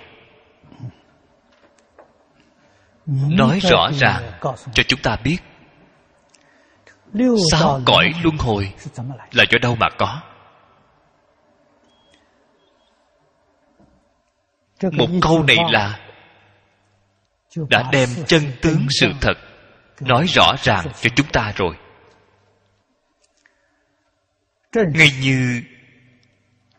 [3.08, 4.32] nói rõ ràng
[4.74, 5.38] cho chúng ta biết.
[7.52, 8.74] Sao cõi luân hồi
[9.32, 10.22] là chỗ đâu mà có?
[14.82, 16.00] Một câu này là
[17.70, 19.34] đã đem chân tướng sự thật
[19.99, 21.76] nói rõ ràng cho chúng ta rồi.
[24.74, 25.61] Ngay như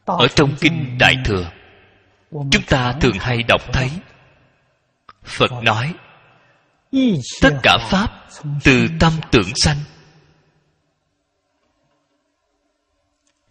[0.05, 1.51] ở trong kinh đại thừa
[2.31, 3.91] chúng ta thường hay đọc thấy
[5.25, 5.95] phật nói
[7.41, 8.29] tất cả pháp
[8.65, 9.77] từ tâm tưởng sanh.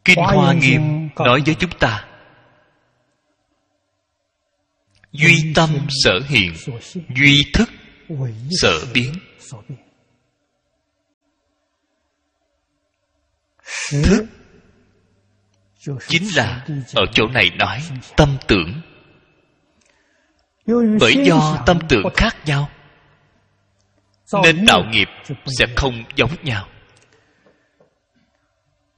[0.06, 2.08] Kinh hoa nghiêm nói với chúng ta
[5.12, 6.54] duy tâm sở hiện
[7.16, 7.70] duy thức
[8.62, 9.14] sở biến.
[13.92, 14.26] Thức.
[16.08, 17.82] Chính là ở chỗ này nói
[18.18, 18.82] tâm tưởng.
[21.00, 22.70] Bởi do tâm tưởng khác nhau,
[24.44, 25.08] nên tạo nghiệp
[25.60, 26.68] sẽ không giống nhau.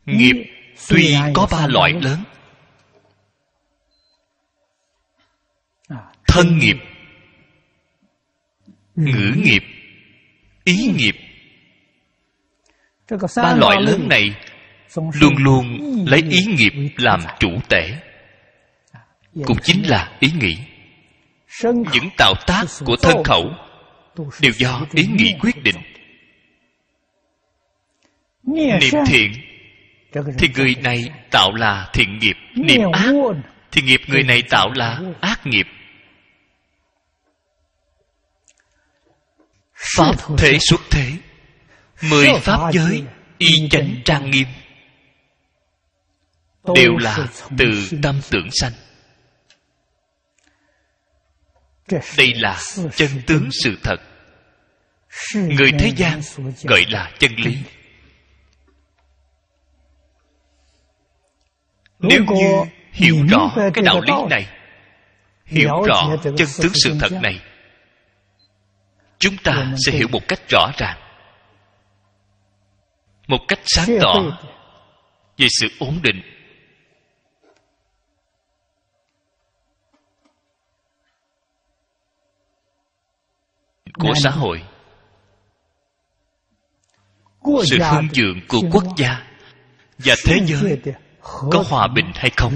[0.06, 0.36] Nghiệp
[0.90, 2.24] tuy có ba loại lớn.
[6.28, 6.76] Thân nghiệp
[9.00, 9.64] ngữ nghiệp.
[10.64, 11.16] Ý nghiệp.
[13.36, 14.36] Ba loại lớn này
[15.22, 17.92] luôn luôn lấy ý nghiệp làm chủ tể
[19.46, 20.58] cũng chính là ý nghĩ.
[21.64, 23.52] Những tạo tác của thân khẩu
[24.42, 25.76] đều do ý nghĩ quyết định.
[28.44, 29.32] Niệm thiện.
[30.38, 33.12] Thì người này tạo là thiện nghiệp niệm ác.
[33.72, 35.68] thì nghiệp người này tạo là ác nghiệp
[39.96, 41.12] pháp thế xuất thế
[42.02, 43.04] mười pháp giới
[43.38, 44.48] y chánh trang nghiêm.
[46.76, 48.72] Đều là từ tâm tưởng sanh.
[52.18, 52.60] Đây là
[52.96, 53.98] chân tướng sự thật.
[55.36, 56.22] Người thế gian
[56.64, 57.58] gọi là chân lý.
[62.00, 62.52] Nếu như
[62.92, 64.48] hiểu rõ cái đạo lý này
[65.46, 67.40] hiểu rõ chân tướng sự thật này
[69.20, 70.98] chúng ta sẽ hiểu một cách rõ ràng.
[73.28, 74.14] Một cách sáng tỏ
[75.38, 76.22] về sự ổn định.
[83.94, 84.64] Của xã hội.
[87.64, 89.26] Sự hương dượng của quốc gia
[89.98, 90.82] và thế giới
[91.52, 92.54] có hòa bình hay không?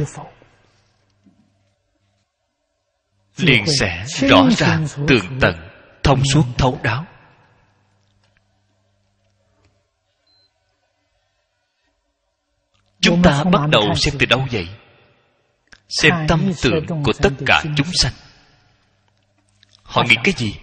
[3.37, 5.72] liền sẽ rõ ràng tường tận
[6.03, 7.05] thông suốt thấu đáo.
[12.99, 14.67] Chúng ta bắt đầu xem từ đâu vậy?
[15.89, 18.13] Xem tâm tưởng của tất cả chúng sanh.
[19.83, 20.55] Họ nghĩ cái gì?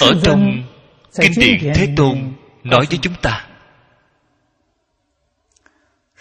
[0.00, 0.62] Ở trong
[1.20, 2.34] kinh điển thế tôn
[2.64, 3.48] nói với chúng ta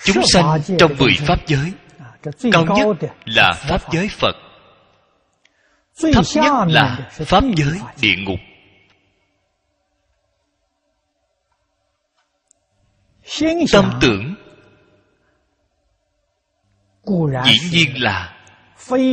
[0.04, 1.74] chúng sanh trong mười pháp giới
[2.52, 4.36] cao nhất là pháp giới phật.
[6.14, 8.40] Thấp nhất là pháp giới địa ngục.
[13.72, 14.36] Tâm tưởng
[17.46, 18.34] dĩ nhiên là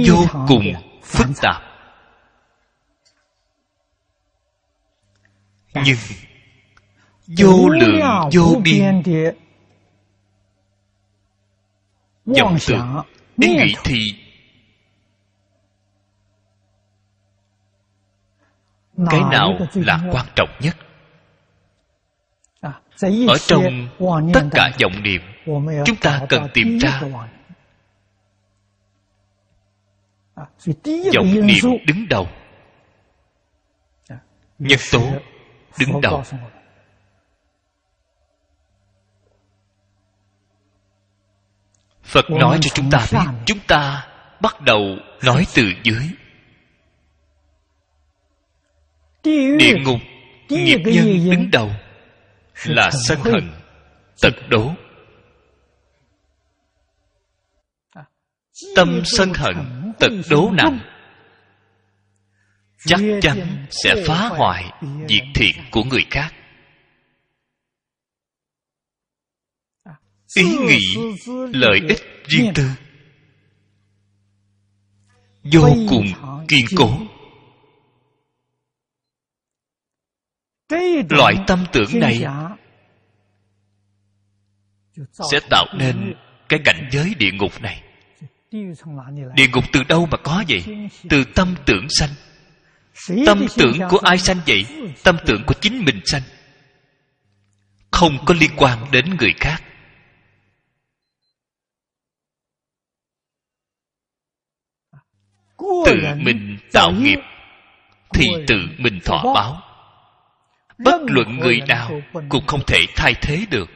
[0.07, 0.65] vô cùng
[1.03, 1.63] phức tạp.
[5.75, 5.97] Nhưng
[7.27, 8.01] vô lượng
[8.33, 9.03] vô biên
[12.25, 13.03] vọng tưởng
[13.41, 13.99] ý nghĩ thì
[19.11, 20.77] cái nào là quan trọng nhất?
[23.29, 23.89] Ở trong
[24.35, 25.21] tất cả vọng niệm
[25.87, 27.01] chúng ta cần tìm ra.
[31.15, 32.29] vọng niệm đứng đầu.
[34.59, 35.01] Nhân tố
[35.79, 36.23] đứng đầu
[42.13, 44.07] phật nói cho chúng ta biết chúng ta
[44.41, 46.09] bắt đầu nói từ dưới.
[49.59, 50.01] Địa ngục
[50.49, 51.71] nghiệp nhân đứng đầu
[52.65, 53.53] là sân hận
[54.23, 54.73] tật đố.
[58.77, 59.57] Tâm sân hận
[59.99, 60.79] tật đố nặng.
[62.87, 64.73] Chắc chắn sẽ phá hoại
[65.09, 66.35] việc thiện của người khác
[70.37, 70.81] ý nghĩ
[71.53, 72.69] lợi ích riêng tư.
[75.53, 76.07] Vô cùng
[76.49, 76.99] kiên cố.
[81.11, 82.25] Loại tâm tưởng này
[85.31, 86.15] sẽ tạo nên
[86.49, 87.83] cái cảnh giới địa ngục này.
[89.35, 90.65] Địa ngục từ đâu mà có vậy?
[91.09, 92.11] Từ tâm tưởng sanh.
[93.27, 94.67] Tâm tưởng của ai sanh vậy?
[95.03, 96.23] tâm tưởng của chính mình sanh.
[97.91, 99.63] Không có liên quan đến người khác
[105.87, 107.19] tự mình tạo nghiệp
[108.13, 109.63] thì tự mình thọ báo.
[110.79, 113.71] Bất luận người nào cũng không thể thay thế được.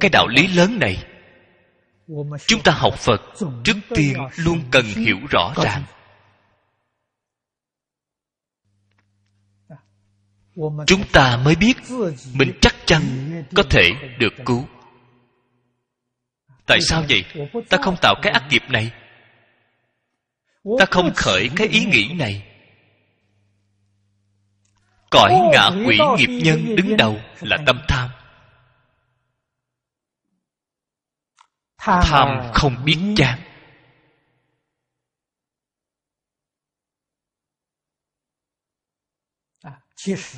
[0.00, 1.06] Cái đạo lý lớn này
[2.46, 3.22] chúng ta học phật
[3.64, 5.82] trước tiên luôn cần hiểu rõ ràng.
[10.86, 11.76] Chúng ta mới biết
[12.34, 13.02] mình chắc chắn
[13.56, 14.66] có thể được cứu
[16.66, 17.24] tại sao vậy?
[17.68, 18.92] Ta không tạo cái ác nghiệp này.
[20.78, 22.50] Ta không khởi cái ý nghĩ này.
[25.10, 28.10] Cõi ngạ quỷ nghiệp nhân đứng đầu là tâm tham.
[31.78, 33.40] Tham không biết chán.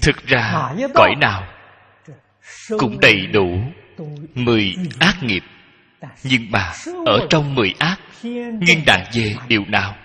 [0.03, 1.53] Thực ra, cõi nào
[2.79, 3.59] cũng đầy đủ
[4.35, 5.43] mười ác nghiệp
[6.23, 6.73] nhưng mà
[7.07, 9.97] ở trong mười ác nghiêng đàn về điều nào?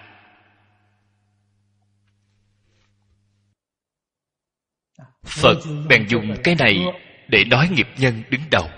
[5.23, 5.57] Phật
[5.87, 6.85] bèn dùng cái này
[7.27, 8.69] để nói nghiệp nhân đứng đầu.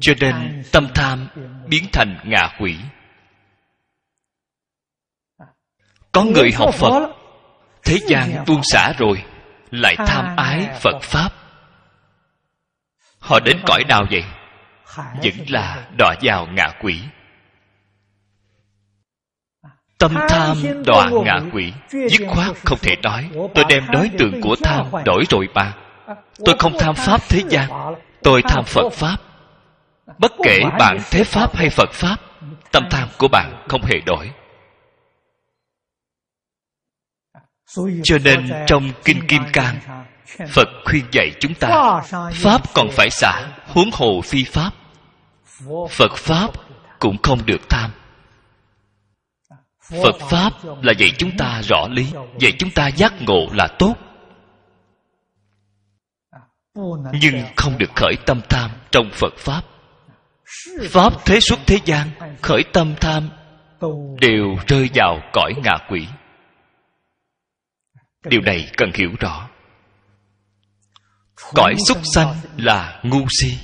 [0.00, 1.28] Cho nên tâm tham
[1.68, 2.76] biến thành ngạ quỷ.
[6.12, 7.14] Có người học phật,
[7.82, 9.24] thế gian tuôn xả rồi,
[9.70, 11.30] lại tham ái phật pháp.
[13.18, 14.24] Họ đến cõi nào vậy?
[14.96, 17.00] Vẫn là đọa vào ngạ quỷ.
[19.98, 20.56] Tâm tham
[20.86, 21.72] đọa ngạ quỷ.
[21.90, 23.30] dứt khoát không thể nói.
[23.54, 25.74] tôi đem đối tượng của tham đổi rồi mà
[26.44, 27.94] tôi không tham pháp thế gian.
[28.22, 29.16] tôi tham phật pháp.
[30.18, 32.16] Bất kể bạn thế pháp hay phật pháp
[32.72, 34.30] tâm tham của bạn không hề đổi.
[38.02, 39.76] Cho nên trong kinh kim cang
[40.48, 42.00] phật khuyên dạy chúng ta
[42.32, 44.70] pháp còn phải xả huống hồ phi pháp
[45.90, 46.50] phật pháp
[46.98, 47.90] cũng không được tham.
[50.02, 50.52] Phật pháp
[50.82, 53.94] là dạy chúng ta rõ lý dạy chúng ta giác ngộ là tốt.
[57.20, 59.62] Nhưng không được khởi tâm tham trong phật pháp.
[60.90, 62.08] Pháp thế xuất thế gian
[62.42, 63.28] khởi tâm tham
[64.20, 66.06] đều rơi vào cõi ngạ quỷ.
[68.24, 69.48] Điều này cần hiểu rõ.
[71.54, 73.58] Cõi súc sanh là ngu si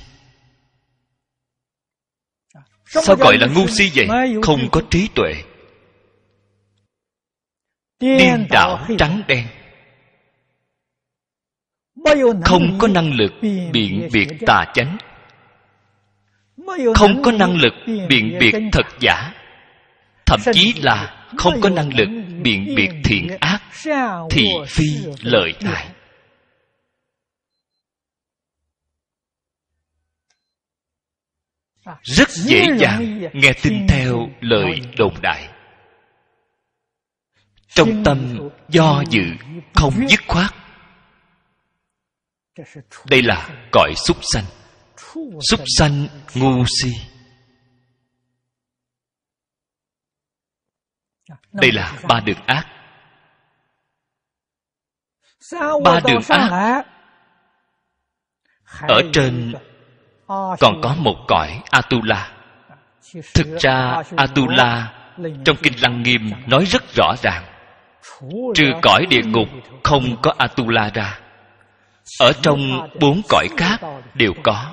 [2.89, 4.07] sao gọi là ngu si vậy?
[4.43, 5.33] không có trí tuệ.
[7.99, 9.47] Điên đảo trắng đen.
[12.45, 13.31] Không có năng lực
[13.71, 14.97] biện biệt tà chánh.
[16.95, 17.73] Không có năng lực
[18.09, 19.33] biện biệt thật giả.
[20.25, 22.09] Thậm chí là không có năng lực
[22.41, 23.61] biện biệt thiện ác
[24.29, 24.85] thì phi
[25.21, 25.87] lợi hại
[32.03, 35.49] rất dễ dàng nghe tin theo lời đồn đại.
[37.67, 39.23] Trong tâm do dự
[39.73, 40.53] không dứt khoát.
[43.05, 44.45] Đây là cõi súc sanh.
[45.49, 46.89] Súc sanh ngu si.
[51.51, 52.67] Đây là ba đường ác.
[55.83, 56.85] Ba đường ác
[58.87, 59.53] ở trên
[60.59, 62.31] còn có một cõi atula.
[63.33, 64.93] Thực ra, atula
[65.45, 67.43] trong kinh lăng nghiêm nói rất rõ ràng.
[68.55, 69.47] Trừ cõi địa ngục,
[69.83, 71.19] không có atula ra.
[72.19, 73.79] Ở trong bốn cõi khác
[74.13, 74.71] đều có.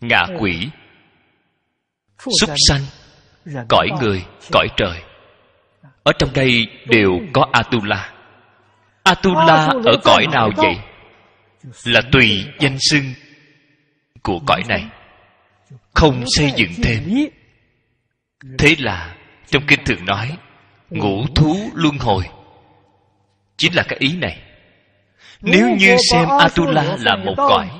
[0.00, 0.68] Ngạ quỷ,
[2.40, 2.80] súc sanh,
[3.68, 5.02] cõi người, cõi trời.
[6.02, 8.12] Ở trong đây đều có atula.
[9.02, 10.76] Atula ở cõi nào vậy?
[11.84, 13.04] Là tùy danh xưng
[14.24, 14.84] của cõi này,
[15.94, 17.02] không xây dựng thêm.
[18.58, 19.16] Thế là
[19.50, 20.36] trong kinh thường nói,
[20.90, 22.24] ngũ thú luân hồi.
[23.56, 24.42] Chính là cái ý này.
[25.40, 27.70] Nếu như xem atula là một cõi,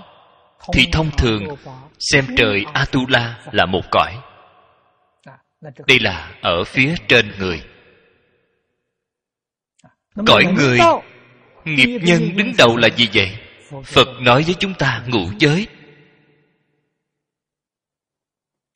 [0.72, 1.42] thì thông thường
[1.98, 4.18] xem trời atula là một cõi.
[5.86, 7.62] Đây là ở phía trên người.
[10.26, 10.78] Cõi người,
[11.64, 13.38] nghiệp nhân đứng đầu là gì vậy?
[13.84, 15.66] Phật nói với chúng ta ngũ giới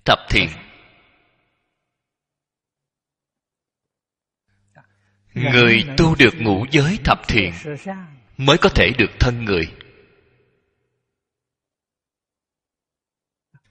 [0.09, 0.49] thập thiện
[5.35, 7.53] người tu được ngũ giới thập thiện
[8.37, 9.67] mới có thể được thân người.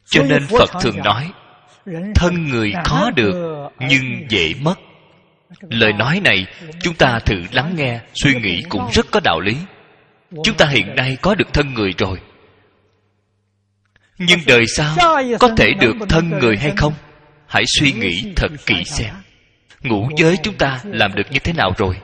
[0.05, 1.31] Cho nên phật thường nói,
[2.15, 4.76] thân người khó được, nhưng dễ mất.
[5.61, 6.45] Lời nói này
[6.81, 9.57] chúng ta thử lắng nghe, suy nghĩ cũng rất có đạo lý.
[10.43, 12.19] Chúng ta hiện nay có được thân người rồi
[14.18, 14.95] nhưng đời sau
[15.39, 16.94] có thể được thân người hay không?
[17.48, 19.14] hãy suy nghĩ thật kỹ xem.
[19.81, 21.95] ngũ giới chúng ta làm được như thế nào rồi?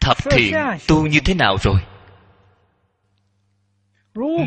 [0.00, 0.54] Thập thiện
[0.88, 1.80] tu như thế nào rồi?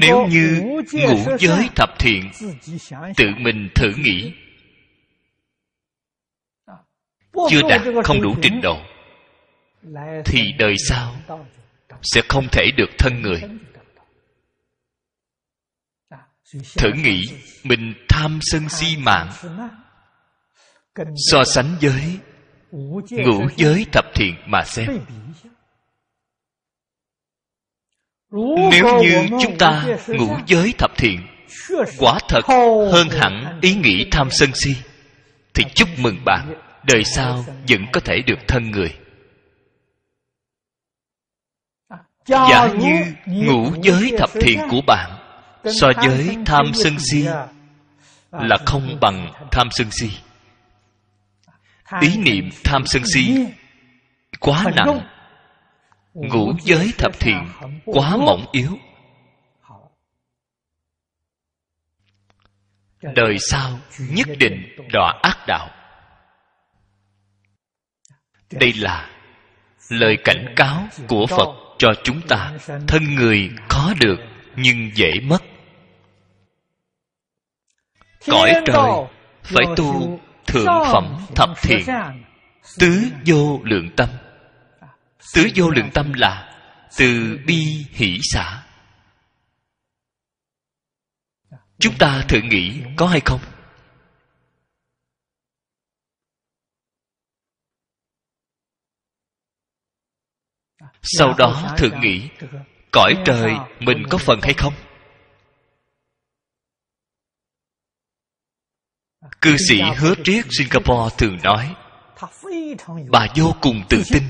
[0.01, 0.61] Nếu như
[0.91, 2.31] ngũ giới thập thiện
[3.17, 4.33] tự mình thử nghĩ.
[7.49, 8.77] Chưa đạt không đủ trình độ
[10.25, 11.15] thì đời sau
[12.01, 13.41] sẽ không thể được thân người
[16.77, 17.29] thử nghĩ,
[17.63, 19.29] mình tham sân si mạng.
[21.31, 22.19] So sánh với
[22.71, 24.99] ngũ giới thập thiện mà xem.
[28.71, 31.19] Nếu như chúng ta ngũ giới thập thiện
[31.97, 32.41] quả thật
[32.91, 34.75] hơn hẳn ý nghĩ tham sân si,
[35.53, 36.53] thì chúc mừng bạn,
[36.83, 38.95] đời sau vẫn có thể được thân người.
[42.27, 45.12] Giả như ngũ giới thập thiện của bạn
[45.63, 47.25] so với tham sân si
[48.31, 50.09] là không bằng tham sân si.
[52.01, 53.45] Ý niệm tham sân si
[54.39, 54.99] quá nặng.
[56.13, 57.47] Ngũ giới thập thiện
[57.85, 58.77] quá mỏng yếu.
[63.01, 65.69] Đời sau nhất định đọa ác đạo.
[68.51, 69.09] Đây là
[69.89, 72.51] lời cảnh cáo của phật cho chúng ta.
[72.87, 74.17] thân người khó được
[74.55, 75.43] nhưng dễ mất
[78.27, 78.91] cõi trời
[79.43, 81.85] phải tu thượng phẩm thập thiện
[82.79, 84.09] tứ vô lượng tâm.
[85.33, 86.55] Tứ vô lượng tâm là
[86.97, 88.63] từ bi hỷ xã
[91.79, 93.39] chúng ta thử nghĩ có hay không?
[101.01, 102.29] Sau đó thử nghĩ
[102.91, 104.73] cõi trời mình có phần hay không
[109.41, 111.75] cư sĩ hứa triết singapore thường nói
[113.09, 114.23] bà vô cùng tự tin.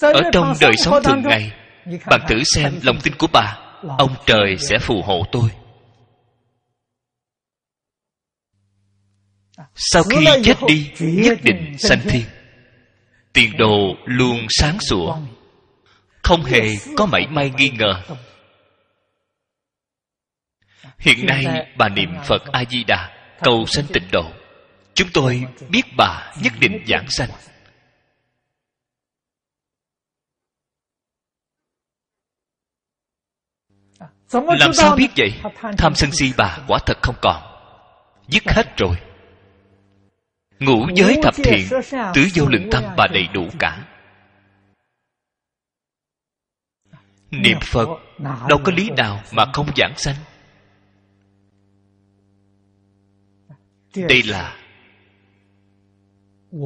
[0.00, 1.52] Ở trong đời sống thường ngày
[2.06, 3.58] bạn thử xem lòng tin của bà
[3.98, 5.50] ông trời sẽ phù hộ tôi.
[9.74, 12.24] Sau khi chết đi nhất định sanh thiên.
[13.32, 15.16] Tiền đồ luôn sáng sủa.
[16.22, 18.02] Không hề có mảy may nghi ngờ
[21.04, 23.10] hiện nay bà niệm phật a di đà
[23.42, 24.32] cầu sanh tịnh độ.
[24.94, 27.30] chúng tôi biết bà nhất định giảng sanh.
[34.32, 35.32] Làm sao biết vậy?
[35.78, 37.42] tham sân si bà quả thật không còn.
[38.28, 38.96] Dứt hết rồi.
[40.58, 41.68] Ngũ giới thập thiện
[42.14, 43.84] tứ vô lượng tâm bà đầy đủ cả.
[47.30, 47.88] Niệm phật
[48.48, 50.16] đâu có lý nào mà không giảng sanh
[53.96, 54.56] đây là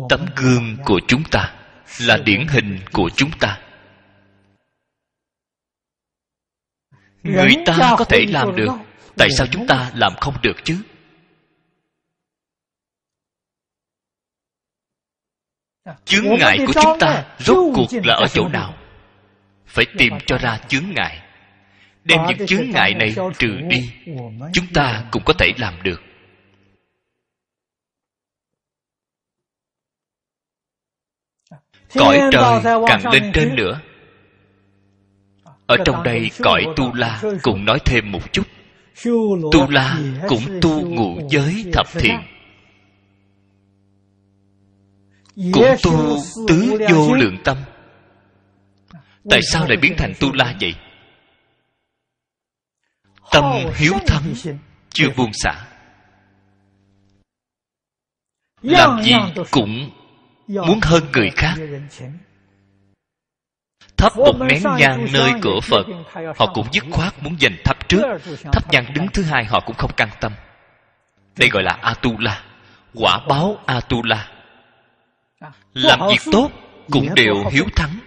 [0.08, 1.54] tấm gương của chúng ta
[2.00, 3.60] là điển hình của chúng ta.
[7.22, 8.68] Người ta có thể làm được
[9.16, 10.82] tại sao chúng ta làm không được chứ?
[16.04, 18.74] Chướng ngại của chúng ta rốt cuộc là ở chỗ nào?
[19.66, 21.22] Phải tìm cho ra chướng ngại.
[22.04, 23.90] Đem những chướng ngại này trừ đi
[24.52, 26.02] chúng ta cũng có thể làm được
[31.94, 33.80] cõi trời càng lên trên nữa.
[35.66, 38.46] Ở trong đây cõi tu la cũng nói thêm một chút.
[39.52, 39.98] Tu la
[40.28, 42.20] cũng tu ngũ giới thập thiện.
[45.52, 46.16] cũng tu
[46.48, 47.56] tứ vô lượng tâm.
[49.30, 50.74] Tại sao lại biến thành tu la vậy?
[53.30, 53.44] tâm
[53.76, 54.34] hiếu thắng
[54.90, 55.64] chưa buông xả.
[58.62, 59.14] Làm gì
[59.50, 59.90] cũng
[60.48, 61.54] muốn hơn người khác.
[63.96, 65.86] Thắp một nén nhang nơi cửa phật.
[66.36, 68.02] họ cũng dứt khoát muốn giành thắp trước.
[68.52, 70.32] Thắp nhang đứng thứ hai họ cũng không can tâm.
[71.36, 72.42] Đây gọi là atula
[72.94, 74.28] quả báo atula.
[75.72, 76.50] Làm việc tốt
[76.90, 77.98] cũng đều hiếu thắng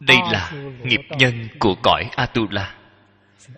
[0.00, 0.52] đây là
[0.84, 2.76] nghiệp nhân của cõi atula.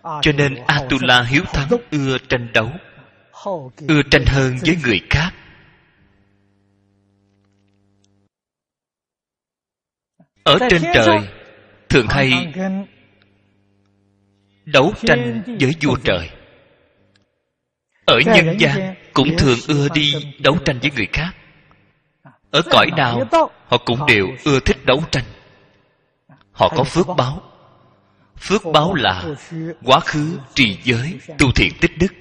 [0.03, 2.71] Cho nên atula hiếu thắng, ưa tranh đấu,
[3.89, 5.31] ưa tranh hơn với người khác.
[10.45, 11.19] Ở trên trời,
[11.89, 12.53] thường hay
[14.65, 16.31] đấu tranh với vua trời.
[18.07, 21.33] Ở nhân gian cũng thường ưa đi đấu tranh với người khác.
[22.51, 23.25] Ở cõi nào,
[23.67, 25.25] họ cũng đều ưa thích đấu tranh
[26.53, 27.43] họ có phước báo.
[28.41, 29.25] Phước báo là
[29.85, 32.13] quá khứ trì giới tu thiện tích đức.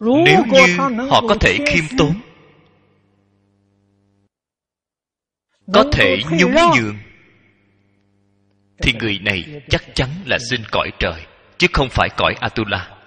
[0.00, 0.76] Nếu như
[1.10, 2.20] họ có thể khiêm tốn
[5.72, 6.96] có thể nhún nhường
[8.82, 11.26] thì người này chắc chắn là sinh cõi trời
[11.58, 12.97] chứ không phải cõi atula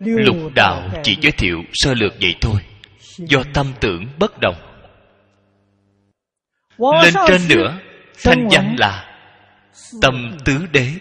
[0.00, 2.60] lục đạo chỉ giới thiệu sơ lược vậy thôi
[3.16, 4.56] do tâm tưởng bất đồng.
[6.78, 7.78] Lên trên nữa
[8.24, 9.20] thanh danh là
[10.02, 10.92] tâm tứ đế.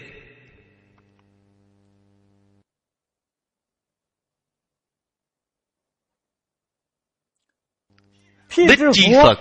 [8.57, 9.39] Bích Chi Phật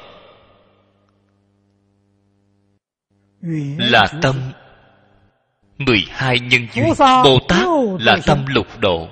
[3.79, 4.53] là tâm.
[5.79, 7.67] 12 nhân duyên Bồ Tát
[8.01, 9.09] là tâm lục độ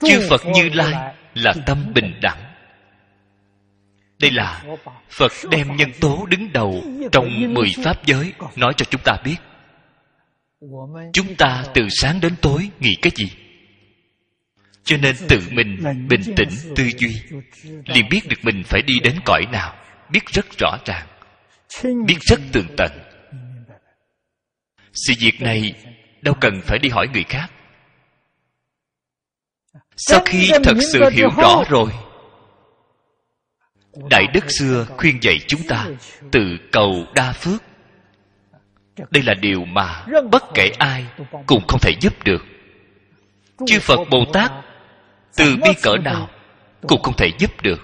[0.00, 1.14] Chư Phật Như Lai.
[1.34, 2.38] là tâm bình đẳng.
[4.20, 4.64] Đây là
[5.10, 9.36] phật đem nhân tố đứng đầu trong mười pháp giới nói cho chúng ta biết.
[11.12, 13.30] Chúng ta từ sáng đến tối nghĩ cái gì?
[14.84, 15.76] Cho nên tự mình
[16.08, 17.14] bình tĩnh tư duy
[17.84, 19.74] liền biết được mình phải đi đến cõi nào
[20.10, 21.06] biết rất rõ ràng
[22.06, 22.92] biết rất tường tận.
[24.92, 25.74] Sự việc này
[26.22, 27.50] đâu cần phải đi hỏi người khác
[29.98, 31.90] sau khi thật sự hiểu rõ rồi
[34.10, 35.86] đại đức xưa khuyên dạy chúng ta
[36.32, 36.40] từ
[36.72, 37.62] cầu đa phước.
[39.10, 41.04] Đây là điều mà bất kể ai
[41.46, 42.44] cũng không thể giúp được.
[43.66, 44.52] Chư phật bồ tát
[45.36, 46.28] từ bi cỡ nào
[46.88, 47.80] cũng không thể giúp được.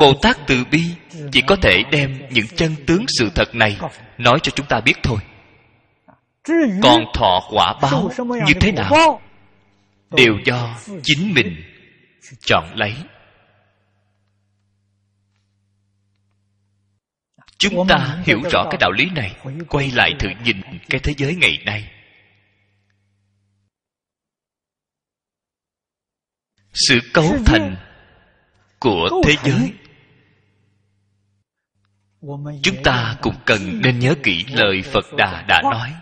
[0.00, 0.82] Bồ tát từ bi
[1.32, 3.78] chỉ có thể đem những chân tướng sự thật này
[4.18, 5.18] nói cho chúng ta biết thôi.
[6.82, 8.10] còn thọ quả báo
[8.46, 9.20] như thế nào
[10.16, 11.62] đều do chính mình
[12.40, 12.94] chọn lấy.
[17.58, 19.36] Chúng ta hiểu rõ cái đạo lý này,
[19.68, 20.60] quay lại thử nhìn
[20.90, 21.90] cái thế giới ngày nay.
[26.72, 27.76] Sự cấu thành
[28.80, 29.72] của thế giới.
[32.62, 36.01] Chúng ta cũng cần nên nhớ kỹ lời phật đà đã nói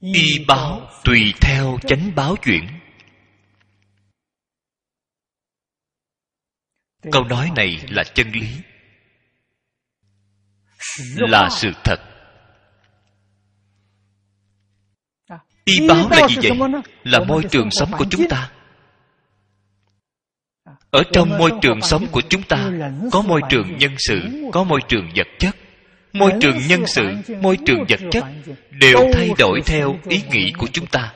[0.00, 2.68] y báo tùy theo chánh báo chuyển.
[7.12, 8.48] Câu nói này là chân lý.
[11.16, 11.96] Là sự thật.
[15.64, 16.58] Y báo là gì vậy?
[17.04, 18.52] Là môi trường sống của chúng ta.
[20.90, 22.70] Ở trong môi trường sống của chúng ta,
[23.12, 24.20] có môi trường nhân sự,
[24.52, 25.56] có môi trường vật chất
[26.18, 27.02] môi trường nhân sự
[27.40, 28.24] môi trường vật chất
[28.70, 31.12] đều thay đổi theo ý nghĩ của chúng ta.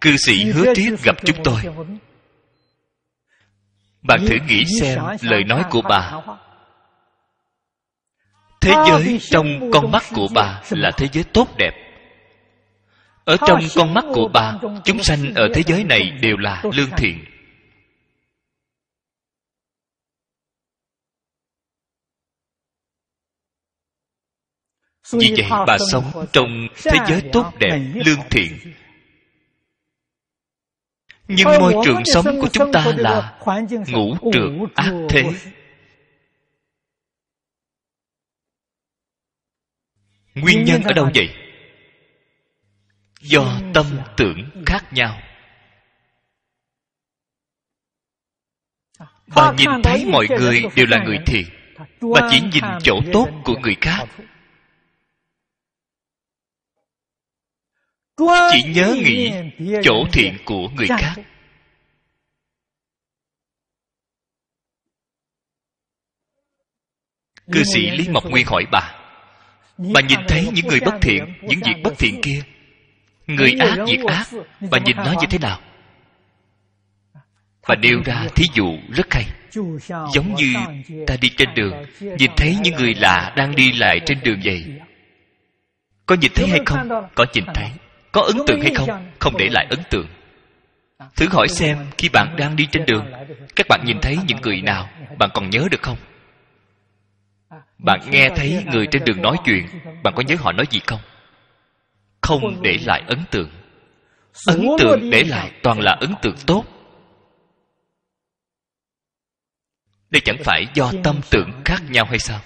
[0.00, 1.60] Cư sĩ hứa triết gặp chúng tôi.
[4.02, 6.12] bạn thử nghĩ xem lời nói của bà.
[8.60, 11.89] thế giới trong con mắt của bà là thế giới tốt đẹp
[13.24, 16.90] ở trong con mắt của bà chúng sanh ở thế giới này đều là lương
[16.96, 17.24] thiện.
[25.12, 28.74] Vì vậy bà sống trong thế giới tốt đẹp lương thiện.
[31.28, 33.38] nhưng môi trường sống của chúng ta là
[33.88, 35.22] ngũ trượt ác thế.
[40.34, 41.49] nguyên nhân ở đâu vậy
[43.20, 43.86] do tâm
[44.16, 45.20] tưởng khác nhau.
[49.26, 51.46] Bà nhìn thấy mọi người đều là người thiện
[52.00, 54.06] bà chỉ nhìn chỗ tốt của người khác.
[58.52, 59.32] chỉ nhớ nghĩ
[59.82, 61.14] chỗ thiện của người khác.
[67.52, 68.96] Cư sĩ lý mộc nguyên hỏi bà
[69.94, 72.20] bà nhìn thấy những người bất thiện những việc bất thiện.
[72.22, 72.42] kia
[73.34, 74.26] người ác việc ác.
[74.70, 75.60] Bà nhìn nó như thế nào?
[77.68, 79.24] Bà nêu ra thí dụ rất hay.
[80.14, 80.54] Giống như
[81.06, 81.84] ta đi trên đường
[82.18, 84.64] nhìn thấy những người lạ đang đi lại trên đường vậy.
[86.06, 86.88] có nhìn thấy hay không?
[87.14, 87.68] Có nhìn thấy.
[88.12, 88.88] Có ấn tượng hay không?
[89.18, 90.06] Không để lại ấn tượng.
[91.16, 93.06] Thử hỏi xem khi bạn đang đi trên đường
[93.56, 94.88] các bạn nhìn thấy những người nào?
[95.18, 95.96] bạn còn nhớ được không?
[97.78, 99.66] Bạn nghe thấy người trên đường nói chuyện.
[100.02, 101.00] Bạn có nhớ họ nói gì không
[102.22, 103.50] không để lại ấn tượng.
[104.46, 106.64] Ấn tượng để lại toàn là ấn tượng tốt.
[110.10, 112.40] Đây chẳng phải do tâm tưởng khác nhau hay sao?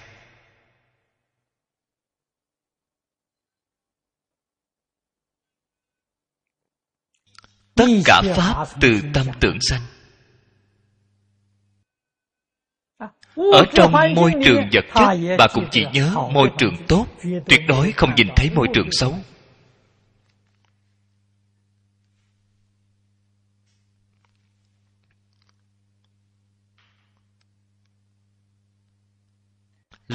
[7.75, 9.81] Tất cả pháp từ tâm tưởng sanh.
[13.35, 17.07] Ở trong môi trường vật chất bà cũng chỉ nhớ môi trường tốt.
[17.45, 19.13] Tuyệt đối không nhìn thấy môi trường xấu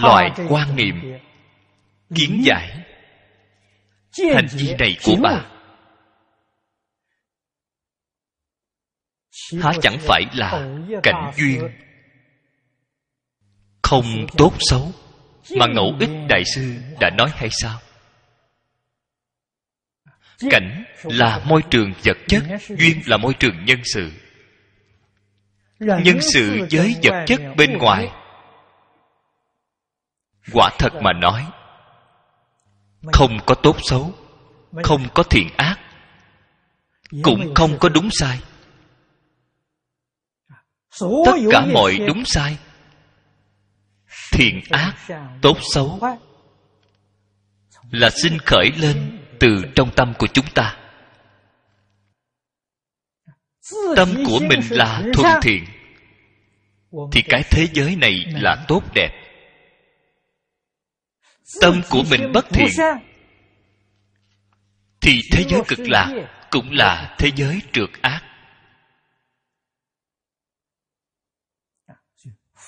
[0.02, 1.18] loại quan niệm.
[2.14, 2.81] Kiến giải.
[4.35, 5.44] Hành vi này của bà.
[9.62, 10.68] Há chẳng phải là
[11.02, 11.70] cảnh duyên.
[13.82, 14.93] không tốt xấu.
[15.56, 17.78] mà ngẫu ích đại sư đã nói hay sao?
[20.51, 24.10] Cảnh là môi trường vật chất duyên là môi trường nhân sự.
[25.81, 28.09] Nhân sự với vật chất bên ngoài
[30.52, 31.46] quả thật mà nói,
[33.12, 34.14] không có tốt xấu,
[34.82, 35.76] không có thiện ác,
[37.22, 38.40] cũng không có đúng sai.
[41.00, 42.58] Tất cả mọi đúng sai,
[44.32, 44.94] thiện ác,
[45.42, 46.00] tốt xấu,
[47.90, 50.76] là sinh khởi lên từ trong tâm của chúng ta.
[53.96, 55.64] Tâm của mình là thuần thiện,
[57.12, 59.19] thì cái thế giới này là tốt đẹp
[61.60, 62.68] tâm của mình bất thiện.
[65.01, 66.12] Thì thế giới cực lạc
[66.51, 68.22] cũng là thế giới trượt ác.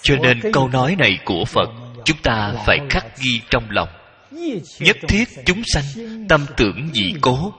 [0.03, 1.71] Cho nên câu nói này của phật
[2.05, 3.89] chúng ta phải khắc ghi trong lòng.
[4.81, 5.85] Nhất thiết chúng sanh
[6.29, 7.53] tâm tưởng dị cố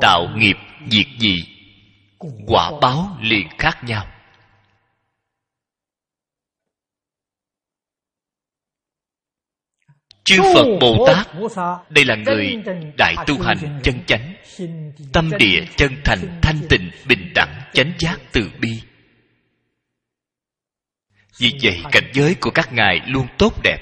[0.00, 0.56] tạo nghiệp
[0.90, 1.44] diệt dị
[2.46, 4.06] quả báo liền khác nhau
[10.30, 11.26] chư phật bồ tát
[11.88, 12.56] đây là người
[12.96, 14.34] đại tu hành chân chánh,
[15.12, 18.82] tâm địa chân thành, thanh tịnh, bình đẳng, chánh giác từ bi.
[21.38, 23.78] Vì vậy, cảnh giới của các ngài luôn tốt đẹp.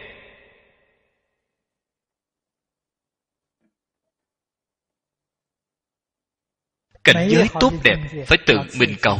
[7.04, 9.18] Cảnh giới tốt đẹp phải tự mình cầu,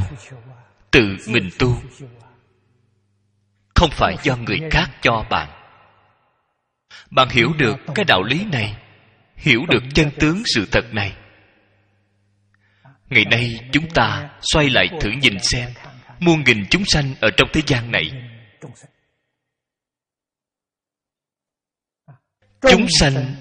[0.91, 1.77] tự mình tu.
[3.75, 5.58] Không phải do người khác cho bạn
[7.11, 8.77] bạn hiểu được cái đạo lý này,
[9.37, 11.17] hiểu được chân tướng sự thật này.
[13.11, 15.71] Ngày nay chúng ta xoay lại thử nhìn xem,
[16.21, 18.11] muôn nghìn chúng sanh ở trong thế gian này.
[22.61, 23.35] Chúng sanh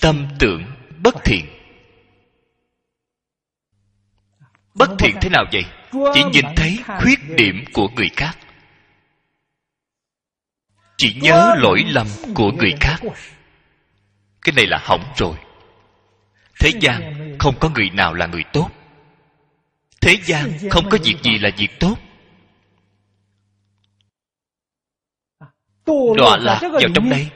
[0.00, 0.64] tâm tưởng
[1.02, 1.46] bất thiện.
[4.74, 5.64] Bất thiện thế nào vậy?
[6.14, 8.38] Chỉ nhìn thấy khuyết điểm của người khác
[10.98, 13.00] chỉ nhớ lỗi lầm của người khác.
[14.42, 15.36] Cái này là hỏng rồi.
[16.60, 18.70] Thế gian không có người nào là người tốt.
[20.00, 21.96] Thế gian không có việc gì là việc tốt.
[26.16, 27.30] Đọa lạc vào trong đây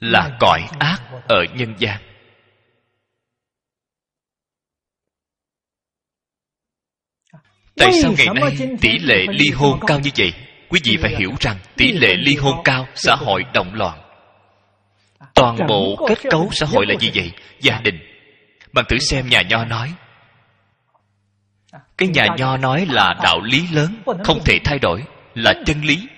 [0.00, 2.00] là cõi ác ở nhân gian.
[7.76, 10.32] Tại sao ngày nay tỷ lệ ly hôn cao như vậy?
[10.70, 14.00] Quý vị phải hiểu rằng tỷ lệ ly hôn cao xã hội động loạn.
[15.34, 17.98] Toàn bộ kết cấu xã hội là gì vậy, gia đình.
[18.72, 19.94] Bạn thử xem nhà nho nói.
[21.96, 26.08] Cái nhà nho nói là đạo lý lớn, không thể thay đổi, là chân lý.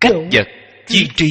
[0.00, 0.46] Cách vật,
[0.86, 1.28] chi tri.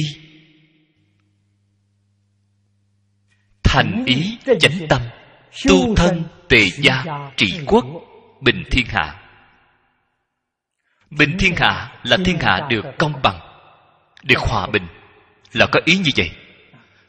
[3.62, 5.02] Thành ý, chánh tâm,
[5.68, 7.04] tu thân, tề gia,
[7.36, 7.84] trị quốc,
[8.40, 9.21] bình thiên hạ
[11.18, 13.40] bình thiên hạ là thiên hạ được công bằng.
[14.22, 14.86] Được hòa bình.
[15.52, 16.30] Là có ý như vậy.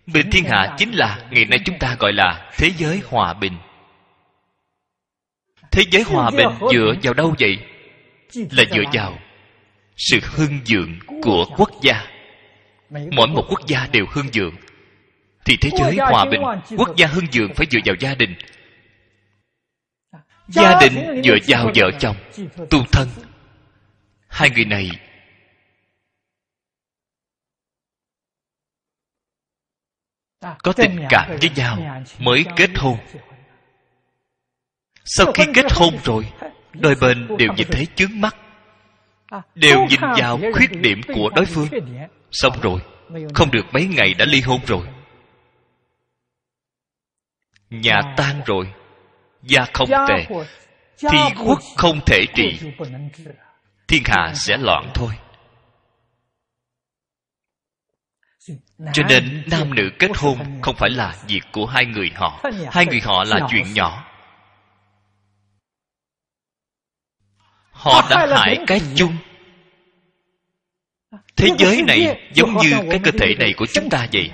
[0.07, 3.53] Bình thiên hạ chính là ngày nay chúng ta gọi là thế giới hòa bình.
[5.71, 7.57] Thế giới hòa bình dựa vào đâu vậy?
[8.35, 9.19] Là dựa vào
[9.97, 12.07] sự hưng dượng của quốc gia.
[12.89, 14.55] Mỗi một quốc gia đều hưng dượng.
[15.45, 16.41] Thì thế giới hòa bình,
[16.77, 18.35] quốc gia hưng dượng phải dựa vào gia đình.
[20.47, 22.15] Gia đình dựa vào vợ chồng,
[22.69, 23.07] tu thân
[24.33, 24.89] hai người này.
[30.63, 32.97] Có tình cảm với nhau mới kết hôn.
[35.05, 36.31] sau khi kết hôn rồi
[36.73, 38.35] đôi bên đều nhìn thấy chướng mắt.
[39.55, 41.67] Đều nhìn vào khuyết điểm của đối phương.
[42.31, 42.81] xong rồi
[43.33, 44.87] không được mấy ngày đã ly hôn rồi.
[47.69, 48.73] Nhà tan rồi
[49.41, 50.25] gia không tệ
[50.97, 52.59] thì quốc không thể trị
[53.93, 55.13] thiên hạ sẽ loạn thôi.
[58.93, 62.41] Cho nên nam nữ kết hôn không phải là việc của hai người họ.
[62.71, 64.05] Hai người họ là chuyện nhỏ.
[67.71, 69.17] Họ đã hại cái chung.
[71.35, 74.31] Thế giới này giống như cái cơ thể này của chúng ta vậy.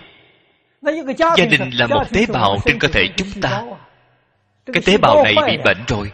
[1.17, 3.63] Gia đình là một tế bào trên cơ thể chúng ta.
[4.73, 6.11] Cái tế bào này bị bệnh rồi.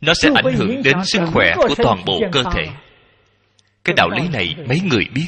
[0.00, 2.68] Nó sẽ ảnh hưởng đến sức khỏe của toàn bộ cơ thể.
[3.84, 5.26] Cái đạo lý này mấy người biết.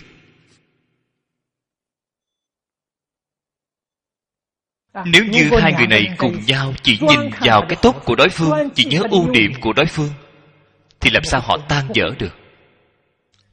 [5.04, 8.70] Nếu như hai người này cùng nhau chỉ nhìn vào cái tốt của đối phương
[8.74, 10.10] chỉ nhớ ưu điểm của đối phương
[11.00, 12.36] thì làm sao họ tan dở được?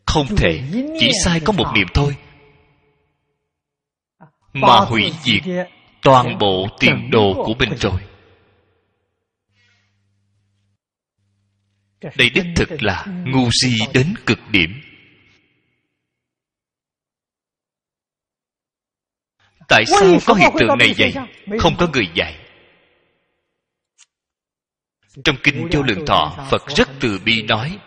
[0.06, 0.62] Không thể
[1.00, 2.16] chỉ sai có một niệm thôi.
[4.54, 5.44] mà hủy diệt
[6.02, 7.70] toàn bộ tiền đồ của mình.
[7.78, 8.09] rồi
[12.02, 14.82] đây đích thực là ngu si đến cực điểm.
[19.68, 21.14] Tại sao có hiện tượng này vậy?
[21.60, 22.40] không có người dạy.
[25.24, 27.80] Trong kinh vô lượng thọ phật rất từ bi nói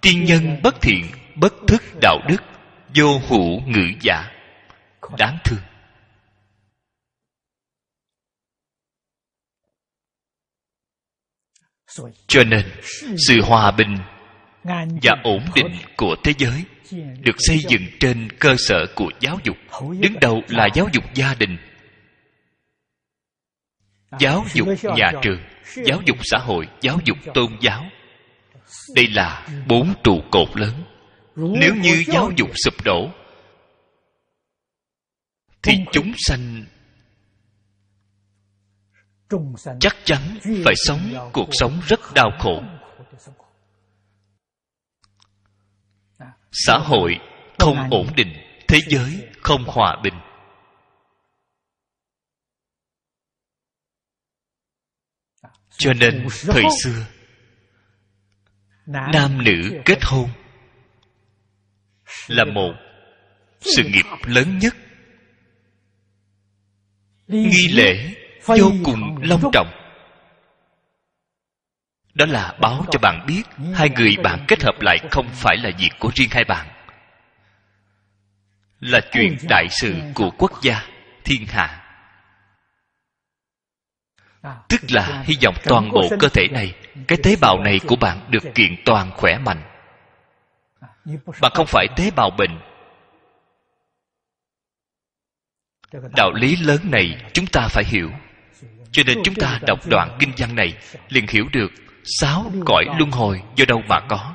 [0.00, 2.42] tiên nhân bất thiện bất thức đạo đức
[2.94, 4.32] vô hữu ngữ giả.
[5.18, 5.69] Đáng thương
[12.26, 12.66] cho nên
[13.28, 13.96] sự hòa bình
[15.02, 16.64] và ổn định của thế giới
[17.20, 19.56] được xây dựng trên cơ sở của giáo dục.
[20.00, 21.56] Đứng đầu là giáo dục gia đình
[24.18, 25.40] giáo dục nhà trường
[25.84, 27.84] giáo dục xã hội giáo dục tôn giáo.
[28.94, 30.84] đây là bốn trụ cột lớn.
[31.36, 33.10] Nếu như giáo dục sụp đổ
[35.62, 36.49] thì chúng sanh
[39.80, 42.62] chắc chắn phải sống cuộc sống rất đau khổ.
[46.52, 47.18] xã hội
[47.58, 48.32] không ổn định
[48.68, 50.14] thế giới không hòa bình.
[55.70, 57.06] Cho nên thời xưa
[58.86, 60.30] nam nữ kết hôn.
[62.28, 62.72] là một
[63.60, 64.74] sự nghiệp lớn nhất.
[67.26, 69.72] Nghi lễ vô cùng long trọng.
[72.14, 73.42] Đó là báo cho bạn biết
[73.74, 76.66] hai người bạn kết hợp lại không phải là việc của riêng hai bạn.
[78.80, 80.82] Là chuyện đại sự của quốc gia
[81.24, 81.86] thiên hạ.
[84.68, 86.74] Tức là hy vọng toàn bộ cơ thể này
[87.08, 89.62] cái tế bào này của bạn được kiện toàn khỏe mạnh.
[91.40, 92.60] Bạn không phải tế bào bệnh.
[96.16, 98.10] Đạo lý lớn này chúng ta phải hiểu
[98.92, 101.70] cho nên chúng ta đọc đoạn kinh văn này, liền hiểu được
[102.04, 104.34] sáu cõi luân hồi do đâu mà có.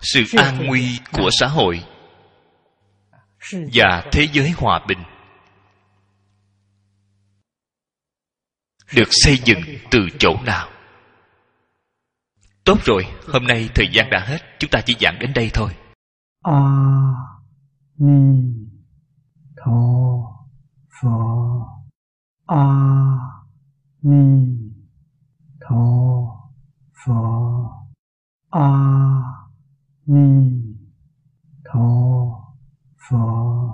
[0.00, 1.84] Sự an nguy của xã hội
[3.72, 4.98] và thế giới hòa bình
[8.94, 9.60] được xây dựng
[9.90, 10.70] từ chỗ nào?
[12.64, 15.70] Tốt rồi, hôm nay thời gian đã hết, chúng ta chỉ giảng đến đây thôi.
[16.44, 17.40] 阿
[17.94, 18.68] 弥
[19.56, 20.46] 陀
[20.90, 21.66] 佛
[22.44, 23.48] 阿
[24.00, 24.74] 弥
[25.58, 26.52] 陀
[26.92, 27.88] 佛
[28.50, 29.48] 阿
[30.04, 30.76] 弥
[31.64, 32.54] 陀
[32.98, 33.64] 佛。